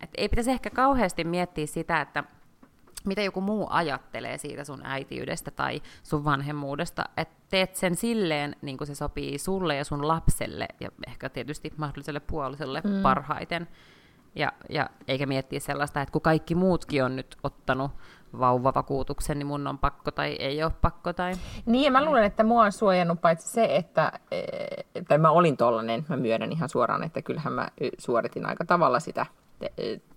Et, 0.00 0.10
ei 0.16 0.28
pitäisi 0.28 0.50
ehkä 0.50 0.70
kauheasti 0.70 1.24
miettiä 1.24 1.66
sitä, 1.66 2.00
että 2.00 2.24
mitä 3.04 3.22
joku 3.22 3.40
muu 3.40 3.66
ajattelee 3.70 4.38
siitä 4.38 4.64
sun 4.64 4.80
äitiydestä 4.84 5.50
tai 5.50 5.82
sun 6.02 6.24
vanhemmuudesta, 6.24 7.04
että 7.16 7.36
teet 7.50 7.76
sen 7.76 7.96
silleen, 7.96 8.56
niin 8.62 8.78
kuin 8.78 8.88
se 8.88 8.94
sopii 8.94 9.38
sulle 9.38 9.76
ja 9.76 9.84
sun 9.84 10.08
lapselle, 10.08 10.68
ja 10.80 10.88
ehkä 11.06 11.28
tietysti 11.28 11.72
mahdolliselle 11.76 12.20
puolisolle 12.20 12.82
mm. 12.84 13.02
parhaiten. 13.02 13.68
Ja, 14.34 14.52
ja 14.70 14.90
eikä 15.08 15.26
miettiä 15.26 15.60
sellaista, 15.60 16.00
että 16.00 16.12
kun 16.12 16.22
kaikki 16.22 16.54
muutkin 16.54 17.04
on 17.04 17.16
nyt 17.16 17.36
ottanut 17.42 17.90
vauvavakuutuksen, 18.38 19.38
niin 19.38 19.46
mun 19.46 19.66
on 19.66 19.78
pakko 19.78 20.10
tai 20.10 20.36
ei 20.38 20.62
ole 20.62 20.72
pakko. 20.80 21.12
Tai... 21.12 21.32
Niin, 21.66 21.84
ja 21.84 21.90
mä 21.90 22.04
luulen, 22.04 22.24
että 22.24 22.44
mua 22.44 22.62
on 22.62 22.72
suojannut 22.72 23.20
paitsi 23.20 23.48
se, 23.48 23.76
että, 23.76 24.12
e, 24.30 24.42
tai 25.08 25.18
mä 25.18 25.30
olin 25.30 25.56
tollanen, 25.56 26.06
mä 26.08 26.16
myönnän 26.16 26.52
ihan 26.52 26.68
suoraan, 26.68 27.02
että 27.02 27.22
kyllähän 27.22 27.52
mä 27.52 27.68
suoritin 27.98 28.46
aika 28.46 28.64
tavalla 28.64 29.00
sitä, 29.00 29.26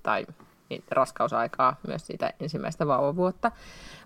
tai 0.03 0.25
niin 0.71 0.83
raskausaikaa 0.91 1.75
myös 1.87 2.07
siitä 2.07 2.33
ensimmäistä 2.39 2.87
vauvavuotta. 2.87 3.51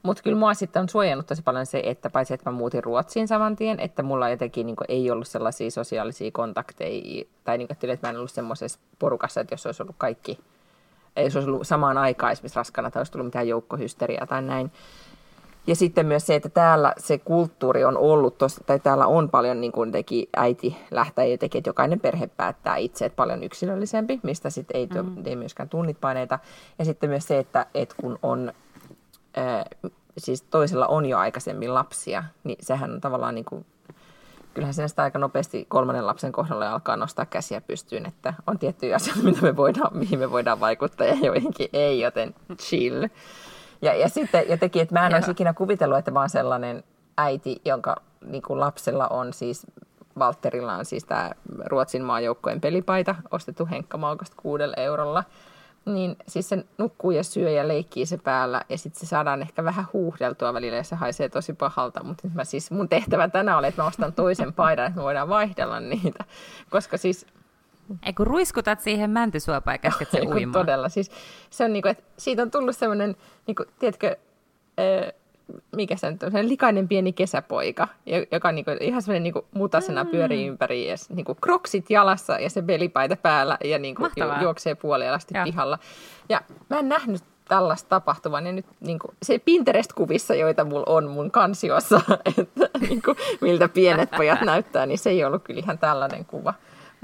Mutta 0.04 0.24
kyllä 0.24 0.38
mua 0.38 0.54
sitten 0.54 0.82
on 0.82 0.90
suojannut 0.90 1.28
tosi 1.28 1.42
paljon 1.42 1.66
se, 1.66 1.82
että 1.86 2.10
paitsi 2.10 2.34
että 2.34 2.50
mä 2.50 2.58
muutin 2.58 2.84
Ruotsiin 2.84 3.28
saman 3.28 3.56
tien, 3.56 3.80
että 3.80 4.04
mulla 4.04 4.30
jotenkin 4.30 4.66
niin 4.66 4.76
ei 4.90 5.12
ollut 5.12 5.28
sellaisia 5.28 5.72
sosiaalisia 5.72 6.32
kontakteja, 6.32 7.26
tai 7.44 7.58
niin 7.58 7.68
kuin, 7.68 7.92
että 7.92 8.08
mä 8.08 8.10
en 8.10 8.18
ollut 8.18 8.32
semmoisessa 8.32 8.80
porukassa, 9.00 9.42
että 9.42 9.54
jos 9.54 9.66
olisi 9.66 9.84
ollut 9.84 9.96
kaikki, 9.98 10.40
ei 11.16 11.24
olisi 11.24 11.40
ollut 11.40 11.68
samaan 11.68 11.98
aikaan 11.98 12.32
esimerkiksi 12.32 12.60
raskana 12.60 12.92
tai 12.92 13.00
olisi 13.00 13.12
tullut 13.12 13.28
mitään 13.28 13.48
joukkohysteriaa 13.48 14.28
tai 14.28 14.42
näin, 14.42 14.72
ja 15.68 15.76
sitten 15.76 16.06
myös 16.06 16.26
se, 16.26 16.36
että 16.36 16.50
täällä 16.50 16.94
se 16.98 17.18
kulttuuri 17.18 17.84
on 17.84 17.98
ollut, 17.98 18.38
tos, 18.38 18.62
tai 18.66 18.80
täällä 18.80 19.08
on 19.08 19.30
paljon 19.30 19.62
niin 19.62 19.72
kuin 19.72 19.92
teki 19.92 20.30
äiti 20.38 20.78
lähtee 20.92 21.28
ja 21.28 21.38
teki, 21.38 21.58
että 21.58 21.70
jokainen 21.70 22.00
perhe 22.00 22.28
päättää 22.28 22.76
itse, 22.78 23.06
että 23.06 23.16
paljon 23.16 23.44
yksilöllisempi, 23.44 24.20
mistä 24.24 24.50
sitten 24.50 24.78
ei, 24.78 24.88
mm. 24.88 25.26
ei 25.26 25.36
myöskään 25.36 25.70
tunnitpaineita. 25.70 26.40
Ja 26.80 26.86
sitten 26.86 27.10
myös 27.10 27.28
se, 27.28 27.40
että, 27.40 27.66
että 27.74 27.96
kun 28.02 28.20
on, 28.24 28.54
äh, 29.38 29.66
siis 30.18 30.42
toisella 30.42 30.88
on 30.88 31.06
jo 31.06 31.18
aikaisemmin 31.18 31.74
lapsia, 31.74 32.24
niin 32.44 32.58
sehän 32.62 32.92
on 32.92 33.02
tavallaan 33.02 33.36
niin 33.36 33.46
kuin, 33.46 33.66
kyllähän 34.54 34.74
sen 34.74 34.90
sitä 34.90 35.04
aika 35.04 35.20
nopeasti 35.20 35.66
kolmannen 35.70 36.08
lapsen 36.08 36.32
kohdalla 36.32 36.72
alkaa 36.72 36.98
nostaa 36.98 37.26
käsiä 37.26 37.62
pystyyn, 37.62 38.06
että 38.06 38.34
on 38.48 38.60
tiettyjä 38.60 38.96
asioita, 38.96 39.24
mitä 39.24 39.42
me 39.42 39.56
voidaan, 39.56 39.98
mihin 39.98 40.20
me 40.20 40.32
voidaan 40.32 40.60
vaikuttaa 40.60 41.08
ja 41.08 41.16
joihinkin 41.24 41.70
ei, 41.74 42.00
joten 42.00 42.36
chill. 42.58 43.08
Ja, 43.82 43.94
ja 43.94 44.10
sitten 44.10 44.46
jotenkin, 44.50 44.82
että 44.82 44.96
mä 44.96 45.08
en 45.08 45.16
olisi 45.16 45.32
ikinä 45.32 45.54
kuvitellut, 45.54 45.98
että 45.98 46.12
mä 46.12 46.20
oon 46.20 46.30
sellainen 46.30 46.84
äiti, 47.18 47.62
jonka 47.66 47.96
niin 48.26 48.44
kuin 48.44 48.60
lapsella 48.60 49.08
on 49.08 49.34
siis, 49.34 49.68
Valterilla 50.20 50.76
on 50.76 50.86
siis 50.86 51.06
tämä 51.06 51.32
Ruotsin 51.66 52.04
maajoukkojen 52.04 52.62
pelipaita, 52.62 53.16
ostettu 53.32 53.68
Henkka 53.72 53.98
Maukasta 53.98 54.36
kuudella 54.42 54.76
eurolla. 54.78 55.24
Niin 55.86 56.16
siis 56.28 56.50
se 56.50 56.66
nukkuu 56.78 57.12
ja 57.12 57.24
syö 57.24 57.50
ja 57.50 57.68
leikkii 57.68 58.06
se 58.06 58.18
päällä 58.18 58.62
ja 58.70 58.78
sitten 58.78 59.00
se 59.00 59.06
saadaan 59.06 59.42
ehkä 59.42 59.64
vähän 59.64 59.86
huuhdeltua 59.94 60.54
välillä 60.54 60.78
ja 60.78 60.84
se 60.84 60.96
haisee 60.96 61.30
tosi 61.30 61.54
pahalta. 61.54 62.04
Mutta 62.04 62.28
mä 62.34 62.44
siis, 62.44 62.72
mun 62.72 62.90
tehtävä 62.90 63.28
tänään 63.28 63.58
oli, 63.58 63.68
että 63.68 63.82
mä 63.82 63.88
ostan 63.88 64.14
toisen 64.14 64.54
paidan, 64.54 64.86
että 64.86 65.00
me 65.00 65.04
voidaan 65.04 65.30
vaihdella 65.30 65.80
niitä. 65.80 66.24
Koska 66.70 66.98
siis 66.98 67.26
ei 68.06 68.14
kun 68.14 68.28
ruiskutat 68.28 68.80
siihen 68.80 69.10
mäntysuopaan 69.10 69.76
ja 69.76 69.80
käsket 69.80 70.12
sen 70.12 70.28
uimaan. 70.28 70.66
Todella. 70.66 70.90
Siis 70.90 71.12
se 71.50 71.64
on 71.64 71.74
niinku, 71.74 71.88
että 71.88 72.04
siitä 72.18 72.42
on 72.42 72.52
tullut 72.52 72.76
semmoinen, 72.76 73.16
niinku, 73.48 73.64
tiedätkö, 73.80 74.16
äh, 74.80 75.14
mikä 75.76 75.96
se 75.96 76.08
on, 76.08 76.18
semmoinen 76.20 76.50
likainen 76.50 76.88
pieni 76.88 77.14
kesäpoika, 77.14 77.88
joka 78.32 78.52
niinku, 78.52 78.72
ihan 78.80 79.02
semmoinen 79.02 79.24
niinku, 79.24 79.46
mutasena 79.54 80.04
mm. 80.04 80.10
pyörii 80.10 80.48
ympäri 80.48 80.88
ja 80.88 80.96
niinku, 81.10 81.36
kroksit 81.36 81.90
jalassa 81.90 82.40
ja 82.40 82.50
se 82.50 82.62
belipaita 82.62 83.16
päällä 83.16 83.58
ja 83.64 83.80
niinku, 83.80 84.04
ju, 84.18 84.26
juoksee 84.42 84.76
puolialasti 84.76 85.34
ja. 85.38 85.44
pihalla. 85.44 85.80
Ja 86.30 86.42
mä 86.70 86.80
en 86.80 86.90
nähnyt 86.90 87.24
tällaista 87.48 87.90
tapahtuvan. 87.90 88.46
Ja 88.46 88.52
nyt 88.52 88.66
niin 88.80 89.00
kuin, 89.00 89.16
se 89.24 89.40
Pinterest-kuvissa, 89.40 90.36
joita 90.36 90.66
mulla 90.66 90.86
on 90.88 91.08
mun 91.08 91.32
kansiossa, 91.32 92.02
että 92.38 92.70
niin 92.80 93.02
kuin, 93.02 93.18
miltä 93.42 93.70
pienet 93.70 94.12
pojat 94.18 94.42
näyttää, 94.52 94.86
niin 94.86 94.98
se 94.98 95.10
ei 95.10 95.24
ollut 95.24 95.44
kyllä 95.44 95.60
ihan 95.60 95.78
tällainen 95.78 96.26
kuva 96.26 96.54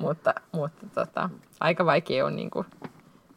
mutta, 0.02 0.34
mutta 0.52 0.86
tota, 0.96 1.30
aika 1.60 1.86
vaikea 1.86 2.26
on 2.26 2.36
niin 2.36 2.50
kuin, 2.50 2.66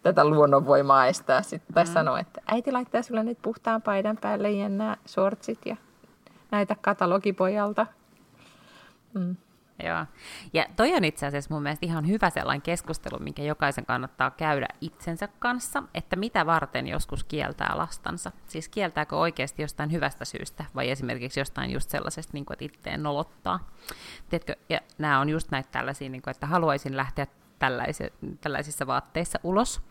tätä 0.02 0.24
luonnonvoimaa 0.24 1.06
estää 1.06 1.42
sitten, 1.42 1.74
tai 1.74 1.84
mm. 1.84 1.92
sanoa, 1.92 2.20
että 2.20 2.42
äiti 2.46 2.72
laittaa 2.72 3.02
sulle 3.02 3.22
nyt 3.22 3.38
puhtaan 3.42 3.82
paidan 3.82 4.16
päälle 4.16 4.50
ja 4.50 4.68
nämä 4.68 4.96
shortsit 5.08 5.58
ja 5.66 5.76
näitä 6.50 6.76
katalogipojalta. 6.80 7.86
Mm. 9.14 9.36
Joo. 9.82 10.06
Ja 10.52 10.66
toi 10.76 10.94
on 10.94 11.04
itse 11.04 11.26
asiassa 11.26 11.54
mun 11.54 11.62
mielestä 11.62 11.86
ihan 11.86 12.08
hyvä 12.08 12.30
sellainen 12.30 12.62
keskustelu, 12.62 13.18
minkä 13.18 13.42
jokaisen 13.42 13.86
kannattaa 13.86 14.30
käydä 14.30 14.68
itsensä 14.80 15.28
kanssa, 15.38 15.82
että 15.94 16.16
mitä 16.16 16.46
varten 16.46 16.88
joskus 16.88 17.24
kieltää 17.24 17.72
lastansa. 17.74 18.32
Siis 18.46 18.68
kieltääkö 18.68 19.16
oikeasti 19.16 19.62
jostain 19.62 19.92
hyvästä 19.92 20.24
syystä 20.24 20.64
vai 20.74 20.90
esimerkiksi 20.90 21.40
jostain 21.40 21.70
just 21.70 21.90
sellaisesta, 21.90 22.30
niin 22.32 22.44
kuin, 22.44 22.54
että 22.54 22.64
itteen 22.64 23.02
nolottaa. 23.02 23.70
Tiedätkö, 24.28 24.56
ja 24.68 24.80
nämä 24.98 25.20
on 25.20 25.28
just 25.28 25.50
näitä 25.50 25.68
tällaisia, 25.72 26.08
niin 26.08 26.22
kuin, 26.22 26.30
että 26.30 26.46
haluaisin 26.46 26.96
lähteä 26.96 27.26
tällaisissa 28.40 28.86
vaatteissa 28.86 29.38
ulos. 29.42 29.82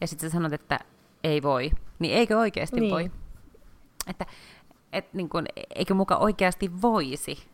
Ja 0.00 0.06
sitten 0.06 0.30
sä 0.30 0.34
sanot, 0.34 0.52
että 0.52 0.78
ei 1.24 1.42
voi. 1.42 1.70
Niin 1.98 2.14
eikö 2.14 2.38
oikeasti 2.38 2.80
niin. 2.80 2.92
voi? 2.92 3.10
Että 4.06 4.26
et, 4.92 5.14
niin 5.14 5.28
kuin, 5.28 5.46
eikö 5.74 5.94
muka 5.94 6.16
oikeasti 6.16 6.82
voisi? 6.82 7.51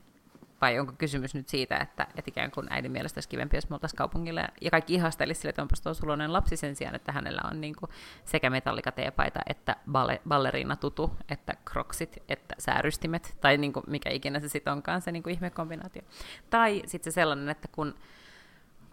Vai 0.60 0.78
onko 0.78 0.92
kysymys 0.98 1.34
nyt 1.34 1.48
siitä, 1.48 1.76
että, 1.76 2.02
että 2.02 2.22
ikään 2.26 2.50
kuin 2.50 2.66
äidin 2.70 2.92
mielestä 2.92 3.18
olisi 3.18 3.28
kivempi, 3.28 3.56
jos 3.56 3.70
me 3.70 3.74
oltaisiin 3.74 3.98
kaupungille, 3.98 4.48
ja 4.60 4.70
kaikki 4.70 4.94
ihastelisi 4.94 5.40
sille, 5.40 5.50
että 5.50 5.62
onpas 5.62 5.80
tuo 5.80 5.92
lapsi 6.26 6.56
sen 6.56 6.76
sijaan, 6.76 6.94
että 6.94 7.12
hänellä 7.12 7.40
on 7.50 7.60
niin 7.60 7.76
kuin 7.76 7.90
sekä 8.24 8.50
metallikateepaita, 8.50 9.40
että 9.46 9.76
balle, 9.92 10.20
ballerina 10.28 10.76
tutu, 10.76 11.10
että 11.28 11.54
kroksit, 11.64 12.22
että 12.28 12.54
säärystimet, 12.58 13.36
tai 13.40 13.56
niin 13.56 13.72
kuin 13.72 13.84
mikä 13.86 14.10
ikinä 14.10 14.40
se 14.40 14.48
sitten 14.48 14.72
onkaan, 14.72 15.02
se 15.02 15.12
niin 15.12 15.22
kuin 15.22 15.34
ihmekombinaatio. 15.34 16.02
Tai 16.50 16.82
sitten 16.86 17.12
se 17.12 17.14
sellainen, 17.14 17.48
että 17.48 17.68
kun 17.72 17.94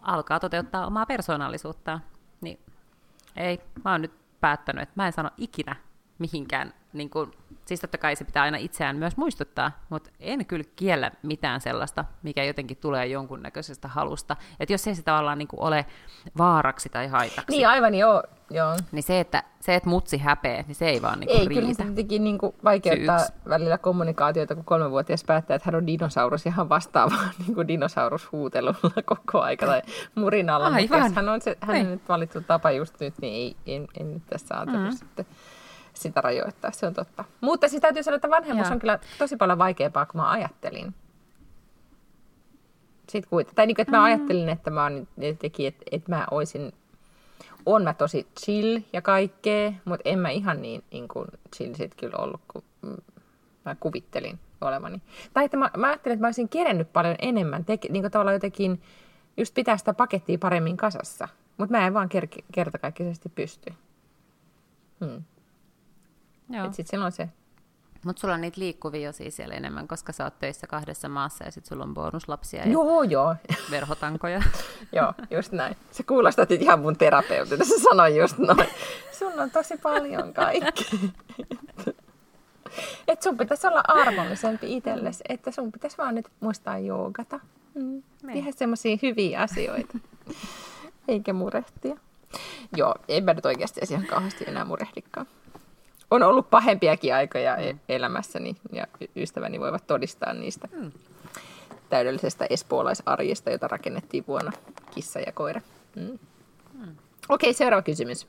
alkaa 0.02 0.40
toteuttaa 0.40 0.88
omaa 0.88 1.06
persoonallisuuttaan, 1.06 2.04
niin 2.42 2.60
ei, 3.36 3.62
mä 3.86 3.92
oon 3.92 4.02
nyt 4.02 4.14
päättänyt, 4.42 4.84
että 4.84 4.94
mä 4.96 5.08
en 5.08 5.14
sano 5.14 5.30
ikinä 5.38 5.76
mihinkään 6.20 6.74
niin 6.94 7.10
kuin, 7.10 7.32
siis 7.66 7.82
totta 7.82 7.98
kai 7.98 8.16
se 8.16 8.26
pitää 8.26 8.44
aina 8.44 8.58
itseään 8.58 8.96
myös 8.96 9.18
muistuttaa, 9.18 9.72
mutta 9.90 10.10
en 10.20 10.46
kyllä 10.46 10.66
kiellä 10.76 11.12
mitään 11.24 11.62
sellaista, 11.62 12.06
mikä 12.24 12.44
jotenkin 12.44 12.78
tulee 12.78 13.06
jonkunnäköisestä 13.06 13.88
halusta. 13.88 14.36
Että 14.60 14.74
jos 14.74 14.88
ei 14.88 14.96
se 14.96 15.04
tavallaan 15.04 15.38
niin 15.38 15.48
kuin 15.48 15.60
ole 15.60 15.86
vaaraksi 16.38 16.90
tai 16.90 17.08
haitaksi. 17.08 17.52
Niin 17.52 17.68
aivan, 17.68 17.96
joo. 17.96 18.24
joo. 18.50 18.76
Niin 18.92 19.04
se, 19.04 19.20
että, 19.20 19.44
se, 19.60 19.76
että 19.76 19.90
mutsi 19.90 20.18
häpeä, 20.18 20.64
niin 20.68 20.76
se 20.76 20.86
ei 20.86 21.02
vaan 21.02 21.20
niin 21.20 21.28
kuin 21.28 21.40
ei, 21.40 21.48
riitä. 21.48 21.62
Ei, 21.62 21.76
kyllä 21.76 22.08
se 22.10 22.20
niin 22.20 22.38
kuin 22.38 22.56
vaikeuttaa 22.64 23.20
välillä 23.50 23.78
kommunikaatiota, 23.78 24.56
kun 24.56 24.66
kolmevuotias 24.66 25.24
päättää, 25.24 25.56
että 25.56 25.72
hän 25.72 25.76
on 25.76 25.88
dinosaurus 25.88 26.46
ja 26.46 26.52
hän 26.52 26.70
vastaa 26.70 27.10
vaan 27.10 27.30
niin 27.46 27.56
kuin 27.56 27.68
dinosaurushuutelulla 27.68 29.02
koko 29.06 29.42
aika 29.42 29.66
tai 29.66 29.82
murinalla. 30.16 30.66
Aivan. 30.66 30.82
Mutta 30.82 30.98
jos 30.98 31.14
hän 31.14 31.30
on 31.30 31.42
se, 31.42 31.58
hänen 31.62 31.92
nyt 31.92 32.10
valittu 32.10 32.42
tapa 32.42 32.72
just 32.72 33.00
nyt, 33.00 33.14
niin 33.22 33.34
ei, 33.34 33.76
en, 33.76 33.88
en 34.00 34.14
nyt 34.14 34.24
tässä 34.30 34.56
ajatellut 34.56 34.90
mm. 34.90 34.98
sitten 34.98 35.26
sitä 35.96 36.22
rajoittaa, 36.22 36.72
se 36.72 36.88
on 36.88 36.94
totta. 36.94 37.24
Mutta 37.42 37.68
siis 37.68 37.82
täytyy 37.82 38.04
sanoa, 38.04 38.16
että 38.16 38.30
vanhemmuus 38.30 38.68
Joo. 38.68 38.74
on 38.74 38.80
kyllä 38.80 39.00
tosi 39.18 39.38
paljon 39.38 39.58
vaikeampaa 39.58 40.06
kuin 40.06 40.22
mä 40.22 40.32
ajattelin. 40.32 40.94
Sitten 43.10 43.30
kuit- 43.30 43.52
tai 43.56 43.68
niin 43.68 43.76
kuin, 43.76 43.82
että 43.82 43.92
mä 43.92 43.98
mm. 43.98 44.04
ajattelin, 44.04 44.50
että 44.50 44.70
mä 44.70 44.92
teki, 45.40 45.68
että, 45.68 45.84
että 45.92 46.12
mä 46.12 46.28
oisin, 46.32 46.74
on 47.66 47.84
mä 47.84 47.94
tosi 47.94 48.28
chill 48.40 48.80
ja 48.94 49.02
kaikkea, 49.02 49.74
mutta 49.86 50.10
en 50.10 50.20
mä 50.20 50.30
ihan 50.30 50.62
niin, 50.62 50.84
niin 50.92 51.08
kuin 51.08 51.28
chill 51.56 51.74
sit 51.74 51.96
kyllä 51.96 52.18
ollut, 52.18 52.42
kuin 52.48 52.64
mä 53.66 53.76
kuvittelin 53.80 54.40
olevani. 54.62 55.02
Tai 55.34 55.46
että 55.46 55.58
mä, 55.58 55.72
mä 55.78 55.88
ajattelin, 55.88 56.14
että 56.14 56.22
mä 56.24 56.28
olisin 56.28 56.50
kerennyt 56.50 56.94
paljon 56.94 57.16
enemmän, 57.20 57.66
teke, 57.66 57.90
niin 57.90 58.04
kuin 58.04 58.12
tavallaan 58.12 58.36
jotenkin 58.36 58.82
just 59.38 59.54
pitää 59.54 59.78
sitä 59.78 59.94
pakettia 59.94 60.38
paremmin 60.38 60.78
kasassa. 60.78 61.28
Mutta 61.58 61.78
mä 61.78 61.88
en 61.88 61.94
vaan 61.94 62.10
ker- 62.16 62.44
kertakaikkisesti 62.52 63.30
pysty. 63.30 63.74
Hmm. 65.06 65.24
Joo. 66.50 66.66
Sitten 66.66 66.88
silloin 66.88 67.12
se. 67.12 67.30
Mutta 68.06 68.20
sulla 68.20 68.34
on 68.34 68.42
niitä 68.42 68.62
liikkuvia 68.62 69.02
jo 69.02 69.12
siis 69.12 69.36
siellä 69.36 69.56
enemmän, 69.56 69.88
koska 69.88 70.14
sä 70.14 70.24
oot 70.24 70.40
töissä 70.40 70.68
kahdessa 70.68 71.10
maassa 71.10 71.44
ja 71.44 71.52
sitten 71.52 71.70
sulla 71.70 71.84
on 71.84 71.94
bonuslapsia 71.94 72.62
ja 72.62 72.72
joo, 72.72 73.04
joo. 73.04 73.36
verhotankoja. 73.72 74.44
joo, 74.92 75.14
just 75.32 75.52
näin. 75.52 75.76
Se 75.92 76.04
kuulostaa 76.04 76.46
ihan 76.50 76.80
mun 76.80 76.98
terapeutilta, 76.98 77.66
se 77.66 77.80
sanoi 77.80 78.18
just 78.18 78.38
noin. 78.38 78.68
Sun 79.12 79.40
on 79.40 79.52
tosi 79.52 79.78
paljon 79.78 80.34
kaikki. 80.34 81.14
että 83.08 83.24
sun 83.24 83.38
pitäisi 83.38 83.68
olla 83.68 83.84
armollisempi 83.88 84.78
itsellesi, 84.78 85.24
että 85.30 85.52
sun 85.52 85.72
pitäisi 85.72 85.98
vaan 85.98 86.16
nyt 86.16 86.28
muistaa 86.40 86.78
joogata. 86.78 87.40
Mm. 87.74 88.04
Tehdä 88.34 88.52
semmoisia 88.52 88.98
hyviä 89.02 89.42
asioita. 89.42 89.98
eikä 91.08 91.34
murehtia. 91.34 91.98
Joo, 92.76 92.96
en 93.08 93.24
mä 93.24 93.34
nyt 93.34 93.46
oikeasti 93.46 93.82
ihan 93.90 94.06
kauheasti 94.06 94.46
enää 94.48 94.66
murehdikaan. 94.66 95.28
On 96.12 96.24
ollut 96.24 96.50
pahempiakin 96.50 97.16
aikoja 97.16 97.58
mm. 97.74 97.80
elämässäni 97.90 98.56
ja 98.72 98.88
ystäväni 99.16 99.60
voivat 99.60 99.88
todistaa 99.88 100.34
niistä 100.34 100.68
mm. 100.72 100.92
täydellisestä 101.90 102.48
espoolaisarjesta, 102.50 103.50
jota 103.50 103.68
rakennettiin 103.68 104.24
vuonna 104.28 104.52
Kissa 104.94 105.20
ja 105.20 105.32
koira. 105.32 105.62
Mm. 105.96 106.20
Mm. 106.74 106.96
Okei, 107.30 107.54
seuraava 107.54 107.82
kysymys. 107.82 108.28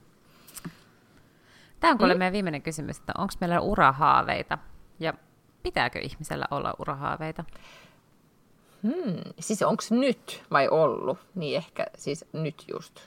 Tämä 1.81 1.91
on 1.91 1.99
kuule 1.99 2.15
mm. 2.15 2.19
meidän 2.19 2.33
viimeinen 2.33 2.63
kysymys, 2.63 2.99
että 2.99 3.13
onko 3.19 3.35
meillä 3.41 3.61
urahaaveita 3.61 4.59
ja 5.01 5.15
pitääkö 5.63 5.99
ihmisellä 5.99 6.45
olla 6.51 6.75
urahaaveita? 6.79 7.45
Hmm, 8.83 9.33
siis 9.41 9.63
onko 9.63 9.83
nyt 9.91 10.43
vai 10.51 10.69
ollut? 10.69 11.19
Niin 11.35 11.57
ehkä 11.57 11.87
siis 11.97 12.25
nyt 12.33 12.65
just. 12.69 13.01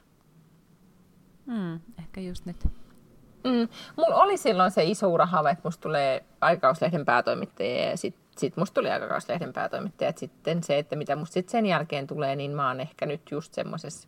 Hmm, 1.45 1.79
ehkä 1.99 2.21
just 2.21 2.45
nyt. 2.45 2.67
Mm. 3.43 3.67
Mulla 3.97 4.15
oli 4.15 4.37
silloin 4.37 4.71
se 4.71 4.83
iso 4.83 5.07
urahaave, 5.07 5.49
että 5.49 5.67
musta 5.67 5.81
tulee 5.81 6.23
aikakauslehden 6.41 7.05
päätoimittaja 7.05 7.89
ja 7.89 7.97
sitten 7.97 8.23
sit 8.37 8.57
musta 8.57 8.73
tuli 8.73 8.89
aikakauslehden 8.89 9.53
päätoimittaja. 9.53 10.09
Et 10.09 10.17
sitten 10.17 10.63
se, 10.63 10.77
että 10.77 10.95
mitä 10.95 11.15
musta 11.15 11.33
sit 11.33 11.49
sen 11.49 11.65
jälkeen 11.65 12.07
tulee, 12.07 12.35
niin 12.35 12.51
mä 12.51 12.67
oon 12.67 12.79
ehkä 12.79 13.05
nyt 13.05 13.31
just 13.31 13.53
semmoisessa 13.53 14.07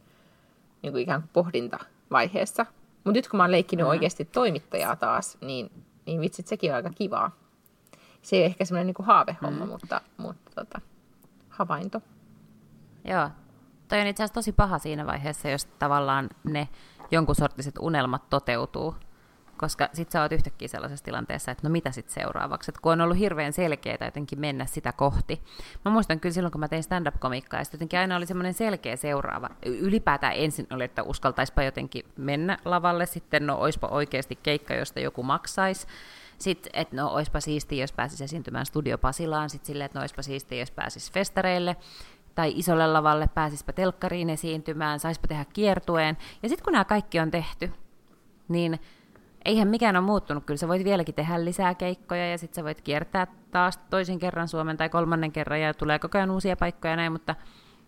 niin 0.82 0.94
kuin 0.94 1.04
ikään 1.04 1.22
kuin 1.22 1.30
pohdintavaiheessa. 1.34 2.66
Mutta 3.04 3.12
nyt 3.18 3.28
kun 3.28 3.38
mä 3.38 3.44
oon 3.44 3.52
leikkinyt 3.52 3.86
mm. 3.86 3.90
oikeasti 3.90 4.26
toimittajaa 4.26 4.96
taas, 4.96 5.38
niin, 5.42 5.72
niin 6.06 6.22
vitsit, 6.22 6.48
sekin 6.48 6.72
on 6.72 6.76
aika 6.76 6.90
kivaa. 6.90 7.32
Se 8.22 8.36
ei 8.36 8.42
ole 8.42 8.46
ehkä 8.46 8.66
semmoinen 8.66 8.94
niin 8.98 9.08
haavehomma, 9.08 9.66
mm. 9.66 9.72
mutta, 9.72 10.02
mutta 10.18 10.52
tota, 10.56 10.82
havainto. 11.50 12.02
Joo. 13.06 13.30
Toi 13.88 14.02
on 14.02 14.08
itse 14.08 14.24
asiassa 14.24 14.34
tosi 14.34 14.52
paha 14.52 14.80
siinä 14.80 15.06
vaiheessa, 15.06 15.50
jos 15.50 15.66
tavallaan 15.66 16.30
ne 16.44 16.68
jonkun 17.12 17.36
sortiset 17.36 17.76
unelmat 17.80 18.30
toteutuu. 18.30 18.96
Koska 19.62 19.89
sit 19.93 20.12
sä 20.12 20.22
oot 20.22 20.32
yhtäkkiä 20.32 20.68
sellaisessa 20.68 21.05
tilanteessa, 21.05 21.51
että 21.51 21.68
no 21.68 21.72
mitä 21.72 21.91
sitten 21.91 22.14
seuraavaksi. 22.14 22.72
Et 22.72 22.80
kun 22.80 22.91
on 22.91 23.01
ollut 23.01 23.18
hirveän 23.18 23.53
selkeää 23.53 23.97
jotenkin 24.05 24.39
mennä 24.39 24.66
sitä 24.66 24.91
kohti. 24.91 25.41
Mä 25.86 25.91
muistan 25.91 26.20
kyllä 26.20 26.34
silloin, 26.34 26.51
kun 26.51 26.59
mä 26.59 26.68
tein 26.68 26.84
stand-up-komikkaa, 26.84 27.59
ja 27.59 27.66
jotenkin 27.74 27.99
aina 27.99 28.16
oli 28.16 28.26
semmoinen 28.26 28.53
selkeä 28.53 28.95
seuraava. 28.95 29.49
Ylipäätään 29.66 30.34
ensin 30.36 30.68
oli, 30.74 30.84
että 30.84 31.03
uskaltaispa 31.03 31.64
jotenkin 31.64 32.05
mennä 32.18 32.57
lavalle, 32.66 33.05
sitten 33.05 33.47
no 33.47 33.55
oispa 33.55 33.88
oikeasti 33.88 34.39
keikka, 34.43 34.74
josta 34.74 34.99
joku 34.99 35.24
maksaisi. 35.24 35.88
Sitten, 36.38 36.72
että 36.76 36.95
no 36.95 37.07
oispa 37.07 37.39
siistiä, 37.39 37.84
jos 37.84 37.91
pääsisi 37.91 38.24
esiintymään 38.24 38.66
Studio 38.66 38.97
Pasilaan, 38.97 39.49
sitten 39.49 39.68
silleen, 39.68 39.86
että 39.86 39.99
no 39.99 40.03
oispa 40.03 40.22
siistiä, 40.22 40.59
jos 40.59 40.72
pääsisi 40.72 41.14
festareille 41.14 41.76
tai 42.36 42.53
isolle 42.55 42.88
lavalle, 42.88 43.30
pääsisipä 43.34 43.74
telkkariin 43.74 44.30
esiintymään, 44.30 44.99
saispa 44.99 45.28
tehdä 45.28 45.45
kiertueen. 45.53 46.18
Ja 46.43 46.49
sitten 46.49 46.64
kun 46.64 46.74
nämä 46.74 46.86
kaikki 46.86 47.20
on 47.20 47.32
tehty, 47.32 47.72
niin 48.47 48.80
eihän 49.46 49.68
mikään 49.68 49.96
ole 49.96 50.06
muuttunut. 50.06 50.46
Kyllä 50.46 50.58
sä 50.58 50.68
voit 50.68 50.84
vieläkin 50.84 51.16
tehdä 51.16 51.46
lisää 51.46 51.76
keikkoja 51.76 52.32
ja 52.32 52.38
sitten 52.38 52.56
sä 52.56 52.64
voit 52.64 52.82
kiertää 52.82 53.28
taas 53.52 53.78
toisen 53.78 54.20
kerran 54.20 54.48
Suomen 54.48 54.78
tai 54.78 54.89
kolmannen 54.89 55.32
kerran 55.32 55.62
ja 55.62 55.74
tulee 55.74 56.00
koko 56.00 56.18
ajan 56.18 56.32
uusia 56.32 56.56
paikkoja 56.56 56.96
näin, 56.96 57.12
mutta, 57.12 57.36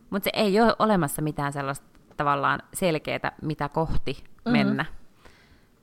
mutta 0.10 0.24
se 0.24 0.32
ei 0.34 0.62
ole 0.62 0.76
olemassa 0.80 1.22
mitään 1.22 1.54
sellaista 1.54 1.86
tavallaan 2.18 2.60
selkeää, 2.74 3.32
mitä 3.42 3.70
kohti 3.70 4.18
mm-hmm. 4.24 4.52
mennä. 4.52 4.86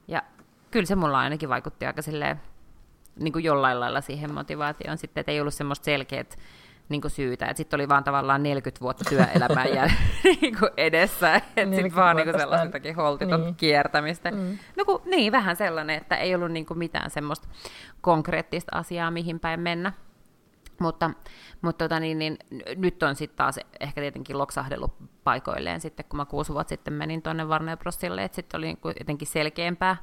Ja 0.08 0.22
kyllä 0.70 0.86
se 0.86 0.96
mulla 0.96 1.18
ainakin 1.18 1.48
vaikutti 1.48 1.86
aika 1.86 2.02
silleen, 2.02 2.40
niin 3.20 3.32
kuin 3.32 3.44
jollain 3.44 3.80
lailla 3.80 4.00
siihen 4.00 4.34
motivaatioon 4.34 4.98
sitten, 4.98 5.20
että 5.20 5.32
ei 5.32 5.40
ollut 5.40 5.54
semmoista 5.54 5.84
selkeät 5.84 6.38
niin 6.90 7.00
kuin 7.00 7.10
syytä. 7.10 7.52
Sitten 7.54 7.76
oli 7.78 7.88
vaan 7.88 8.04
tavallaan 8.04 8.42
40 8.42 8.80
vuotta 8.80 9.04
työelämää 9.08 9.64
ja 9.76 9.90
niin 10.24 10.58
kuin 10.58 10.70
edessä, 10.76 11.34
että 11.34 11.64
sitten 11.74 11.94
vaan 11.94 12.16
niin 12.16 12.30
kuin 12.30 12.40
sellaistakin 12.40 12.96
holtiton 12.96 13.40
niin. 13.40 13.54
kiertämistä. 13.54 14.30
Mm. 14.30 14.58
No 14.76 14.84
kun, 14.84 15.02
niin, 15.04 15.32
vähän 15.32 15.56
sellainen, 15.56 15.96
että 15.96 16.16
ei 16.16 16.34
ollut 16.34 16.52
niin 16.52 16.66
kuin 16.66 16.78
mitään 16.78 17.10
semmoista 17.10 17.48
konkreettista 18.00 18.78
asiaa, 18.78 19.10
mihin 19.10 19.40
päin 19.40 19.60
mennä. 19.60 19.92
Mutta, 20.80 21.10
mutta 21.62 21.84
tota, 21.84 22.00
niin, 22.00 22.18
niin, 22.18 22.38
nyt 22.76 23.02
on 23.02 23.16
sitten 23.16 23.36
taas 23.36 23.58
ehkä 23.80 24.00
tietenkin 24.00 24.38
loksahdellut 24.38 24.94
paikoilleen 25.24 25.80
sitten, 25.80 26.04
kun 26.08 26.16
mä 26.16 26.24
kuusi 26.24 26.52
vuotta 26.52 26.68
sitten 26.68 26.94
menin 26.94 27.22
tuonne 27.22 27.44
Warner 27.44 27.78
Brosille, 27.78 28.24
että 28.24 28.36
sitten 28.36 28.58
oli 28.58 28.66
niin 28.66 28.76
kuin 28.76 28.94
jotenkin 28.98 29.28
selkeämpää 29.28 29.96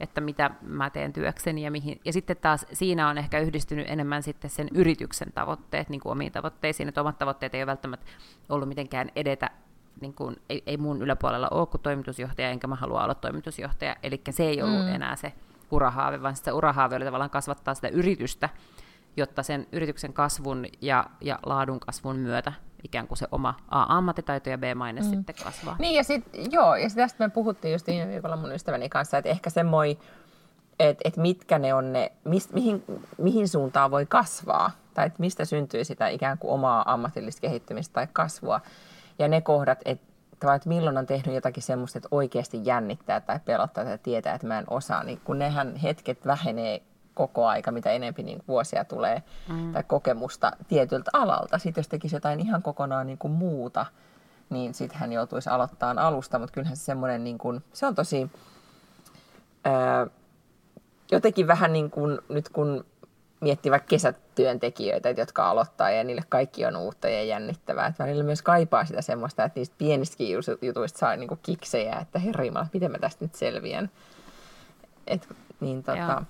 että 0.00 0.20
mitä 0.20 0.50
mä 0.62 0.90
teen 0.90 1.12
työkseni 1.12 1.62
ja 1.62 1.70
mihin. 1.70 2.00
Ja 2.04 2.12
sitten 2.12 2.36
taas 2.36 2.66
siinä 2.72 3.08
on 3.08 3.18
ehkä 3.18 3.38
yhdistynyt 3.38 3.90
enemmän 3.90 4.22
sitten 4.22 4.50
sen 4.50 4.68
yrityksen 4.74 5.32
tavoitteet 5.32 5.88
niin 5.88 6.00
kuin 6.00 6.12
omiin 6.12 6.32
tavoitteisiin, 6.32 6.88
että 6.88 7.00
omat 7.00 7.18
tavoitteet 7.18 7.54
ei 7.54 7.60
ole 7.62 7.66
välttämättä 7.66 8.06
ollut 8.48 8.68
mitenkään 8.68 9.10
edetä 9.16 9.50
niin 10.00 10.14
kuin, 10.14 10.36
ei, 10.48 10.62
ei 10.66 10.76
mun 10.76 11.02
yläpuolella 11.02 11.48
ole 11.50 11.66
kuin 11.66 11.80
toimitusjohtaja, 11.80 12.50
enkä 12.50 12.66
mä 12.66 12.74
halua 12.74 13.04
olla 13.04 13.14
toimitusjohtaja. 13.14 13.96
Eli 14.02 14.20
se 14.30 14.44
ei 14.44 14.62
ollut 14.62 14.86
mm. 14.86 14.94
enää 14.94 15.16
se 15.16 15.32
urahaave, 15.70 16.22
vaan 16.22 16.36
se 16.36 16.52
urahaave 16.52 16.96
oli 16.96 17.04
tavallaan 17.04 17.30
kasvattaa 17.30 17.74
sitä 17.74 17.88
yritystä, 17.88 18.48
jotta 19.16 19.42
sen 19.42 19.66
yrityksen 19.72 20.12
kasvun 20.12 20.66
ja, 20.80 21.04
ja 21.20 21.38
laadun 21.46 21.80
kasvun 21.80 22.16
myötä 22.16 22.52
ikään 22.84 23.06
kuin 23.06 23.18
se 23.18 23.26
oma 23.32 23.54
A, 23.68 23.96
ammattitaito 23.96 24.50
ja 24.50 24.58
B-maine 24.58 25.00
mm. 25.00 25.10
sitten 25.10 25.34
kasvaa. 25.44 25.76
Niin 25.78 25.94
ja 25.94 26.04
sitten 26.04 26.52
joo, 26.52 26.76
ja 26.76 26.88
sit 26.88 26.96
tästä 26.96 27.24
me 27.24 27.30
puhuttiin 27.30 27.72
just 27.72 27.86
viime 27.86 28.08
viikolla 28.08 28.36
mun 28.36 28.52
ystäväni 28.52 28.88
kanssa, 28.88 29.18
että 29.18 29.30
ehkä 29.30 29.50
semmoinen, 29.50 29.96
että 30.78 31.02
et 31.04 31.16
mitkä 31.16 31.58
ne 31.58 31.74
on 31.74 31.92
ne, 31.92 32.12
mis, 32.24 32.52
mihin, 32.52 32.84
mihin 33.18 33.48
suuntaan 33.48 33.90
voi 33.90 34.06
kasvaa, 34.06 34.70
tai 34.94 35.06
että 35.06 35.20
mistä 35.20 35.44
syntyy 35.44 35.84
sitä 35.84 36.08
ikään 36.08 36.38
kuin 36.38 36.52
omaa 36.52 36.92
ammatillista 36.92 37.40
kehittymistä 37.40 37.92
tai 37.92 38.08
kasvua. 38.12 38.60
Ja 39.18 39.28
ne 39.28 39.40
kohdat, 39.40 39.78
että 39.84 40.10
että 40.56 40.68
milloin 40.68 40.98
on 40.98 41.06
tehnyt 41.06 41.34
jotakin 41.34 41.62
semmoista, 41.62 41.98
että 41.98 42.08
oikeasti 42.10 42.60
jännittää 42.64 43.20
tai 43.20 43.40
pelottaa 43.44 43.84
tai 43.84 43.98
tietää, 43.98 44.34
että 44.34 44.46
mä 44.46 44.58
en 44.58 44.64
osaa, 44.70 45.04
niin 45.04 45.20
kun 45.24 45.38
nehän 45.38 45.76
hetket 45.76 46.26
vähenee 46.26 46.82
koko 47.14 47.46
aika, 47.46 47.70
mitä 47.70 47.90
enempi 47.90 48.22
niin 48.22 48.42
vuosia 48.48 48.84
tulee 48.84 49.22
mm. 49.48 49.72
tai 49.72 49.82
kokemusta 49.86 50.52
tietyltä 50.68 51.10
alalta. 51.12 51.58
Sitten 51.58 51.82
jos 51.82 51.88
tekisi 51.88 52.16
jotain 52.16 52.40
ihan 52.40 52.62
kokonaan 52.62 53.06
niin 53.06 53.18
kuin 53.18 53.32
muuta, 53.32 53.86
niin 54.50 54.74
sitten 54.74 54.98
hän 54.98 55.12
joutuisi 55.12 55.50
aloittamaan 55.50 55.98
alusta, 55.98 56.38
mutta 56.38 56.52
kyllähän 56.52 56.76
se 56.76 56.84
semmoinen, 56.84 57.24
niin 57.24 57.38
kuin, 57.38 57.64
se 57.72 57.86
on 57.86 57.94
tosi 57.94 58.30
ää, 59.64 60.06
jotenkin 61.10 61.46
vähän 61.46 61.72
niin 61.72 61.90
kuin 61.90 62.18
nyt 62.28 62.48
kun 62.48 62.84
miettii 63.40 63.72
vaikka 63.72 63.86
kesätyöntekijöitä, 63.88 65.10
jotka 65.10 65.50
aloittaa 65.50 65.90
ja 65.90 66.04
niille 66.04 66.22
kaikki 66.28 66.66
on 66.66 66.76
uutta 66.76 67.08
ja 67.08 67.24
jännittävää. 67.24 67.86
Että 67.86 68.04
välillä 68.04 68.24
myös 68.24 68.42
kaipaa 68.42 68.84
sitä 68.84 69.02
semmoista, 69.02 69.44
että 69.44 69.60
niistä 69.60 69.74
pienistäkin 69.78 70.36
jutuista 70.62 70.98
saa 70.98 71.16
niin 71.16 71.28
kuin 71.28 71.40
kiksejä, 71.42 71.96
että 71.96 72.18
herra 72.18 72.44
miten 72.72 72.90
mä 72.90 72.98
tästä 72.98 73.24
nyt 73.24 73.34
selviän. 73.34 73.90
Et, 75.06 75.28
niin 75.60 75.82
tota, 75.82 76.24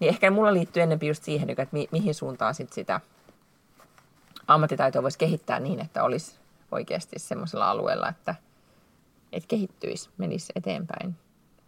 niin 0.00 0.08
ehkä 0.08 0.30
mulla 0.30 0.54
liittyy 0.54 0.82
enemmän 0.82 1.08
just 1.08 1.22
siihen, 1.22 1.50
että 1.50 1.66
mi- 1.72 1.88
mihin 1.92 2.14
suuntaan 2.14 2.54
sit 2.54 2.72
sitä 2.72 3.00
ammattitaitoa 4.46 5.02
voisi 5.02 5.18
kehittää 5.18 5.60
niin, 5.60 5.80
että 5.80 6.04
olisi 6.04 6.38
oikeasti 6.72 7.18
semmoisella 7.18 7.70
alueella, 7.70 8.08
että, 8.08 8.34
että 9.32 9.48
kehittyisi, 9.48 10.10
menisi 10.18 10.52
eteenpäin. 10.56 11.16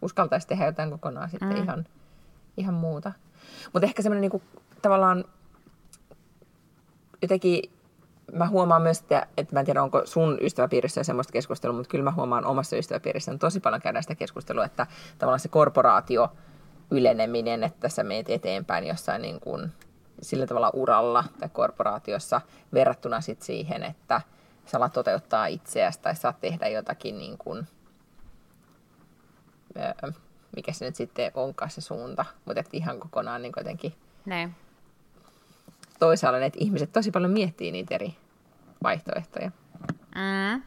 Uskaltaisi 0.01 0.47
tehdä 0.47 0.65
jotain 0.65 0.91
kokonaan 0.91 1.29
sitten 1.29 1.49
mm. 1.49 1.63
ihan, 1.63 1.85
ihan 2.57 2.73
muuta. 2.73 3.11
Mutta 3.73 3.85
ehkä 3.85 4.01
semmoinen 4.01 4.21
niinku, 4.21 4.41
tavallaan 4.81 5.25
jotenkin 7.21 7.71
mä 8.33 8.47
huomaan 8.47 8.81
myös, 8.81 8.99
että, 8.99 9.27
että 9.37 9.55
mä 9.55 9.59
en 9.59 9.65
tiedä, 9.65 9.83
onko 9.83 10.01
sun 10.05 10.37
ystäväpiirissä 10.41 11.03
semmoista 11.03 11.33
keskustelua, 11.33 11.77
mutta 11.77 11.89
kyllä 11.89 12.03
mä 12.03 12.11
huomaan 12.11 12.45
omassa 12.45 12.77
ystäväpiirissä, 12.77 13.31
että 13.31 13.47
tosi 13.47 13.59
paljon 13.59 13.81
käydään 13.81 14.03
sitä 14.03 14.15
keskustelua, 14.15 14.65
että 14.65 14.87
tavallaan 15.17 15.39
se 15.39 15.49
korporaatio– 15.49 16.29
yleneminen, 16.91 17.63
että 17.63 17.89
sä 17.89 18.03
meet 18.03 18.29
eteenpäin 18.29 18.87
jossain 18.87 19.21
niin 19.21 19.39
kuin 19.39 19.71
sillä 20.21 20.47
tavalla 20.47 20.69
uralla 20.73 21.23
tai 21.39 21.49
korporaatiossa 21.53 22.41
verrattuna 22.73 23.21
sit 23.21 23.41
siihen, 23.41 23.83
että 23.83 24.21
sä 24.65 24.77
alat 24.77 24.93
toteuttaa 24.93 25.45
itseäsi 25.45 25.99
tai 26.01 26.15
saat 26.15 26.39
tehdä 26.39 26.67
jotakin 26.67 27.17
niin 27.19 27.37
kuin, 27.37 27.67
mikä 30.55 30.73
se 30.73 30.85
nyt 30.85 30.95
sitten 30.95 31.31
onkaan 31.33 31.71
se 31.71 31.81
suunta, 31.81 32.25
mutta 32.45 32.59
että 32.59 32.77
ihan 32.77 32.99
kokonaan 32.99 33.41
niin 33.41 33.53
jotenkin 33.57 33.93
Näin. 34.25 34.55
toisaalta, 35.99 36.45
että 36.45 36.59
ihmiset 36.61 36.93
tosi 36.93 37.11
paljon 37.11 37.31
miettii 37.31 37.71
niitä 37.71 37.95
eri 37.95 38.15
vaihtoehtoja. 38.83 39.51
Mm. 40.15 40.61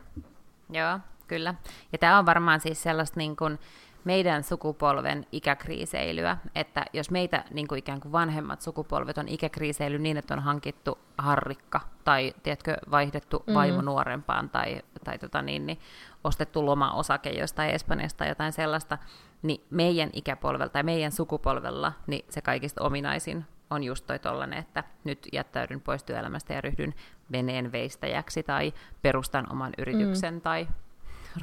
Joo, 0.70 0.98
kyllä. 1.26 1.54
Ja 1.92 1.98
tämä 1.98 2.18
on 2.18 2.26
varmaan 2.26 2.60
siis 2.60 2.82
sellaista 2.82 3.16
niin 3.20 3.36
kuin, 3.36 3.58
meidän 4.04 4.42
sukupolven 4.42 5.26
ikäkriiseilyä, 5.32 6.36
että 6.54 6.84
jos 6.92 7.10
meitä 7.10 7.44
niin 7.50 7.68
kuin 7.68 7.78
ikään 7.78 8.00
kuin 8.00 8.12
vanhemmat 8.12 8.60
sukupolvet 8.60 9.18
on 9.18 9.28
ikäkriiseily 9.28 9.98
niin, 9.98 10.16
että 10.16 10.34
on 10.34 10.40
hankittu 10.40 10.98
harrikka 11.18 11.80
tai 12.04 12.34
tiedätkö, 12.42 12.76
vaihdettu 12.90 13.44
mm. 13.46 13.54
vaimo 13.54 13.82
nuorempaan 13.82 14.50
tai, 14.50 14.82
tai 15.04 15.18
tota 15.18 15.42
niin, 15.42 15.66
niin 15.66 15.78
ostettu 16.24 16.66
loma-osake 16.66 17.30
jostain 17.30 17.70
Espanjasta 17.70 18.18
tai 18.18 18.28
jotain 18.28 18.52
sellaista, 18.52 18.98
niin 19.42 19.64
meidän 19.70 20.10
ikäpolvelta 20.12 20.72
tai 20.72 20.82
meidän 20.82 21.12
sukupolvella 21.12 21.92
niin 22.06 22.24
se 22.28 22.40
kaikista 22.40 22.82
ominaisin 22.84 23.44
on 23.70 23.84
just 23.84 24.06
toi 24.06 24.18
tollanen, 24.18 24.58
että 24.58 24.84
nyt 25.04 25.28
jättäydyn 25.32 25.80
pois 25.80 26.04
työelämästä 26.04 26.54
ja 26.54 26.60
ryhdyn 26.60 26.94
veneen 27.32 27.72
veistäjäksi 27.72 28.42
tai 28.42 28.72
perustan 29.02 29.52
oman 29.52 29.72
yrityksen 29.78 30.34
mm. 30.34 30.40
tai 30.40 30.68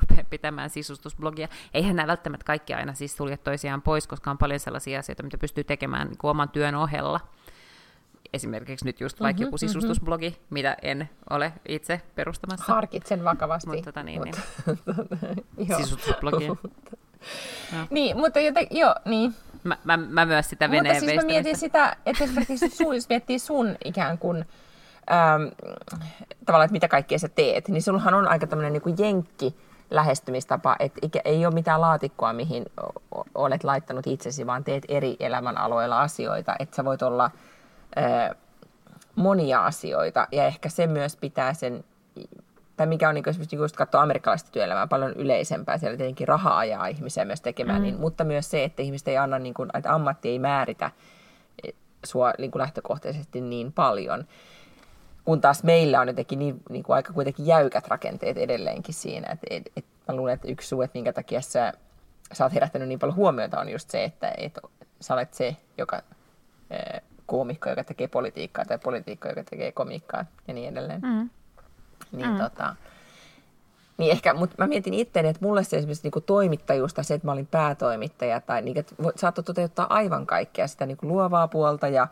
rupeaa 0.01 0.25
pitämään 0.29 0.69
sisustusblogia. 0.69 1.47
Eihän 1.73 1.95
nämä 1.95 2.07
välttämättä 2.07 2.45
kaikki 2.45 2.73
aina 2.73 2.93
siis 2.93 3.17
sulje 3.17 3.37
toisiaan 3.37 3.81
pois, 3.81 4.07
koska 4.07 4.31
on 4.31 4.37
paljon 4.37 4.59
sellaisia 4.59 4.99
asioita, 4.99 5.23
mitä 5.23 5.37
pystyy 5.37 5.63
tekemään 5.63 6.07
niin 6.07 6.17
kuin 6.17 6.31
oman 6.31 6.49
työn 6.49 6.75
ohella. 6.75 7.19
Esimerkiksi 8.33 8.85
nyt 8.85 9.01
just 9.01 9.19
vaikka 9.19 9.39
mm-hmm, 9.39 9.47
joku 9.47 9.57
sisustusblogi, 9.57 10.29
mm-hmm. 10.29 10.45
mitä 10.49 10.77
en 10.81 11.09
ole 11.29 11.53
itse 11.67 12.01
perustamassa. 12.15 12.73
Harkitsen 12.73 13.23
vakavasti. 13.23 13.69
Mutta 13.69 13.83
tota 13.83 14.03
niin, 14.03 14.21
niin. 14.21 15.77
sisustusblogia. 15.77 16.55
no. 17.73 17.87
Niin, 17.89 18.17
mutta 18.17 18.39
joten, 18.39 18.67
joo, 18.71 18.95
niin. 19.05 19.35
Mä, 19.63 19.77
mä, 19.83 19.97
mä 19.97 20.25
myös 20.25 20.49
sitä 20.49 20.71
veneen 20.71 20.95
Mutta 20.95 20.99
siis 20.99 21.21
mä 21.21 21.27
mietin 21.27 21.57
sitä, 21.57 21.95
että 22.05 22.23
esimerkiksi 22.23 22.69
sun, 22.77 22.95
jos 22.95 23.09
miettii 23.09 23.39
sun 23.39 23.75
ikään 23.85 24.17
kuin, 24.17 24.45
ähm, 25.11 25.43
tavallaan, 26.45 26.65
että 26.65 26.73
mitä 26.73 26.87
kaikkea 26.87 27.19
sä 27.19 27.29
teet, 27.29 27.67
niin 27.67 27.81
sullahan 27.81 28.13
on 28.13 28.27
aika 28.27 28.47
tämmöinen 28.47 28.73
niin 28.73 28.95
jenkki 28.99 29.55
lähestymistapa, 29.91 30.75
että 30.79 31.19
ei 31.25 31.45
ole 31.45 31.53
mitään 31.53 31.81
laatikkoa, 31.81 32.33
mihin 32.33 32.65
olet 33.35 33.63
laittanut 33.63 34.07
itsesi, 34.07 34.47
vaan 34.47 34.63
teet 34.63 34.83
eri 34.87 35.15
elämänaloilla 35.19 36.01
asioita, 36.01 36.55
että 36.59 36.75
sä 36.75 36.85
voit 36.85 37.01
olla 37.01 37.31
äh, 37.97 38.35
monia 39.15 39.65
asioita, 39.65 40.27
ja 40.31 40.45
ehkä 40.45 40.69
se 40.69 40.87
myös 40.87 41.15
pitää 41.15 41.53
sen 41.53 41.83
tai 42.79 42.87
mikä 42.87 43.09
on 43.09 43.15
niin 43.15 43.29
esimerkiksi 43.29 43.55
just 43.55 43.75
katsoa 43.75 44.01
amerikkalaista 44.01 44.51
työelämää 44.51 44.87
paljon 44.87 45.13
yleisempää, 45.13 45.77
siellä 45.77 45.97
tietenkin 45.97 46.27
raha 46.27 46.57
ajaa 46.57 46.87
ihmisiä 46.87 47.25
myös 47.25 47.41
tekemään, 47.41 47.79
mm. 47.79 47.83
niin, 47.83 47.99
mutta 47.99 48.23
myös 48.23 48.51
se, 48.51 48.63
että 48.63 48.81
ihmiset 48.81 49.07
ei 49.07 49.17
anna, 49.17 49.39
niin 49.39 49.53
kuin, 49.53 49.69
että 49.73 49.93
ammatti 49.93 50.29
ei 50.29 50.39
määritä 50.39 50.91
eh, 51.63 51.73
sua 52.05 52.33
niin 52.37 52.51
kuin 52.51 52.59
lähtökohtaisesti 52.59 53.41
niin 53.41 53.71
paljon. 53.71 54.25
Kun 55.29 55.41
taas 55.41 55.63
meillä 55.63 55.99
on 55.99 56.07
jotenkin 56.07 56.39
niin, 56.39 56.61
niin 56.69 56.83
kuin 56.83 56.95
aika 56.95 57.13
kuitenkin 57.13 57.45
jäykät 57.45 57.87
rakenteet 57.87 58.37
edelleenkin 58.37 58.93
siinä. 58.93 59.31
että 59.31 59.47
et, 59.49 59.71
et, 59.75 59.85
mä 60.07 60.15
luulen, 60.15 60.33
että 60.33 60.47
yksi 60.47 60.67
suu, 60.67 60.81
että 60.81 60.97
minkä 60.97 61.13
takia 61.13 61.41
sä, 61.41 61.73
sä 62.33 62.43
oot 62.43 62.53
herättänyt 62.53 62.87
niin 62.87 62.99
paljon 62.99 63.15
huomiota, 63.15 63.59
on 63.59 63.69
just 63.69 63.89
se, 63.89 64.03
että 64.03 64.33
et, 64.37 64.59
sä 65.01 65.13
olet 65.13 65.33
se, 65.33 65.55
joka 65.77 66.01
eh, 66.71 67.01
koomikko, 67.25 67.69
joka 67.69 67.83
tekee 67.83 68.07
politiikkaa, 68.07 68.65
tai 68.65 68.79
politiikka, 68.79 69.29
joka 69.29 69.43
tekee 69.43 69.71
komiikkaa 69.71 70.25
ja 70.47 70.53
niin 70.53 70.69
edelleen. 70.69 71.01
Mm. 71.01 71.29
Niin, 72.11 72.29
mm. 72.29 72.37
tota, 72.37 72.75
niin 73.97 74.11
ehkä, 74.11 74.33
mutta 74.33 74.55
mä 74.57 74.67
mietin 74.67 74.93
itseäni, 74.93 75.29
että 75.29 75.45
mulle 75.45 75.63
se 75.63 75.77
esimerkiksi 75.77 76.03
niin 76.03 76.11
kuin 76.11 76.25
toimittajuus 76.25 76.93
se, 77.01 77.13
että 77.13 77.27
mä 77.27 77.31
olin 77.31 77.47
päätoimittaja, 77.47 78.41
tai 78.41 78.61
niin, 78.61 78.77
että 78.77 78.95
saattoi 79.15 79.43
toteuttaa 79.43 79.93
aivan 79.93 80.25
kaikkea 80.25 80.67
sitä 80.67 80.85
niin 80.85 80.97
kuin 80.97 81.09
luovaa 81.09 81.47
puolta 81.47 81.87
ja 81.87 82.07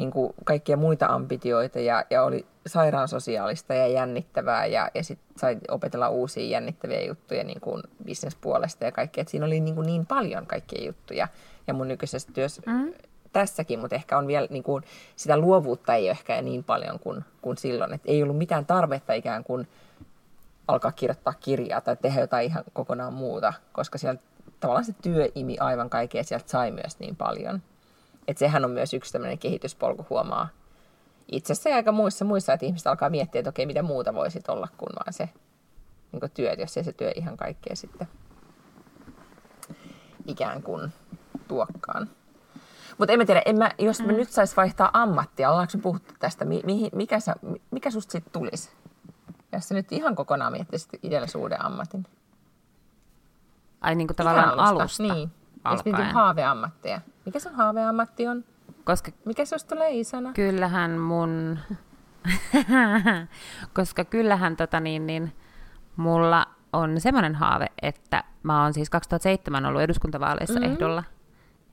niin 0.00 0.10
kuin 0.10 0.34
kaikkia 0.44 0.76
muita 0.76 1.06
ambitioita 1.06 1.80
ja, 1.80 2.04
ja 2.10 2.22
oli 2.22 2.46
sairaan 2.66 3.08
sosiaalista 3.08 3.74
ja 3.74 3.86
jännittävää 3.86 4.66
ja, 4.66 4.90
ja 4.94 5.04
sitten 5.04 5.32
sai 5.36 5.58
opetella 5.68 6.08
uusia 6.08 6.48
jännittäviä 6.48 7.02
juttuja 7.02 7.44
niin 7.44 7.60
kuin 7.60 7.82
bisnespuolesta 8.04 8.84
ja 8.84 8.92
kaikkea. 8.92 9.22
Että 9.22 9.30
siinä 9.30 9.46
oli 9.46 9.60
niin, 9.60 9.74
kuin 9.74 9.86
niin 9.86 10.06
paljon 10.06 10.46
kaikkia 10.46 10.86
juttuja 10.86 11.28
ja 11.66 11.74
mun 11.74 11.88
nykyisessä 11.88 12.32
työssä 12.32 12.62
mm 12.66 12.92
tässäkin, 13.32 13.78
mutta 13.78 13.96
ehkä 13.96 14.18
on 14.18 14.26
vielä 14.26 14.46
niin 14.50 14.62
kuin, 14.62 14.84
sitä 15.16 15.36
luovuutta 15.36 15.94
ei 15.94 16.04
ole 16.04 16.10
ehkä 16.10 16.42
niin 16.42 16.64
paljon 16.64 16.98
kuin, 16.98 17.24
kuin 17.42 17.58
silloin. 17.58 17.92
Et 17.92 18.00
ei 18.04 18.22
ollut 18.22 18.38
mitään 18.38 18.66
tarvetta 18.66 19.12
ikään 19.12 19.44
kuin 19.44 19.68
alkaa 20.68 20.92
kirjoittaa 20.92 21.34
kirjaa 21.40 21.80
tai 21.80 21.96
tehdä 21.96 22.20
jotain 22.20 22.46
ihan 22.46 22.64
kokonaan 22.72 23.12
muuta, 23.12 23.52
koska 23.72 23.98
sieltä 23.98 24.22
tavallaan 24.60 24.84
se 24.84 24.94
työ 25.02 25.28
imi 25.34 25.58
aivan 25.58 25.90
kaikkea 25.90 26.24
sieltä 26.24 26.48
sai 26.48 26.70
myös 26.70 26.98
niin 26.98 27.16
paljon. 27.16 27.62
Et 28.28 28.38
sehän 28.38 28.64
on 28.64 28.70
myös 28.70 28.94
yksi 28.94 29.12
tämmöinen 29.12 29.38
kehityspolku 29.38 30.06
huomaa 30.10 30.48
itsessä 31.32 31.70
ja 31.70 31.76
aika 31.76 31.92
muissa, 31.92 32.24
muissa, 32.24 32.52
että 32.52 32.66
ihmiset 32.66 32.86
alkaa 32.86 33.10
miettiä, 33.10 33.38
että 33.38 33.50
okei, 33.50 33.66
mitä 33.66 33.82
muuta 33.82 34.14
voisit 34.14 34.48
olla 34.48 34.68
kuin 34.76 34.92
vaan 34.96 35.12
se 35.12 35.28
niin 36.12 36.30
työ, 36.34 36.52
jos 36.52 36.76
ei 36.76 36.84
se 36.84 36.92
työ 36.92 37.12
ihan 37.16 37.36
kaikkea 37.36 37.76
sitten 37.76 38.08
ikään 40.26 40.62
kuin 40.62 40.92
tuokkaan. 41.48 42.10
Mutta 42.98 43.12
en 43.12 43.18
mä 43.18 43.24
tiedä, 43.24 43.42
en 43.44 43.58
mä, 43.58 43.70
jos 43.78 44.00
mä 44.00 44.12
mm. 44.12 44.14
nyt 44.14 44.30
sais 44.30 44.56
vaihtaa 44.56 44.90
ammattia, 44.92 45.50
ollaanko 45.50 45.72
me 45.76 45.82
puhuttu 45.82 46.14
tästä, 46.18 46.44
mi, 46.44 46.62
mi, 46.64 46.90
mikä, 46.92 47.20
sä, 47.20 47.34
mikä 47.70 47.90
susta 47.90 48.12
sitten 48.12 48.32
tulisi? 48.32 48.70
Jos 49.52 49.68
sä 49.68 49.74
nyt 49.74 49.92
ihan 49.92 50.14
kokonaan 50.14 50.52
miettisit 50.52 50.90
itsellesi 51.02 51.38
uuden 51.38 51.64
ammatin. 51.64 52.06
Ai 53.80 53.94
niin 53.94 54.06
kuin 54.06 54.16
tavallaan 54.16 54.48
alusta. 54.48 54.82
alusta. 54.82 55.02
Niin. 55.02 55.30
Jos 55.70 55.84
mietin 55.84 56.04
haaveammatteja. 56.04 57.00
Mikä 57.26 57.38
sun 57.38 57.54
haaveammatti 57.54 58.28
on? 58.28 58.44
Koska, 58.84 59.10
Mikä 59.24 59.44
susta 59.44 59.74
tulee 59.74 59.90
isona? 59.90 60.32
Kyllähän 60.32 60.98
mun... 60.98 61.58
Koska 63.74 64.04
kyllähän 64.04 64.56
tota 64.56 64.80
niin, 64.80 65.06
niin, 65.06 65.32
mulla 65.96 66.46
on 66.72 67.00
semmoinen 67.00 67.34
haave, 67.34 67.66
että 67.82 68.24
mä 68.42 68.62
oon 68.62 68.74
siis 68.74 68.90
2007 68.90 69.66
ollut 69.66 69.82
eduskuntavaaleissa 69.82 70.60
mm-hmm. 70.60 70.72
ehdolla. 70.72 71.04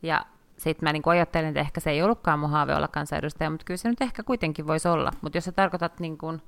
Ja 0.01 0.25
sitten 0.57 0.89
mä 0.89 0.93
niin 0.93 1.03
ajattelin, 1.05 1.47
että 1.47 1.59
ehkä 1.59 1.79
se 1.79 1.89
ei 1.89 2.03
ollutkaan 2.03 2.39
mun 2.39 2.49
haave 2.49 2.75
olla 2.75 2.87
kansanedustaja, 2.87 3.49
mutta 3.49 3.65
kyllä 3.65 3.77
se 3.77 3.89
nyt 3.89 4.01
ehkä 4.01 4.23
kuitenkin 4.23 4.67
voisi 4.67 4.87
olla. 4.87 5.11
Mutta 5.21 5.37
jos 5.37 5.45
sä 5.45 5.51
tarkoitat 5.51 5.99
niin 5.99 6.17
kuin, 6.17 6.41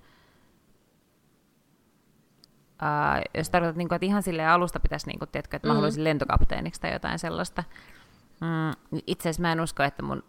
Uh, 2.82 3.24
jos 3.38 3.50
tarkoitat, 3.50 3.78
niin 3.78 3.88
kuin, 3.88 3.96
että 3.96 4.06
ihan 4.06 4.24
sille 4.24 4.48
alusta 4.48 4.80
pitäisi, 4.80 5.08
niin 5.08 5.20
kuin, 5.20 5.30
tiedätkö, 5.30 5.58
että 5.58 5.68
mä 5.68 5.74
mm. 5.74 5.76
haluaisin 5.76 6.04
lentokapteeniksi 6.04 6.82
tai 6.82 6.94
jotain 6.94 7.20
sellaista. 7.20 7.64
Mm, 8.42 9.02
itse 9.08 9.30
asiassa 9.30 9.42
mä 9.42 9.52
en 9.52 9.62
usko, 9.62 9.84
että 9.84 10.04
mun, 10.04 10.24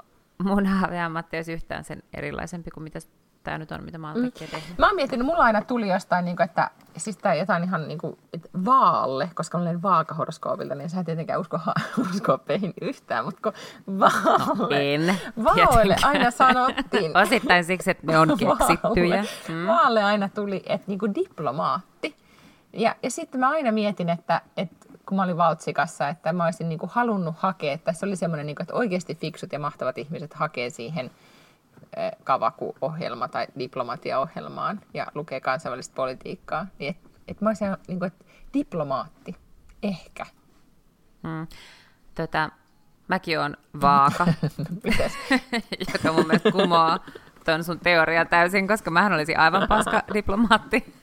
mun 0.45 0.67
haaveammatti 0.67 1.37
olisi 1.37 1.53
yhtään 1.53 1.85
sen 1.85 2.03
erilaisempi 2.15 2.71
kuin 2.71 2.85
mitä 2.85 3.01
tämä 3.43 3.59
nyt 3.59 3.73
on, 3.73 3.85
mitä 3.85 3.99
mä 3.99 4.13
oon 4.13 4.23
mm. 4.23 4.33
tehnyt. 4.33 4.79
Mä 4.79 4.87
oon 4.87 4.97
miettinyt, 4.97 5.27
mulla 5.27 5.45
aina 5.45 5.63
tuli 5.63 5.89
jostain, 5.89 6.25
niin 6.25 6.37
kuin, 6.37 6.45
että 6.45 6.71
siis 6.97 7.17
tää 7.17 7.35
jotain 7.35 7.65
ihan 7.65 7.89
niin 7.89 7.99
kuin, 7.99 8.19
että 8.33 8.49
vaalle, 8.65 9.31
koska 9.35 9.59
olen 9.59 9.83
vaakahoroskoopilta, 9.83 10.75
niin 10.75 10.91
sä 10.91 11.01
et 11.01 11.07
tietenkään 11.07 11.41
usko 11.41 11.61
horoskoopeihin 11.97 12.75
yhtään, 12.81 13.25
mutta 13.25 13.41
kun 13.43 13.53
vaalle, 14.01 14.95
en, 14.95 15.17
vaalle 15.45 15.97
aina 16.03 16.31
sanottiin. 16.31 17.17
Osittain 17.17 17.65
siksi, 17.65 17.91
että 17.91 18.07
ne 18.07 18.19
on 18.19 18.29
keksittyjä. 18.39 19.25
Mm. 19.49 19.67
Vaalle 19.67 20.03
aina 20.03 20.29
tuli, 20.29 20.63
että 20.67 20.85
niin 20.87 20.99
kuin 20.99 21.15
diplomaatti. 21.15 22.20
Ja, 22.73 22.97
ja 23.03 23.11
sitten 23.11 23.41
mä 23.41 23.49
aina 23.51 23.73
mietin, 23.73 24.09
että, 24.09 24.41
että 24.57 24.87
kun 25.07 25.17
mä 25.17 25.23
olin 25.23 25.37
Valtsikassa, 25.37 26.09
että 26.09 26.33
mä 26.33 26.45
olisin 26.45 26.69
niin 26.69 26.79
kuin 26.79 26.91
halunnut 26.95 27.35
hakea, 27.39 27.73
että 27.73 27.93
se 27.93 28.07
oli 28.07 28.17
semmoinen, 28.17 28.47
niin 28.47 28.57
kuin, 28.57 28.65
että 28.65 28.75
oikeasti 28.75 29.15
fiksut 29.15 29.53
ja 29.53 29.59
mahtavat 29.59 29.99
ihmiset 29.99 30.35
hakee 30.35 30.71
siihen– 30.71 31.11
kavaku-ohjelma 32.25 33.29
tai 33.29 33.47
diplomatiaohjelmaan 33.59 34.81
ja 34.95 35.07
lukee 35.15 35.41
kansainvälistä 35.41 35.95
politiikkaa, 35.95 36.67
niin 36.79 36.91
että 36.91 37.11
et 37.29 37.41
mä 37.41 37.51
olisin 37.51 37.77
niin 37.89 37.99
kuin, 37.99 38.07
että 38.07 38.25
diplomaatti, 38.55 39.37
ehkä. 39.83 40.27
Hmm. 41.23 41.47
Tota, 42.15 42.51
mäkin 43.09 43.41
on 43.41 43.57
vaaka, 43.81 44.27
joka 45.93 46.13
mun 46.13 46.27
mielestä 46.27 46.53
kumoaa 46.53 47.05
tuon 47.45 47.65
sun 47.65 47.81
teoria 47.81 48.25
täysin, 48.25 48.69
koska 48.69 48.91
mähän 48.91 49.13
olisin 49.13 49.39
aivan 49.39 49.69
paska 49.69 50.03
diplomaatti. 50.15 50.85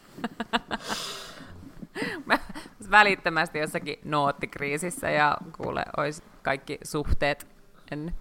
mä 2.87 2.91
välittömästi 2.91 3.59
jossakin 3.59 3.99
noottikriisissä 4.05 5.09
ja 5.09 5.37
kuule, 5.57 5.85
olisi 5.97 6.23
kaikki 6.43 6.77
suhteet 6.83 7.47
en. 7.91 8.13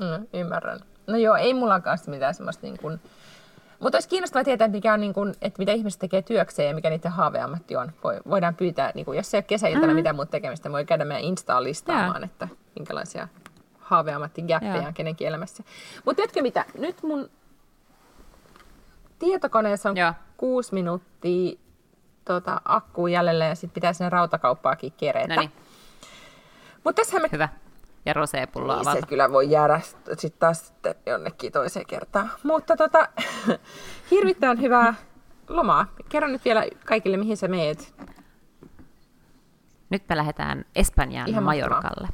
Mm, 0.00 0.26
ymmärrän. 0.32 0.80
No 1.06 1.16
joo, 1.16 1.36
ei 1.36 1.54
mulla 1.54 1.80
kanssa 1.80 2.10
mitään 2.10 2.34
semmoista 2.34 2.66
niin 2.66 2.78
kuin... 2.78 3.00
Mutta 3.80 3.96
olisi 3.96 4.08
kiinnostavaa 4.08 4.44
tietää, 4.44 4.68
mikä 4.68 4.94
on, 4.94 5.00
niin 5.00 5.12
kuin, 5.12 5.34
että 5.42 5.58
mitä 5.58 5.72
ihmiset 5.72 6.00
tekee 6.00 6.22
työkseen 6.22 6.68
ja 6.68 6.74
mikä 6.74 6.90
niiden 6.90 7.12
haaveammatti 7.12 7.76
on. 7.76 7.92
voidaan 8.30 8.54
pyytää, 8.54 8.92
niin 8.94 9.04
kuin, 9.04 9.16
jos 9.16 9.34
ei 9.34 9.38
ole 9.38 9.42
kesäiltana 9.42 9.86
mm-hmm. 9.86 9.96
mitään 9.96 10.16
muuta 10.16 10.30
tekemistä, 10.30 10.72
voi 10.72 10.84
käydä 10.84 11.04
meidän 11.04 11.24
Instaan 11.24 11.64
listaamaan, 11.64 12.16
yeah. 12.16 12.24
että 12.24 12.48
minkälaisia 12.78 13.28
haaveammattigäppejä 13.78 14.88
on 14.88 14.94
kenenkin 14.94 15.28
elämässä. 15.28 15.64
Mutta 16.04 16.16
tiedätkö 16.16 16.42
mitä? 16.42 16.64
Nyt 16.78 17.02
mun 17.02 17.30
tietokoneessa 19.18 19.90
on 19.90 19.96
yeah. 19.96 20.14
kuusi 20.36 20.74
minuuttia 20.74 21.58
tota, 22.26 22.60
akkuu 22.64 23.06
jäljellä 23.06 23.44
ja 23.44 23.54
sitten 23.54 23.74
pitää 23.74 23.92
sinne 23.92 24.10
rautakauppaakin 24.10 24.92
kerätä. 24.96 25.34
Noniin. 25.34 25.52
Mutta 26.84 27.02
tässähän 27.02 27.22
me 27.22 27.28
Hyvä 27.32 27.48
ja 28.06 28.12
roseepulloa 28.12 28.82
niin, 28.82 28.92
se 28.92 29.06
kyllä 29.06 29.32
voi 29.32 29.50
jäädä 29.50 29.80
sitten 30.18 30.40
taas 30.40 30.66
sitten 30.66 30.94
jonnekin 31.06 31.52
toiseen 31.52 31.86
kertaan. 31.86 32.30
Mutta 32.42 32.76
tota, 32.76 33.08
hirvittävän 34.10 34.60
hyvää 34.60 34.94
lomaa. 35.48 35.86
Kerro 36.08 36.28
nyt 36.28 36.44
vielä 36.44 36.66
kaikille, 36.86 37.16
mihin 37.16 37.36
sä 37.36 37.48
meet. 37.48 37.94
Nyt 39.90 40.02
me 40.08 40.16
lähdetään 40.16 40.64
Espanjaan 40.74 41.28
Ihan 41.28 41.44
Majorkalle. 41.44 42.08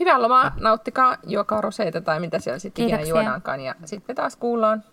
Hyvää 0.00 0.22
lomaa, 0.22 0.46
ah. 0.46 0.56
nauttikaa, 0.56 1.16
juokaa 1.26 1.60
roseita 1.60 2.00
tai 2.00 2.20
mitä 2.20 2.38
siellä 2.38 2.58
sitten 2.58 2.84
ikinä 2.84 3.02
juodaankaan. 3.02 3.60
Ja 3.60 3.74
sitten 3.84 4.16
taas 4.16 4.36
kuullaan 4.36 4.84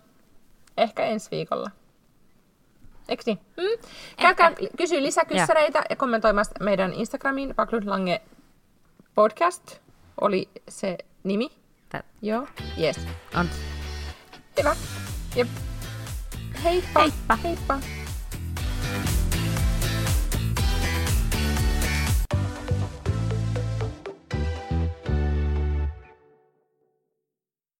ehkä 0.76 1.04
ensi 1.04 1.30
viikolla. 1.30 1.70
Eikö 3.08 3.22
niin? 3.26 3.38
Hmm? 3.60 3.88
Käykää 4.16 4.52
kysyä 4.76 5.02
lisäkyssäreitä 5.02 5.78
ja, 5.78 5.84
ja 5.90 5.96
kommentoimasta 5.96 6.64
meidän 6.64 6.92
Instagramiin, 6.92 7.54
Lange 7.84 8.22
podcast 9.14 9.78
oli 10.20 10.48
se 10.68 10.98
nimi. 11.24 11.50
Tät. 11.88 12.06
Joo, 12.22 12.46
yes. 12.80 13.00
On. 13.34 13.48
Hyvä. 14.58 14.76
Ja 15.36 15.46
heippa. 16.64 17.00
Heippa. 17.00 17.36
heippa. 17.36 17.78